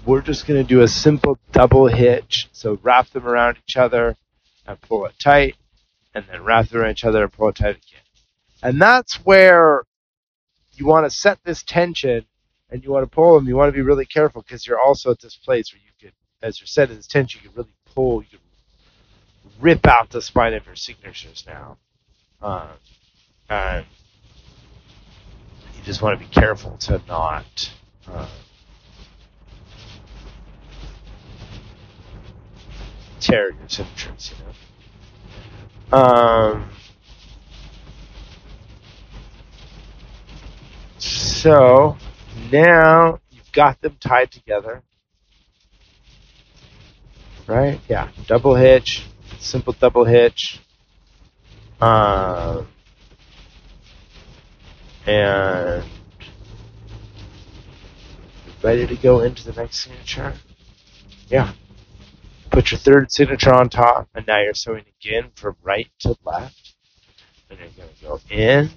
we're 0.05 0.21
just 0.21 0.47
going 0.47 0.61
to 0.61 0.67
do 0.67 0.81
a 0.81 0.87
simple 0.87 1.37
double 1.51 1.87
hitch. 1.87 2.49
So 2.51 2.79
wrap 2.81 3.09
them 3.09 3.27
around 3.27 3.57
each 3.65 3.77
other 3.77 4.17
and 4.65 4.81
pull 4.81 5.05
it 5.05 5.13
tight, 5.19 5.55
and 6.13 6.25
then 6.29 6.43
wrap 6.43 6.69
them 6.69 6.81
around 6.81 6.91
each 6.91 7.05
other 7.05 7.23
and 7.23 7.31
pull 7.31 7.49
it 7.49 7.55
tight 7.55 7.77
again. 7.77 8.01
And 8.63 8.81
that's 8.81 9.15
where 9.25 9.83
you 10.73 10.85
want 10.85 11.05
to 11.05 11.09
set 11.09 11.39
this 11.43 11.63
tension 11.63 12.25
and 12.71 12.83
you 12.83 12.91
want 12.91 13.03
to 13.03 13.13
pull 13.13 13.35
them. 13.35 13.47
You 13.47 13.55
want 13.55 13.69
to 13.69 13.73
be 13.73 13.81
really 13.81 14.05
careful 14.05 14.41
because 14.41 14.65
you're 14.65 14.79
also 14.79 15.11
at 15.11 15.19
this 15.19 15.35
place 15.35 15.73
where 15.73 15.81
you 15.83 15.91
could, 15.99 16.13
as 16.41 16.59
you're 16.59 16.67
setting 16.67 16.95
this 16.95 17.07
tension, 17.07 17.41
you 17.43 17.49
can 17.49 17.57
really 17.57 17.73
pull, 17.93 18.21
you 18.23 18.29
can 18.29 18.39
rip 19.59 19.85
out 19.87 20.09
the 20.09 20.21
spine 20.21 20.53
of 20.53 20.65
your 20.65 20.75
signatures 20.75 21.45
now. 21.47 21.77
And 23.49 23.85
you 25.75 25.83
just 25.83 26.01
want 26.01 26.19
to 26.19 26.25
be 26.25 26.31
careful 26.31 26.77
to 26.77 27.01
not. 27.07 27.71
Uh, 28.07 28.27
tear 33.19 33.51
your 33.51 33.69
signatures, 33.69 34.31
you 34.31 34.45
know. 35.91 35.97
Um, 35.97 36.69
So 41.41 41.97
now 42.51 43.19
you've 43.31 43.51
got 43.51 43.81
them 43.81 43.97
tied 43.99 44.31
together. 44.31 44.83
Right? 47.47 47.79
Yeah. 47.87 48.09
Double 48.27 48.55
hitch, 48.55 49.05
simple 49.39 49.73
double 49.73 50.05
hitch. 50.05 50.59
Um, 51.79 52.67
and 55.07 55.83
ready 58.61 58.85
to 58.85 58.95
go 58.95 59.21
into 59.21 59.49
the 59.49 59.59
next 59.59 59.79
signature. 59.79 60.35
Yeah. 61.27 61.53
Put 62.51 62.71
your 62.71 62.79
third 62.79 63.11
signature 63.11 63.53
on 63.53 63.69
top, 63.69 64.09
and 64.13 64.27
now 64.27 64.41
you're 64.41 64.53
sewing 64.53 64.83
again 64.99 65.31
from 65.35 65.55
right 65.63 65.89
to 65.99 66.15
left. 66.23 66.75
And 67.49 67.59
you're 67.59 67.69
going 67.69 67.89
to 67.95 68.03
go 68.03 68.19
in 68.29 68.69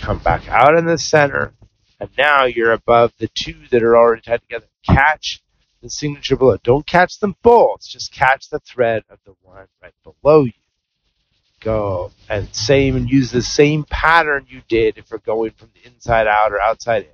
come 0.00 0.18
back 0.18 0.48
out 0.48 0.76
in 0.76 0.86
the 0.86 0.98
center, 0.98 1.52
and 2.00 2.10
now 2.16 2.44
you're 2.44 2.72
above 2.72 3.12
the 3.18 3.28
two 3.28 3.56
that 3.70 3.82
are 3.82 3.96
already 3.96 4.22
tied 4.22 4.40
together. 4.40 4.66
Catch 4.84 5.42
the 5.82 5.90
signature 5.90 6.36
below. 6.36 6.56
Don't 6.62 6.86
catch 6.86 7.18
them 7.18 7.36
both. 7.42 7.86
Just 7.86 8.12
catch 8.12 8.48
the 8.48 8.58
thread 8.60 9.04
of 9.10 9.18
the 9.24 9.34
one 9.42 9.66
right 9.82 9.94
below 10.02 10.44
you. 10.44 10.52
Go 11.60 12.10
and 12.28 12.54
same 12.54 12.96
and 12.96 13.08
use 13.08 13.30
the 13.30 13.42
same 13.42 13.84
pattern 13.84 14.46
you 14.48 14.62
did 14.66 14.96
if 14.96 15.10
we're 15.10 15.18
going 15.18 15.50
from 15.50 15.70
the 15.74 15.86
inside 15.86 16.26
out 16.26 16.52
or 16.52 16.60
outside 16.60 17.02
in. 17.02 17.08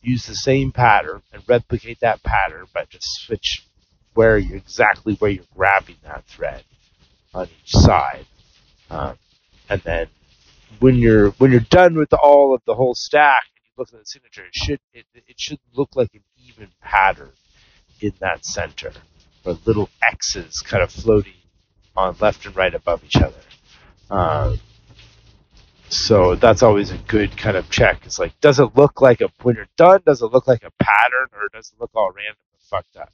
Use 0.00 0.26
the 0.26 0.34
same 0.34 0.72
pattern 0.72 1.22
and 1.32 1.42
replicate 1.46 2.00
that 2.00 2.22
pattern, 2.22 2.66
but 2.72 2.88
just 2.88 3.26
switch 3.26 3.66
where 4.14 4.38
you 4.38 4.56
exactly 4.56 5.14
where 5.14 5.30
you're 5.30 5.44
grabbing 5.54 5.96
that 6.02 6.24
thread 6.24 6.64
on 7.34 7.46
each 7.46 7.72
side, 7.72 8.24
um, 8.90 9.18
and 9.68 9.82
then 9.82 10.06
when 10.78 10.94
you're 10.94 11.30
when 11.32 11.50
you're 11.50 11.60
done 11.60 11.94
with 11.94 12.12
all 12.14 12.54
of 12.54 12.62
the 12.64 12.74
whole 12.74 12.94
stack 12.94 13.44
look 13.78 13.92
at 13.94 14.00
the 14.00 14.06
signature, 14.06 14.44
it 14.44 14.54
should 14.54 14.80
it, 14.94 15.06
it 15.14 15.40
should 15.40 15.60
look 15.74 15.96
like 15.96 16.10
an 16.14 16.22
even 16.48 16.68
pattern 16.82 17.32
in 18.00 18.12
that 18.20 18.44
center. 18.44 18.92
or 19.44 19.58
little 19.66 19.88
X's 20.02 20.60
kind 20.60 20.82
of 20.82 20.90
floating 20.92 21.34
on 21.96 22.16
left 22.20 22.46
and 22.46 22.56
right 22.56 22.74
above 22.74 23.04
each 23.04 23.16
other. 23.16 23.40
Um, 24.10 24.60
so 25.88 26.34
that's 26.36 26.62
always 26.62 26.90
a 26.90 26.98
good 26.98 27.36
kind 27.36 27.56
of 27.56 27.70
check. 27.70 28.02
It's 28.06 28.18
like, 28.18 28.38
does 28.40 28.60
it 28.60 28.76
look 28.76 29.00
like 29.00 29.20
a 29.22 29.30
when 29.42 29.56
you're 29.56 29.68
done? 29.76 30.02
Does 30.06 30.22
it 30.22 30.26
look 30.32 30.48
like 30.48 30.64
a 30.64 30.72
pattern, 30.82 31.28
or 31.34 31.48
does 31.52 31.72
it 31.72 31.80
look 31.80 31.90
all 31.94 32.10
random 32.12 32.36
and 32.52 32.62
fucked 32.62 32.96
up? 32.96 33.12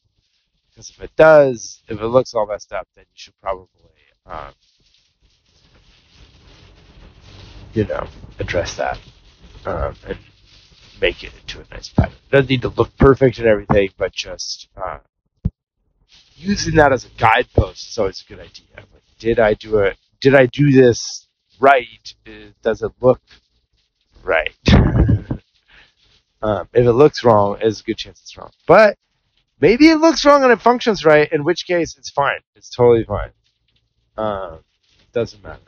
Because 0.70 0.90
if 0.90 1.02
it 1.02 1.16
does, 1.16 1.82
if 1.88 2.00
it 2.00 2.06
looks 2.06 2.34
all 2.34 2.46
messed 2.46 2.72
up, 2.72 2.88
then 2.96 3.04
you 3.08 3.14
should 3.16 3.40
probably, 3.42 3.68
um, 4.26 4.52
you 7.74 7.84
know, 7.84 8.06
address 8.40 8.76
that 8.76 8.98
um, 9.66 9.94
and 10.06 10.18
make 11.00 11.22
it 11.24 11.32
into 11.40 11.60
a 11.60 11.64
nice 11.74 11.88
pattern. 11.88 12.12
It 12.12 12.30
doesn't 12.30 12.50
need 12.50 12.62
to 12.62 12.68
look 12.68 12.96
perfect 12.96 13.38
and 13.38 13.46
everything, 13.46 13.90
but 13.96 14.12
just 14.12 14.68
uh, 14.76 14.98
using 16.36 16.76
that 16.76 16.92
as 16.92 17.04
a 17.04 17.08
guidepost 17.18 17.88
is 17.88 17.98
always 17.98 18.22
a 18.22 18.28
good 18.28 18.40
idea. 18.40 18.66
Like, 18.76 19.02
did 19.18 19.38
I 19.38 19.54
do 19.54 19.78
it? 19.78 19.96
Did 20.20 20.34
I 20.34 20.46
do 20.46 20.70
this 20.70 21.26
right? 21.60 22.14
Does 22.62 22.82
it 22.82 22.92
look 23.00 23.20
right? 24.22 24.56
um, 26.42 26.68
if 26.72 26.86
it 26.86 26.92
looks 26.92 27.24
wrong, 27.24 27.58
there's 27.60 27.80
a 27.80 27.84
good 27.84 27.98
chance 27.98 28.20
it's 28.22 28.36
wrong. 28.36 28.50
But 28.66 28.96
maybe 29.60 29.88
it 29.88 29.96
looks 29.96 30.24
wrong 30.24 30.42
and 30.42 30.52
it 30.52 30.60
functions 30.60 31.04
right, 31.04 31.30
in 31.32 31.44
which 31.44 31.66
case 31.66 31.96
it's 31.96 32.10
fine. 32.10 32.40
It's 32.56 32.70
totally 32.70 33.04
fine. 33.04 33.30
Um, 34.16 34.60
doesn't 35.12 35.42
matter. 35.42 35.60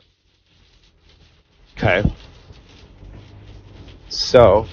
Okay. 1.77 2.03
So, 4.09 4.67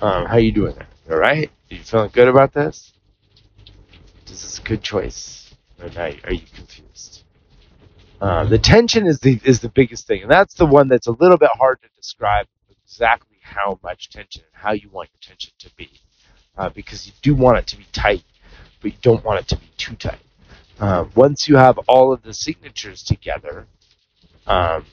um, 0.00 0.26
how 0.26 0.36
you 0.36 0.52
doing 0.52 0.74
there? 0.74 0.88
All 1.10 1.16
right? 1.16 1.50
Are 1.70 1.74
you 1.74 1.82
feeling 1.82 2.10
good 2.12 2.28
about 2.28 2.52
this? 2.52 2.92
This 4.26 4.44
Is 4.44 4.58
a 4.58 4.62
good 4.62 4.82
choice, 4.82 5.54
or 5.80 5.90
are 5.98 6.32
you 6.32 6.42
confused? 6.54 7.24
Um, 8.20 8.50
the 8.50 8.58
tension 8.58 9.06
is 9.06 9.20
the 9.20 9.40
is 9.44 9.60
the 9.60 9.68
biggest 9.68 10.06
thing, 10.06 10.22
and 10.22 10.30
that's 10.30 10.54
the 10.54 10.66
one 10.66 10.88
that's 10.88 11.06
a 11.06 11.12
little 11.12 11.38
bit 11.38 11.50
hard 11.54 11.80
to 11.82 11.88
describe 11.96 12.46
exactly 12.84 13.38
how 13.42 13.78
much 13.82 14.10
tension 14.10 14.42
and 14.42 14.62
how 14.62 14.72
you 14.72 14.88
want 14.90 15.08
your 15.12 15.20
tension 15.20 15.52
to 15.58 15.70
be, 15.76 15.90
uh, 16.56 16.68
because 16.68 17.06
you 17.06 17.12
do 17.22 17.34
want 17.34 17.58
it 17.58 17.66
to 17.68 17.76
be 17.76 17.86
tight, 17.92 18.24
but 18.80 18.92
you 18.92 18.98
don't 19.02 19.24
want 19.24 19.40
it 19.40 19.48
to 19.48 19.56
be 19.56 19.70
too 19.76 19.94
tight. 19.96 20.20
Uh, 20.80 21.04
once 21.14 21.48
you 21.48 21.56
have 21.56 21.78
all 21.88 22.12
of 22.12 22.22
the 22.22 22.34
signatures 22.34 23.02
together, 23.02 23.66
um, 24.46 24.84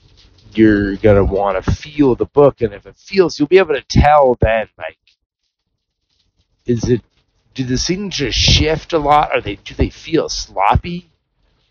you're 0.53 0.95
gonna 0.97 1.23
want 1.23 1.63
to 1.63 1.71
feel 1.71 2.15
the 2.15 2.25
book, 2.25 2.61
and 2.61 2.73
if 2.73 2.85
it 2.85 2.95
feels, 2.97 3.39
you'll 3.39 3.47
be 3.47 3.57
able 3.57 3.73
to 3.73 3.83
tell 3.89 4.37
then, 4.39 4.67
like, 4.77 4.97
is 6.65 6.89
it 6.89 7.01
do 7.53 7.63
the 7.63 7.77
signatures 7.77 8.35
shift 8.35 8.93
a 8.93 8.99
lot? 8.99 9.31
Are 9.33 9.41
they 9.41 9.55
do 9.55 9.73
they 9.73 9.89
feel 9.89 10.29
sloppy, 10.29 11.09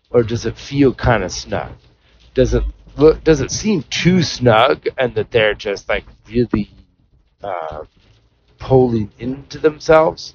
or 0.09 0.23
does 0.23 0.45
it 0.45 0.57
feel 0.57 0.93
kind 0.93 1.23
of 1.23 1.31
snug? 1.31 1.73
Does 2.33 2.53
it 2.53 2.63
look? 2.97 3.23
Does 3.23 3.41
it 3.41 3.51
seem 3.51 3.83
too 3.83 4.23
snug, 4.23 4.87
and 4.97 5.15
that 5.15 5.31
they're 5.31 5.53
just 5.53 5.87
like 5.89 6.05
really 6.27 6.69
uh, 7.43 7.83
pulling 8.57 9.11
into 9.19 9.59
themselves? 9.59 10.33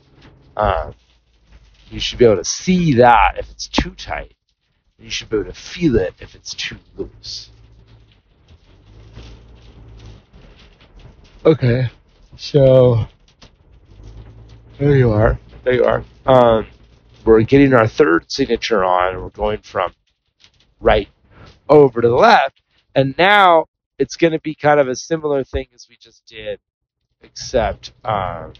Uh, 0.56 0.92
you 1.90 1.98
should 1.98 2.18
be 2.18 2.24
able 2.24 2.36
to 2.36 2.44
see 2.44 2.94
that 2.94 3.36
if 3.38 3.50
it's 3.50 3.66
too 3.66 3.90
tight. 3.90 4.34
You 4.98 5.10
should 5.10 5.30
be 5.30 5.38
able 5.38 5.46
to 5.46 5.54
feel 5.54 5.96
it 5.96 6.14
if 6.20 6.34
it's 6.34 6.54
too 6.54 6.76
loose. 6.96 7.50
Okay, 11.42 11.88
so 12.36 13.06
there 14.78 14.94
you 14.94 15.10
are. 15.10 15.38
There 15.64 15.72
you 15.72 15.84
are. 15.86 16.04
Um, 16.26 16.66
we're 17.24 17.40
getting 17.44 17.72
our 17.72 17.88
third 17.88 18.30
signature 18.30 18.84
on. 18.84 19.18
We're 19.22 19.30
going 19.30 19.60
from 19.62 19.94
right 20.80 21.08
over 21.66 22.02
to 22.02 22.08
the 22.08 22.14
left, 22.14 22.60
and 22.94 23.14
now 23.16 23.64
it's 23.98 24.16
going 24.16 24.34
to 24.34 24.40
be 24.40 24.54
kind 24.54 24.80
of 24.80 24.88
a 24.88 24.94
similar 24.94 25.42
thing 25.42 25.68
as 25.74 25.86
we 25.88 25.96
just 25.98 26.26
did, 26.26 26.60
except 27.22 27.92
um, 28.04 28.52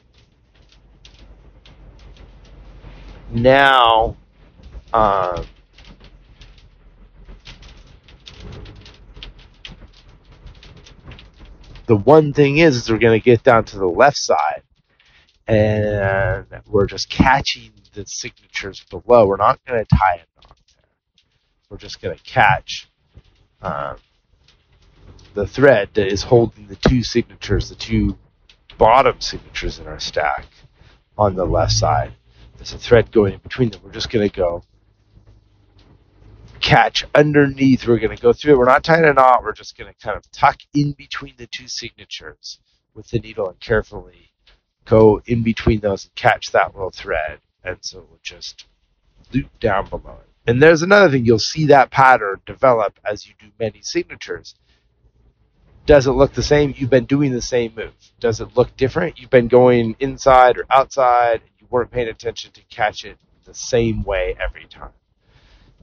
now. 3.31 4.16
Um, 4.95 5.45
the 11.91 11.97
one 11.97 12.32
thing 12.32 12.59
is, 12.59 12.76
is 12.76 12.88
we're 12.88 12.99
going 12.99 13.18
to 13.18 13.24
get 13.24 13.43
down 13.43 13.64
to 13.64 13.76
the 13.76 13.84
left 13.84 14.16
side 14.16 14.62
and 15.49 16.47
we're 16.68 16.86
just 16.86 17.11
catching 17.11 17.72
the 17.95 18.05
signatures 18.07 18.86
below. 18.88 19.26
We're 19.26 19.36
not 19.36 19.59
going 19.66 19.84
to 19.84 19.97
tie 19.97 20.22
a 20.22 20.47
knot 20.47 20.57
there. 20.76 20.84
We're 21.68 21.78
just 21.78 22.01
going 22.01 22.16
to 22.16 22.22
catch 22.22 22.88
um, 23.61 23.97
the 25.34 25.49
thread 25.49 25.88
that 25.95 26.07
is 26.07 26.22
holding 26.22 26.68
the 26.68 26.76
two 26.76 27.03
signatures, 27.03 27.70
the 27.70 27.74
two 27.74 28.16
bottom 28.78 29.20
signatures 29.20 29.80
in 29.80 29.88
our 29.88 29.99
stack 29.99 30.47
on 31.18 31.34
the 31.34 31.45
left 31.45 31.72
side. 31.72 32.12
There's 32.57 32.72
a 32.72 32.78
thread 32.78 33.11
going 33.11 33.32
in 33.32 33.41
between 33.41 33.70
them. 33.70 33.80
We're 33.82 33.91
just 33.91 34.11
going 34.11 34.30
to 34.30 34.32
go 34.32 34.62
catch 36.70 37.04
underneath. 37.16 37.84
We're 37.84 37.98
going 37.98 38.16
to 38.16 38.22
go 38.22 38.32
through 38.32 38.52
it. 38.52 38.58
We're 38.58 38.64
not 38.64 38.84
tying 38.84 39.04
a 39.04 39.12
knot. 39.12 39.42
We're 39.42 39.52
just 39.52 39.76
going 39.76 39.92
to 39.92 40.06
kind 40.06 40.16
of 40.16 40.30
tuck 40.30 40.58
in 40.72 40.92
between 40.92 41.34
the 41.36 41.48
two 41.48 41.66
signatures 41.66 42.60
with 42.94 43.08
the 43.08 43.18
needle 43.18 43.48
and 43.48 43.58
carefully 43.58 44.30
go 44.84 45.20
in 45.26 45.42
between 45.42 45.80
those 45.80 46.04
and 46.04 46.14
catch 46.14 46.52
that 46.52 46.72
little 46.72 46.90
thread. 46.90 47.40
And 47.64 47.78
so 47.80 47.98
it 47.98 48.08
will 48.08 48.20
just 48.22 48.66
loop 49.32 49.48
down 49.58 49.88
below 49.88 50.18
it. 50.20 50.28
And 50.46 50.62
there's 50.62 50.82
another 50.82 51.10
thing. 51.10 51.24
You'll 51.24 51.40
see 51.40 51.66
that 51.66 51.90
pattern 51.90 52.40
develop 52.46 53.00
as 53.04 53.26
you 53.26 53.34
do 53.40 53.48
many 53.58 53.80
signatures. 53.82 54.54
Does 55.86 56.06
it 56.06 56.12
look 56.12 56.34
the 56.34 56.42
same? 56.42 56.72
You've 56.76 56.88
been 56.88 57.04
doing 57.04 57.32
the 57.32 57.42
same 57.42 57.74
move. 57.74 57.94
Does 58.20 58.40
it 58.40 58.56
look 58.56 58.76
different? 58.76 59.18
You've 59.18 59.30
been 59.30 59.48
going 59.48 59.96
inside 59.98 60.56
or 60.56 60.66
outside. 60.70 61.40
You 61.58 61.66
weren't 61.68 61.90
paying 61.90 62.08
attention 62.08 62.52
to 62.52 62.62
catch 62.70 63.04
it 63.04 63.18
the 63.44 63.54
same 63.54 64.04
way 64.04 64.36
every 64.40 64.66
time 64.66 64.90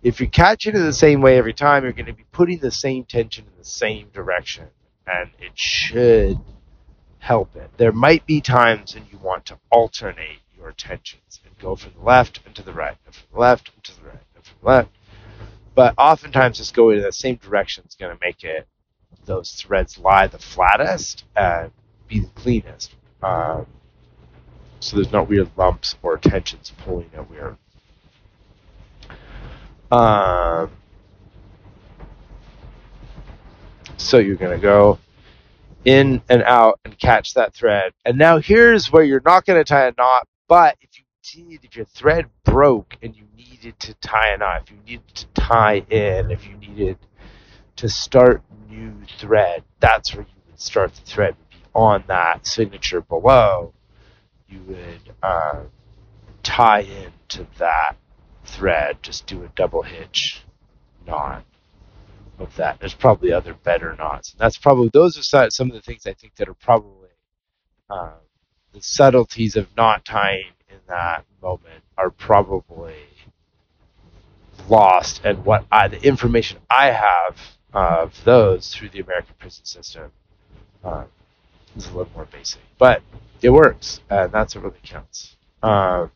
if 0.03 0.19
you 0.19 0.27
catch 0.27 0.67
it 0.67 0.75
in 0.75 0.83
the 0.83 0.93
same 0.93 1.21
way 1.21 1.37
every 1.37 1.53
time, 1.53 1.83
you're 1.83 1.93
going 1.93 2.05
to 2.05 2.13
be 2.13 2.25
putting 2.31 2.59
the 2.59 2.71
same 2.71 3.03
tension 3.03 3.45
in 3.45 3.57
the 3.57 3.65
same 3.65 4.09
direction, 4.09 4.67
and 5.05 5.31
it 5.39 5.51
should 5.55 6.39
help 7.19 7.55
it. 7.55 7.71
There 7.77 7.91
might 7.91 8.25
be 8.25 8.41
times 8.41 8.95
when 8.95 9.05
you 9.11 9.17
want 9.17 9.45
to 9.47 9.57
alternate 9.71 10.39
your 10.55 10.71
tensions 10.71 11.41
and 11.45 11.57
go 11.59 11.75
from 11.75 11.93
the 11.97 12.05
left 12.05 12.39
and 12.45 12.55
to 12.55 12.63
the 12.63 12.73
right, 12.73 12.97
and 13.05 13.15
from 13.15 13.27
the 13.33 13.39
left 13.39 13.71
and 13.73 13.83
to 13.83 13.99
the 13.99 14.07
right, 14.07 14.23
and 14.35 14.43
from 14.43 14.57
the 14.61 14.67
left. 14.67 14.89
But 15.75 15.93
oftentimes, 15.97 16.57
just 16.57 16.73
going 16.73 16.97
in 16.97 17.03
the 17.03 17.11
same 17.11 17.35
direction 17.35 17.83
is 17.87 17.95
going 17.95 18.15
to 18.15 18.19
make 18.23 18.43
it 18.43 18.67
those 19.25 19.51
threads 19.51 19.97
lie 19.97 20.27
the 20.27 20.39
flattest 20.39 21.25
and 21.35 21.71
be 22.07 22.21
the 22.21 22.27
cleanest. 22.29 22.95
Um, 23.21 23.67
so 24.79 24.95
there's 24.95 25.11
no 25.11 25.23
weird 25.23 25.51
lumps 25.57 25.95
or 26.01 26.17
tensions 26.17 26.71
pulling 26.77 27.09
at 27.13 27.29
weird 27.29 27.57
um, 29.91 30.69
so 33.97 34.17
you're 34.17 34.35
going 34.35 34.55
to 34.55 34.61
go 34.61 34.99
in 35.85 36.21
and 36.29 36.43
out 36.43 36.79
and 36.85 36.97
catch 36.99 37.33
that 37.35 37.53
thread. 37.53 37.93
And 38.05 38.17
now 38.17 38.39
here's 38.39 38.91
where 38.91 39.03
you're 39.03 39.21
not 39.23 39.45
going 39.45 39.59
to 39.59 39.63
tie 39.63 39.87
a 39.87 39.93
knot, 39.97 40.27
but 40.47 40.77
if 40.81 40.89
you 40.97 41.03
did, 41.23 41.63
if 41.63 41.75
your 41.75 41.85
thread 41.85 42.25
broke 42.43 42.97
and 43.01 43.15
you 43.15 43.23
needed 43.35 43.79
to 43.79 43.93
tie 43.95 44.33
a 44.33 44.37
knot, 44.37 44.63
if 44.63 44.71
you 44.71 44.77
needed 44.85 45.15
to 45.15 45.25
tie 45.33 45.85
in, 45.89 46.31
if 46.31 46.45
you 46.47 46.57
needed 46.57 46.97
to 47.77 47.87
start 47.87 48.41
new 48.69 48.93
thread, 49.19 49.63
that's 49.79 50.13
where 50.13 50.23
you 50.23 50.41
would 50.49 50.59
start 50.59 50.93
the 50.95 51.01
thread 51.01 51.35
on 51.73 52.03
that 52.07 52.45
signature 52.45 53.01
below. 53.01 53.73
You 54.49 54.61
would 54.67 55.13
uh, 55.21 55.63
tie 56.43 56.79
into 56.81 57.47
that 57.59 57.97
thread, 58.47 58.97
just 59.03 59.27
do 59.27 59.43
a 59.43 59.49
double 59.55 59.83
hitch 59.83 60.43
knot 61.05 61.43
of 62.39 62.55
that. 62.55 62.79
There's 62.79 62.93
probably 62.93 63.31
other 63.31 63.53
better 63.53 63.95
knots. 63.95 64.31
And 64.31 64.39
that's 64.39 64.57
probably 64.57 64.89
those 64.93 65.17
are 65.17 65.49
some 65.49 65.67
of 65.67 65.73
the 65.73 65.81
things 65.81 66.05
I 66.05 66.13
think 66.13 66.35
that 66.35 66.47
are 66.47 66.53
probably 66.53 67.09
um, 67.89 68.11
the 68.73 68.81
subtleties 68.81 69.55
of 69.55 69.75
knot 69.75 70.05
tying 70.05 70.51
in 70.69 70.77
that 70.87 71.25
moment 71.41 71.83
are 71.97 72.09
probably 72.09 72.95
lost. 74.69 75.21
And 75.23 75.45
what 75.45 75.65
I, 75.71 75.87
the 75.87 76.01
information 76.05 76.59
I 76.69 76.91
have 76.91 77.37
of 77.73 78.23
those 78.23 78.73
through 78.73 78.89
the 78.89 78.99
American 78.99 79.35
prison 79.39 79.65
system 79.65 80.11
um, 80.83 81.05
is 81.75 81.85
a 81.87 81.89
little 81.89 82.11
more 82.13 82.25
basic, 82.25 82.61
but 82.77 83.01
it 83.41 83.49
works, 83.49 84.01
and 84.09 84.31
that's 84.31 84.55
what 84.55 84.63
really 84.63 84.79
counts. 84.83 85.35
Um, 85.61 86.11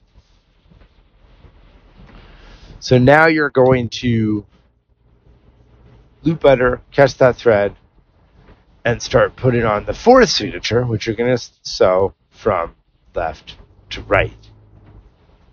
so 2.81 2.97
now 2.97 3.27
you're 3.27 3.51
going 3.51 3.89
to 3.89 4.43
loop 6.23 6.43
under, 6.43 6.81
catch 6.91 7.15
that 7.19 7.35
thread, 7.35 7.75
and 8.83 8.99
start 8.99 9.35
putting 9.35 9.63
on 9.63 9.85
the 9.85 9.93
fourth 9.93 10.29
signature, 10.29 10.83
which 10.83 11.05
you're 11.05 11.15
going 11.15 11.37
to 11.37 11.43
sew 11.61 12.15
from 12.31 12.73
left 13.13 13.55
to 13.91 14.01
right. 14.01 14.33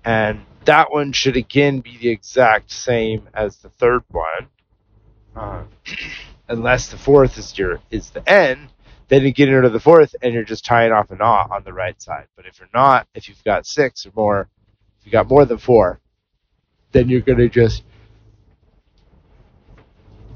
And 0.06 0.40
that 0.64 0.90
one 0.90 1.12
should 1.12 1.36
again 1.36 1.80
be 1.80 1.98
the 1.98 2.08
exact 2.08 2.70
same 2.70 3.28
as 3.34 3.58
the 3.58 3.68
third 3.68 4.04
one, 4.08 4.48
uh, 5.36 5.64
unless 6.48 6.88
the 6.88 6.96
fourth 6.96 7.36
is 7.36 7.58
your 7.58 7.80
is 7.90 8.08
the 8.08 8.26
end. 8.26 8.70
Then 9.08 9.22
you 9.22 9.32
get 9.32 9.50
into 9.50 9.68
the 9.68 9.80
fourth, 9.80 10.14
and 10.22 10.32
you're 10.32 10.44
just 10.44 10.64
tying 10.64 10.92
off 10.92 11.10
a 11.10 11.16
knot 11.16 11.50
on 11.50 11.62
the 11.64 11.74
right 11.74 12.00
side. 12.00 12.26
But 12.36 12.46
if 12.46 12.58
you're 12.58 12.68
not, 12.72 13.06
if 13.14 13.28
you've 13.28 13.44
got 13.44 13.66
six 13.66 14.06
or 14.06 14.12
more, 14.16 14.48
if 14.98 15.06
you 15.06 15.12
got 15.12 15.28
more 15.28 15.44
than 15.44 15.58
four, 15.58 16.00
then 16.92 17.08
you're 17.08 17.20
gonna 17.20 17.48
just 17.48 17.82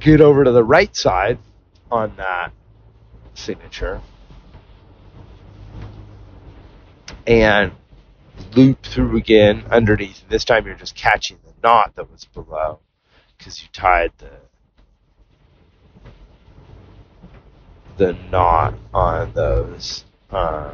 get 0.01 0.21
over 0.21 0.45
to 0.45 0.51
the 0.51 0.65
right 0.65 0.95
side 0.97 1.39
on 1.91 2.17
that 2.17 2.53
signature 3.35 4.01
and 7.27 7.73
loop 8.55 8.83
through 8.83 9.17
again 9.17 9.65
underneath. 9.71 10.29
This 10.29 10.45
time 10.45 10.67
you're 10.67 10.75
just 10.75 10.95
catching 10.95 11.39
the 11.45 11.53
knot 11.63 11.95
that 11.97 12.11
was 12.11 12.25
below 12.25 12.81
because 13.39 13.63
you 13.63 13.69
tied 13.73 14.13
the 14.19 14.31
the 17.97 18.15
knot 18.31 18.75
on 18.93 19.33
those. 19.35 20.05
Uh, 20.31 20.73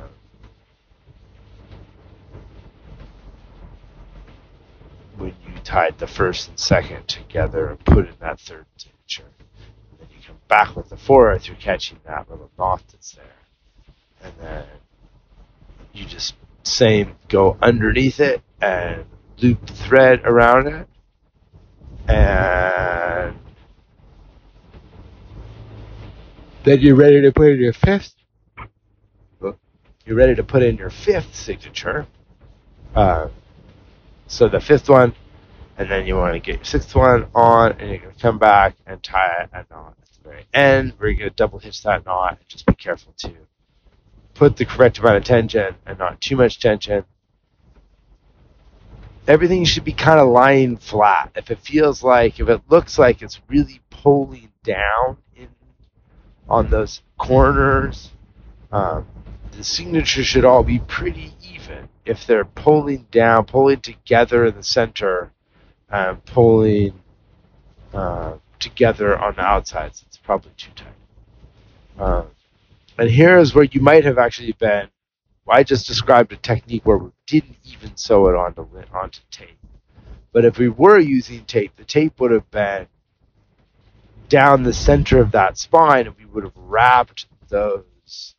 when 5.16 5.34
you 5.58 5.64
tied 5.64 5.98
the 5.98 6.06
first 6.06 6.48
and 6.48 6.58
second 6.58 7.08
together 7.08 7.68
and 7.68 7.84
put 7.84 8.08
in 8.08 8.14
that 8.20 8.40
third 8.40 8.66
signature. 8.76 9.30
And 9.90 10.00
then 10.00 10.08
you 10.10 10.24
come 10.26 10.36
back 10.46 10.76
with 10.76 10.88
the 10.88 10.96
fourth, 10.96 11.46
you're 11.46 11.56
catching 11.56 11.98
that 12.06 12.30
little 12.30 12.50
knot 12.58 12.82
that's 12.92 13.12
there. 13.12 13.24
And 14.22 14.32
then 14.40 14.64
you 15.92 16.04
just 16.04 16.34
same 16.62 17.16
go 17.28 17.56
underneath 17.60 18.20
it 18.20 18.42
and 18.60 19.04
loop 19.38 19.66
the 19.66 19.72
thread 19.72 20.20
around 20.24 20.66
it 20.66 20.86
and 22.08 23.36
then 26.64 26.80
you're 26.80 26.96
ready 26.96 27.22
to 27.22 27.32
put 27.32 27.48
in 27.50 27.60
your 27.60 27.72
fifth 27.72 28.14
you're 30.04 30.16
ready 30.16 30.34
to 30.34 30.42
put 30.42 30.62
in 30.62 30.76
your 30.76 30.90
fifth 30.90 31.34
signature 31.34 32.06
uh, 32.94 33.28
so 34.26 34.48
the 34.48 34.60
fifth 34.60 34.88
one 34.88 35.14
and 35.78 35.90
then 35.90 36.06
you 36.06 36.16
want 36.16 36.34
to 36.34 36.40
get 36.40 36.56
your 36.56 36.64
sixth 36.64 36.94
one 36.94 37.26
on 37.34 37.72
and 37.72 37.88
you're 37.88 38.00
going 38.00 38.14
to 38.14 38.20
come 38.20 38.38
back 38.38 38.76
and 38.86 39.02
tie 39.02 39.42
it 39.42 39.50
a 39.52 39.64
knot 39.72 39.96
at 40.02 40.22
the 40.22 40.28
very 40.28 40.46
end 40.52 40.92
where 40.98 41.08
you're 41.08 41.18
going 41.18 41.30
to 41.30 41.36
double 41.36 41.58
hitch 41.58 41.82
that 41.84 42.04
knot 42.04 42.38
just 42.48 42.66
be 42.66 42.74
careful 42.74 43.14
to 43.16 43.32
put 44.38 44.56
the 44.56 44.64
correct 44.64 44.98
amount 44.98 45.16
of 45.16 45.24
tension 45.24 45.74
and 45.84 45.98
not 45.98 46.20
too 46.20 46.36
much 46.36 46.60
tension. 46.60 47.04
Everything 49.26 49.64
should 49.64 49.84
be 49.84 49.92
kind 49.92 50.20
of 50.20 50.28
lying 50.28 50.76
flat. 50.76 51.32
If 51.34 51.50
it 51.50 51.58
feels 51.58 52.02
like, 52.04 52.38
if 52.38 52.48
it 52.48 52.62
looks 52.68 52.98
like 52.98 53.20
it's 53.20 53.40
really 53.48 53.80
pulling 53.90 54.52
down 54.62 55.18
in 55.34 55.48
on 56.48 56.70
those 56.70 57.02
corners, 57.18 58.12
um, 58.70 59.06
the 59.52 59.64
signature 59.64 60.22
should 60.22 60.44
all 60.44 60.62
be 60.62 60.78
pretty 60.78 61.32
even. 61.42 61.88
If 62.06 62.24
they're 62.24 62.44
pulling 62.44 63.06
down, 63.10 63.44
pulling 63.44 63.80
together 63.80 64.46
in 64.46 64.54
the 64.54 64.62
center, 64.62 65.32
um, 65.90 66.20
pulling 66.26 67.00
uh, 67.92 68.34
together 68.58 69.18
on 69.18 69.34
the 69.34 69.42
outsides, 69.42 70.04
it's 70.06 70.16
probably 70.16 70.52
too 70.56 70.70
tight. 70.74 72.02
Um, 72.02 72.26
and 72.98 73.10
here 73.10 73.38
is 73.38 73.54
where 73.54 73.64
you 73.64 73.80
might 73.80 74.04
have 74.04 74.18
actually 74.18 74.52
been. 74.52 74.88
I 75.48 75.62
just 75.62 75.86
described 75.86 76.32
a 76.32 76.36
technique 76.36 76.84
where 76.84 76.98
we 76.98 77.10
didn't 77.26 77.56
even 77.64 77.96
sew 77.96 78.28
it 78.28 78.34
onto 78.34 78.66
onto 78.92 79.20
tape. 79.30 79.58
But 80.32 80.44
if 80.44 80.58
we 80.58 80.68
were 80.68 80.98
using 80.98 81.44
tape, 81.44 81.76
the 81.76 81.84
tape 81.84 82.20
would 82.20 82.32
have 82.32 82.50
been 82.50 82.86
down 84.28 84.62
the 84.62 84.74
center 84.74 85.20
of 85.20 85.32
that 85.32 85.56
spine, 85.56 86.06
and 86.06 86.16
we 86.16 86.26
would 86.26 86.44
have 86.44 86.56
wrapped 86.56 87.26
those 87.48 88.34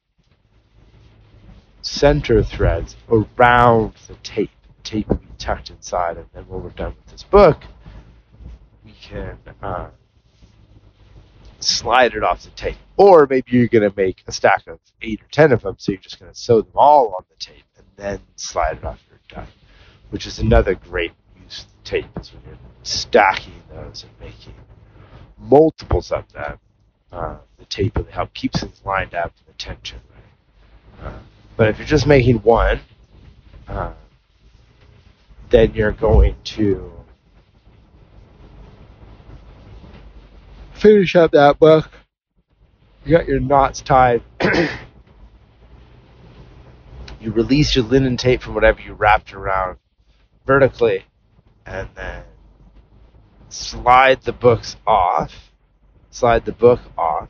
center 1.81 2.43
threads 2.43 2.95
around 3.09 3.93
the 4.07 4.15
tape. 4.21 4.51
Tape 4.89 5.07
will 5.07 5.17
be 5.17 5.27
tucked 5.37 5.69
inside, 5.69 6.17
and 6.17 6.25
then 6.33 6.47
when 6.47 6.63
we're 6.63 6.71
done 6.71 6.95
with 6.95 7.11
this 7.11 7.21
book, 7.21 7.61
we 8.83 8.91
can 8.99 9.37
uh, 9.61 9.89
slide 11.59 12.15
it 12.15 12.23
off 12.23 12.41
the 12.41 12.49
tape. 12.49 12.77
Or 12.97 13.27
maybe 13.29 13.51
you're 13.51 13.67
going 13.67 13.87
to 13.87 13.95
make 13.95 14.23
a 14.25 14.31
stack 14.31 14.65
of 14.65 14.79
eight 15.03 15.21
or 15.21 15.27
ten 15.31 15.51
of 15.51 15.61
them, 15.61 15.75
so 15.77 15.91
you're 15.91 16.01
just 16.01 16.19
going 16.19 16.33
to 16.33 16.37
sew 16.37 16.61
them 16.61 16.71
all 16.73 17.13
on 17.15 17.23
the 17.29 17.35
tape 17.37 17.65
and 17.77 17.85
then 17.97 18.19
slide 18.35 18.77
it 18.77 18.83
off 18.83 18.99
your 19.11 19.19
die, 19.27 19.47
which 20.09 20.25
is 20.25 20.39
another 20.39 20.73
great 20.73 21.11
use 21.39 21.65
of 21.65 21.83
the 21.83 21.87
tape 21.87 22.19
is 22.19 22.33
when 22.33 22.41
you're 22.47 22.57
stacking 22.81 23.61
those 23.71 24.03
and 24.03 24.11
making 24.19 24.55
multiples 25.37 26.11
of 26.11 26.31
them. 26.33 26.57
Uh, 27.11 27.37
the 27.59 27.65
tape 27.65 27.95
really 27.95 28.11
help 28.11 28.33
keeps 28.33 28.61
things 28.61 28.81
lined 28.83 29.13
up 29.13 29.33
and 29.37 29.53
the 29.53 29.57
tension. 29.59 29.99
Right? 30.99 31.13
Uh, 31.13 31.19
but 31.55 31.67
if 31.67 31.77
you're 31.77 31.85
just 31.85 32.07
making 32.07 32.37
one, 32.37 32.79
uh, 33.67 33.93
then 35.49 35.73
you're 35.73 35.91
going 35.91 36.35
to 36.43 36.91
finish 40.73 41.15
up 41.15 41.31
that 41.31 41.59
book. 41.59 41.89
You 43.05 43.17
got 43.17 43.27
your 43.27 43.39
knots 43.39 43.81
tied. 43.81 44.23
you 47.19 47.31
release 47.31 47.75
your 47.75 47.85
linen 47.85 48.17
tape 48.17 48.41
from 48.41 48.53
whatever 48.53 48.81
you 48.81 48.93
wrapped 48.93 49.33
around 49.33 49.77
vertically, 50.45 51.05
and 51.65 51.89
then 51.95 52.23
slide 53.49 54.21
the 54.23 54.33
books 54.33 54.77
off. 54.85 55.51
Slide 56.11 56.45
the 56.45 56.51
book 56.51 56.79
off, 56.97 57.29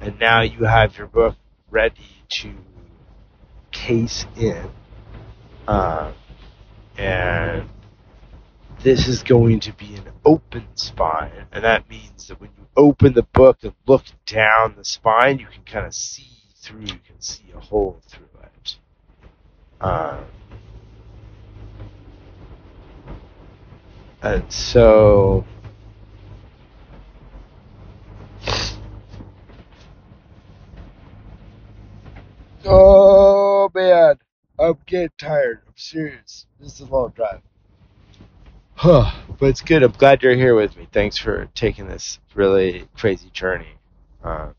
and 0.00 0.18
now 0.18 0.42
you 0.42 0.64
have 0.64 0.98
your 0.98 1.06
book 1.06 1.36
ready 1.70 2.24
to 2.28 2.54
case 3.70 4.26
in. 4.36 4.70
Uh, 5.66 6.12
and 7.00 7.66
this 8.82 9.08
is 9.08 9.22
going 9.22 9.58
to 9.60 9.72
be 9.72 9.94
an 9.94 10.04
open 10.24 10.66
spine, 10.74 11.46
and 11.50 11.64
that 11.64 11.88
means 11.88 12.28
that 12.28 12.40
when 12.40 12.50
you 12.58 12.66
open 12.76 13.14
the 13.14 13.22
book 13.22 13.58
and 13.62 13.72
look 13.86 14.04
down 14.26 14.74
the 14.76 14.84
spine, 14.84 15.38
you 15.38 15.46
can 15.46 15.62
kind 15.64 15.86
of 15.86 15.94
see 15.94 16.28
through. 16.56 16.82
You 16.82 16.98
can 17.06 17.20
see 17.20 17.44
a 17.56 17.60
hole 17.60 18.00
through 18.06 18.28
it. 18.42 18.76
Um, 19.80 20.24
and 24.22 24.52
so. 24.52 25.46
Oh 32.66 33.70
man, 33.74 34.16
I'm 34.60 34.78
getting 34.86 35.10
tired. 35.18 35.62
I'm 35.66 35.72
serious. 35.76 36.46
This 36.60 36.74
is 36.74 36.80
a 36.80 36.84
long 36.86 37.10
drive. 37.16 37.40
Huh. 38.74 39.10
But 39.38 39.46
it's 39.46 39.62
good. 39.62 39.82
I'm 39.82 39.92
glad 39.92 40.22
you're 40.22 40.34
here 40.34 40.54
with 40.54 40.76
me. 40.76 40.86
Thanks 40.92 41.16
for 41.16 41.48
taking 41.54 41.88
this 41.88 42.18
really 42.34 42.86
crazy 42.94 43.30
journey 43.30 43.78
uh, 44.22 44.50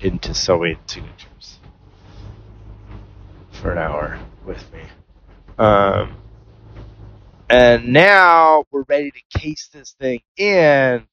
into 0.00 0.32
sewing 0.32 0.78
signatures 0.86 1.58
for 3.52 3.72
an 3.72 3.78
hour 3.78 4.18
with 4.46 4.72
me. 4.72 4.80
Um, 5.58 6.16
and 7.50 7.92
now 7.92 8.64
we're 8.70 8.84
ready 8.88 9.10
to 9.10 9.38
case 9.38 9.68
this 9.72 9.94
thing 10.00 10.20
in. 10.38 11.06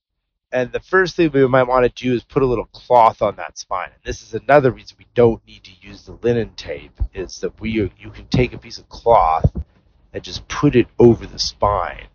And 0.52 0.72
the 0.72 0.80
first 0.80 1.16
thing 1.16 1.32
we 1.34 1.46
might 1.48 1.68
want 1.68 1.84
to 1.84 2.04
do 2.04 2.14
is 2.14 2.24
put 2.24 2.42
a 2.42 2.46
little 2.46 2.70
cloth 2.72 3.22
on 3.22 3.36
that 3.36 3.58
spine. 3.58 3.90
And 3.94 4.04
this 4.04 4.22
is 4.22 4.34
another 4.34 4.72
reason 4.72 4.96
we 4.98 5.08
don't 5.14 5.46
need 5.46 5.64
to 5.66 5.72
use 5.82 6.04
the 6.04 6.18
linen 6.22 6.52
tape 6.56 6.98
is 7.14 7.40
that 7.40 7.60
we 7.60 7.72
you 7.72 8.10
can 8.12 8.28
take 8.28 8.54
a 8.54 8.58
piece 8.58 8.78
of 8.78 8.88
cloth 8.88 9.52
and 10.14 10.24
just 10.24 10.48
put 10.48 10.76
it 10.76 10.88
over 11.00 11.26
the 11.26 11.40
spine. 11.40 12.08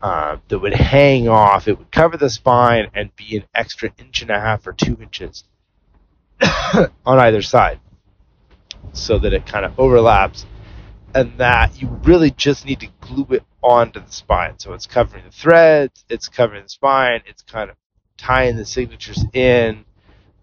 Uh, 0.00 0.36
that 0.46 0.60
would 0.60 0.74
hang 0.74 1.28
off. 1.28 1.66
It 1.66 1.76
would 1.76 1.90
cover 1.90 2.16
the 2.16 2.30
spine 2.30 2.88
and 2.94 3.14
be 3.16 3.36
an 3.36 3.44
extra 3.54 3.90
inch 3.98 4.22
and 4.22 4.30
a 4.30 4.38
half 4.38 4.66
or 4.66 4.72
two 4.72 4.96
inches 5.02 5.42
on 7.04 7.18
either 7.18 7.42
side, 7.42 7.80
so 8.92 9.18
that 9.18 9.34
it 9.34 9.44
kind 9.44 9.64
of 9.64 9.78
overlaps, 9.78 10.46
and 11.14 11.36
that 11.38 11.82
you 11.82 11.88
really 12.04 12.30
just 12.30 12.64
need 12.64 12.78
to 12.80 12.88
glue 13.00 13.26
it 13.30 13.42
onto 13.62 14.00
the 14.00 14.12
spine. 14.12 14.58
So 14.58 14.72
it's 14.72 14.86
covering 14.86 15.24
the 15.24 15.30
threads, 15.30 16.04
it's 16.08 16.28
covering 16.28 16.64
the 16.64 16.68
spine, 16.68 17.22
it's 17.26 17.42
kind 17.42 17.70
of 17.70 17.76
tying 18.16 18.56
the 18.56 18.64
signatures 18.64 19.24
in, 19.32 19.84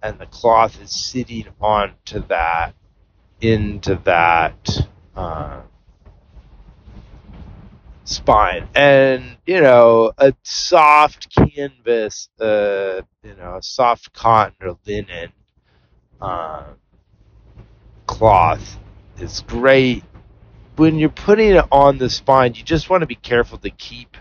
and 0.01 0.19
the 0.19 0.25
cloth 0.25 0.81
is 0.81 0.91
sitting 0.91 1.47
onto 1.61 2.25
that, 2.27 2.73
into 3.41 3.95
that. 4.05 4.87
Uh, 5.15 5.61
spine 8.05 8.67
and 8.75 9.37
you 9.47 9.59
know 9.59 10.11
a 10.19 10.31
soft 10.43 11.27
canvas 11.35 12.29
uh 12.39 13.01
you 13.23 13.35
know 13.35 13.55
a 13.55 13.63
soft 13.63 14.13
cotton 14.13 14.53
or 14.61 14.77
linen 14.85 15.31
uh, 16.21 16.65
cloth 18.05 18.77
is 19.19 19.41
great 19.47 20.03
when 20.75 20.99
you're 20.99 21.09
putting 21.09 21.55
it 21.55 21.65
on 21.71 21.97
the 21.97 22.09
spine, 22.09 22.53
you 22.53 22.63
just 22.63 22.89
want 22.89 23.01
to 23.01 23.07
be 23.07 23.15
careful 23.15 23.57
to 23.59 23.69
keep 23.69 24.17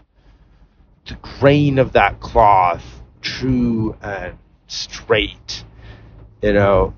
the 1.07 1.17
grain 1.39 1.79
of 1.79 1.93
that 1.93 2.21
cloth 2.21 2.85
true 3.21 3.97
and 4.03 4.39
straight. 4.67 5.65
You 6.43 6.53
know, 6.53 6.95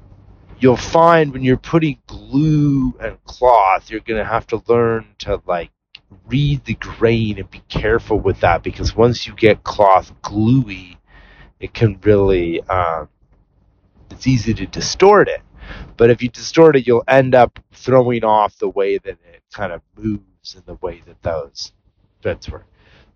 you'll 0.59 0.77
find 0.77 1.33
when 1.33 1.43
you're 1.43 1.57
putting 1.57 1.99
glue 2.07 2.95
and 3.01 3.23
cloth, 3.25 3.91
you're 3.91 4.01
going 4.01 4.19
to 4.19 4.29
have 4.29 4.47
to 4.49 4.63
learn 4.69 5.07
to 5.19 5.41
like 5.47 5.71
read 6.29 6.65
the 6.65 6.75
grain 6.75 7.39
and 7.39 7.51
be 7.51 7.63
careful 7.69 8.19
with 8.19 8.41
that 8.41 8.63
because 8.63 8.95
once 8.95 9.27
you 9.27 9.35
get 9.35 9.65
cloth 9.65 10.13
gluey, 10.23 10.99
it 11.61 11.73
can 11.73 11.99
really, 12.03 12.63
um, 12.63 13.09
it's 14.11 14.27
easy 14.27 14.55
to 14.55 14.67
distort 14.67 15.29
it. 15.29 15.41
But 15.97 16.11
if 16.11 16.23
you 16.23 16.29
distort 16.29 16.77
it, 16.77 16.87
you'll 16.87 17.05
end 17.09 17.35
up 17.35 17.59
throwing 17.73 18.25
off 18.25 18.59
the 18.59 18.69
way 18.69 18.99
that 18.99 19.19
it 19.33 19.43
kind 19.53 19.73
of 19.73 19.83
moves 19.97 20.55
and 20.55 20.65
the 20.67 20.75
way 20.75 21.03
that 21.07 21.23
those 21.23 21.73
threads 22.23 22.51
work. 22.51 22.67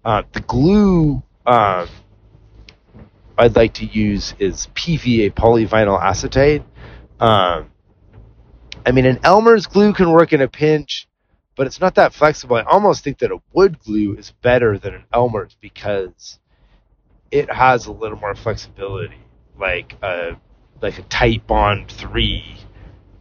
Uh, 0.05 0.23
the 0.33 0.41
glue 0.41 1.23
um, 1.47 1.89
I'd 3.41 3.57
like 3.57 3.75
to 3.75 3.87
use 3.87 4.35
is 4.39 4.69
PVA 4.75 5.33
polyvinyl 5.33 6.01
acetate. 6.01 6.63
Um, 7.19 7.71
I 8.85 8.93
mean, 8.93 9.07
an 9.07 9.21
Elmer's 9.25 9.67
glue 9.67 9.93
can 9.93 10.11
work 10.11 10.33
in 10.33 10.43
a 10.43 10.49
pinch, 10.49 11.09
but 11.57 11.67
it's 11.67 11.81
not 11.81 11.95
that 11.95 12.13
flexible. 12.13 12.57
I 12.57 12.63
almost 12.63 13.03
think 13.03 13.19
that 13.19 13.31
a 13.31 13.39
wood 13.53 13.79
glue 13.79 14.15
is 14.17 14.33
better 14.43 14.79
than 14.79 14.95
an 14.95 15.05
Elmer's 15.13 15.57
because 15.61 16.39
it 17.31 17.51
has 17.51 17.87
a 17.87 17.93
little 17.93 18.19
more 18.19 18.35
flexibility. 18.35 19.21
Like 19.59 19.97
a 20.03 20.37
like 20.81 20.99
a 20.99 21.03
Titebond 21.03 21.89
three 21.89 22.57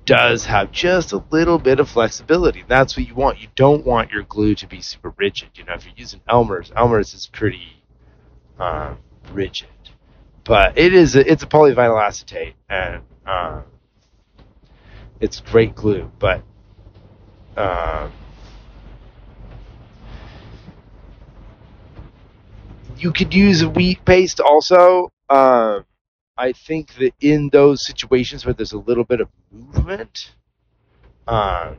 does 0.05 0.45
have 0.45 0.71
just 0.71 1.11
a 1.11 1.23
little 1.29 1.59
bit 1.59 1.79
of 1.79 1.87
flexibility. 1.87 2.63
That's 2.67 2.97
what 2.97 3.07
you 3.07 3.13
want. 3.13 3.39
You 3.39 3.47
don't 3.55 3.85
want 3.85 4.11
your 4.11 4.23
glue 4.23 4.55
to 4.55 4.67
be 4.67 4.81
super 4.81 5.13
rigid. 5.17 5.49
You 5.55 5.65
know, 5.65 5.73
if 5.73 5.85
you're 5.85 5.93
using 5.95 6.21
Elmer's, 6.27 6.71
Elmer's 6.75 7.13
is 7.13 7.27
pretty 7.27 7.83
um, 8.59 8.97
rigid, 9.31 9.67
but 10.43 10.77
it 10.77 10.93
is 10.93 11.15
a, 11.15 11.31
it's 11.31 11.43
a 11.43 11.47
polyvinyl 11.47 12.01
acetate 12.01 12.55
and 12.69 13.03
um, 13.27 13.63
it's 15.19 15.41
great 15.41 15.75
glue. 15.75 16.11
But 16.17 16.41
um, 17.55 18.11
you 22.97 23.11
could 23.11 23.33
use 23.33 23.61
a 23.61 23.69
wheat 23.69 24.03
paste 24.05 24.39
also. 24.39 25.11
Um, 25.29 25.85
I 26.39 26.53
think 26.53 26.93
that 26.95 27.11
in 27.19 27.49
those 27.49 27.85
situations 27.85 28.45
where 28.45 28.53
there's 28.53 28.71
a 28.71 28.77
little 28.77 29.03
bit 29.03 29.19
of 29.19 29.27
movement, 29.51 30.31
uh, 31.27 31.73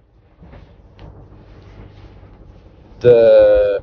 the 3.01 3.83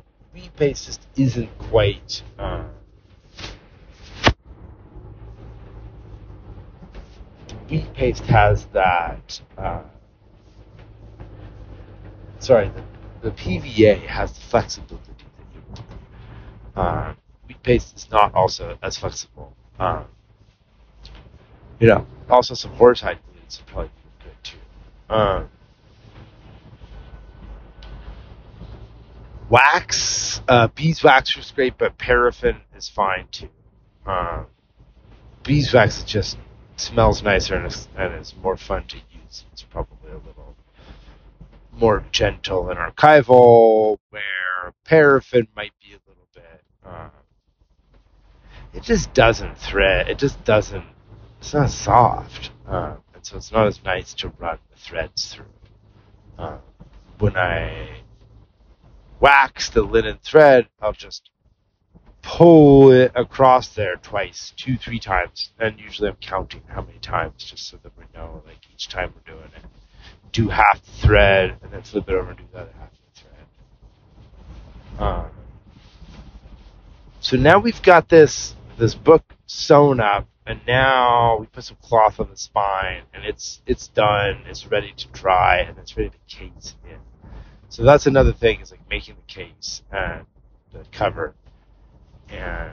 paste 0.58 0.86
just 0.86 1.06
isn't 1.16 1.56
quite. 1.58 2.22
Uh, 2.38 2.64
wheat 7.68 7.92
paste 7.94 8.24
has 8.26 8.66
that. 8.66 9.40
Uh, 9.56 9.82
sorry, 12.38 12.70
the, 13.22 13.30
the 13.30 13.30
PVA 13.32 14.06
has 14.06 14.32
the 14.32 14.40
flexibility 14.40 15.12
that 15.16 15.54
you 15.54 15.62
want. 15.68 15.82
Uh, 16.76 17.14
wheat 17.46 17.62
paste 17.62 17.96
is 17.96 18.10
not 18.10 18.34
also 18.34 18.76
as 18.82 18.96
flexible. 18.96 19.52
Um, 19.78 20.04
you 21.78 21.88
know, 21.88 22.06
also 22.28 22.54
some 22.54 22.72
horse-hide 22.72 23.18
would 23.56 23.66
probably 23.66 23.88
be 23.88 24.24
good 24.24 24.44
too. 24.44 25.14
Um, 25.14 25.48
wax, 29.48 30.42
uh, 30.48 30.68
beeswax 30.68 31.36
is 31.36 31.50
great, 31.50 31.78
but 31.78 31.96
paraffin 31.96 32.56
is 32.76 32.88
fine 32.88 33.26
too. 33.30 33.48
Um, 34.06 34.46
beeswax 35.42 36.02
just 36.02 36.38
smells 36.76 37.22
nicer 37.22 37.54
and 37.54 37.66
is, 37.66 37.88
and 37.96 38.14
is 38.14 38.34
more 38.42 38.56
fun 38.56 38.84
to 38.88 38.96
use. 38.96 39.44
It's 39.52 39.62
probably 39.62 40.10
a 40.10 40.16
little 40.16 40.56
more 41.72 42.04
gentle 42.10 42.70
and 42.70 42.78
archival, 42.78 43.98
where 44.10 44.72
paraffin 44.84 45.46
might 45.54 45.72
be 45.80 45.92
a 45.92 46.00
little 46.08 46.26
bit. 46.34 46.62
Um, 46.84 47.10
it 48.74 48.82
just 48.82 49.14
doesn't 49.14 49.56
thread. 49.56 50.08
It 50.08 50.18
just 50.18 50.42
doesn't 50.44 50.84
it's 51.40 51.54
not 51.54 51.70
soft, 51.70 52.50
uh, 52.66 52.96
and 53.14 53.24
so 53.24 53.36
it's 53.36 53.52
not 53.52 53.66
as 53.66 53.82
nice 53.84 54.14
to 54.14 54.28
run 54.38 54.58
the 54.70 54.76
threads 54.76 55.34
through. 55.34 55.46
Uh, 56.38 56.58
when 57.18 57.36
I 57.36 58.02
wax 59.20 59.70
the 59.70 59.82
linen 59.82 60.18
thread, 60.22 60.68
I'll 60.80 60.92
just 60.92 61.30
pull 62.22 62.92
it 62.92 63.12
across 63.14 63.68
there 63.68 63.96
twice, 63.96 64.52
two, 64.56 64.76
three 64.76 64.98
times, 64.98 65.50
and 65.58 65.78
usually 65.78 66.08
I'm 66.08 66.16
counting 66.20 66.62
how 66.68 66.82
many 66.82 66.98
times 66.98 67.44
just 67.44 67.68
so 67.68 67.78
that 67.82 67.92
we 67.96 68.04
know, 68.14 68.42
like 68.46 68.58
each 68.72 68.88
time 68.88 69.12
we're 69.14 69.32
doing 69.34 69.50
it. 69.56 69.64
Do 70.32 70.48
half 70.48 70.84
the 70.84 71.06
thread, 71.06 71.56
and 71.62 71.72
then 71.72 71.82
flip 71.82 72.08
it 72.08 72.14
over 72.14 72.30
and 72.30 72.38
do 72.38 72.44
the 72.52 72.58
other 72.58 72.72
half 72.78 72.92
of 72.92 72.98
the 73.14 73.20
thread. 73.20 75.08
Um, 75.08 75.30
so 77.20 77.36
now 77.36 77.58
we've 77.58 77.82
got 77.82 78.08
this 78.08 78.54
this 78.76 78.94
book 78.94 79.24
sewn 79.46 79.98
up 79.98 80.28
and 80.48 80.60
now 80.66 81.36
we 81.36 81.46
put 81.46 81.62
some 81.62 81.76
cloth 81.82 82.18
on 82.18 82.30
the 82.30 82.36
spine 82.36 83.02
and 83.12 83.22
it's 83.24 83.60
it's 83.66 83.88
done 83.88 84.42
it's 84.46 84.66
ready 84.66 84.94
to 84.96 85.06
dry 85.08 85.58
and 85.58 85.76
it's 85.78 85.94
ready 85.96 86.08
to 86.08 86.36
case 86.36 86.74
in. 86.88 86.96
So 87.68 87.82
that's 87.84 88.06
another 88.06 88.32
thing 88.32 88.62
is 88.62 88.70
like 88.70 88.80
making 88.88 89.16
the 89.16 89.32
case 89.32 89.82
and 89.92 90.24
the 90.72 90.84
cover 90.90 91.34
and 92.30 92.72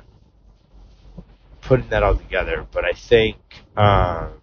putting 1.59 1.89
that 1.89 2.01
all 2.01 2.15
together. 2.15 2.65
But 2.71 2.86
i 2.86 2.93
think 2.93 3.38
um, 3.76 4.41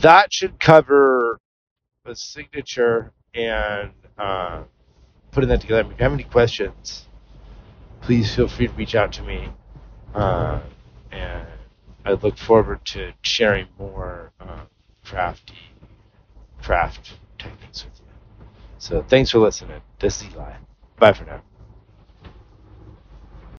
that 0.00 0.32
should 0.32 0.58
cover 0.58 1.38
the 2.04 2.16
signature 2.16 3.12
and 3.34 3.90
uh, 4.16 4.62
putting 5.32 5.50
that 5.50 5.60
together. 5.60 5.82
If 5.82 5.88
you 5.88 6.02
have 6.02 6.12
any 6.14 6.24
questions 6.24 7.06
please 8.00 8.34
feel 8.34 8.48
free 8.48 8.68
to 8.68 8.72
reach 8.74 8.94
out 8.94 9.12
to 9.12 9.22
me 9.22 9.50
uh, 10.16 10.60
and 11.12 11.46
I 12.04 12.12
look 12.12 12.38
forward 12.38 12.84
to 12.86 13.12
sharing 13.22 13.66
more 13.78 14.32
uh, 14.40 14.62
crafty 15.04 15.54
craft 16.62 17.14
techniques 17.38 17.84
with 17.84 18.00
you. 18.00 18.46
So 18.78 19.02
thanks 19.02 19.30
for 19.30 19.38
listening. 19.38 19.82
This 19.98 20.22
is 20.22 20.28
Eli. 20.34 20.54
Bye 20.98 21.12
for 21.12 21.24
now. 21.24 21.42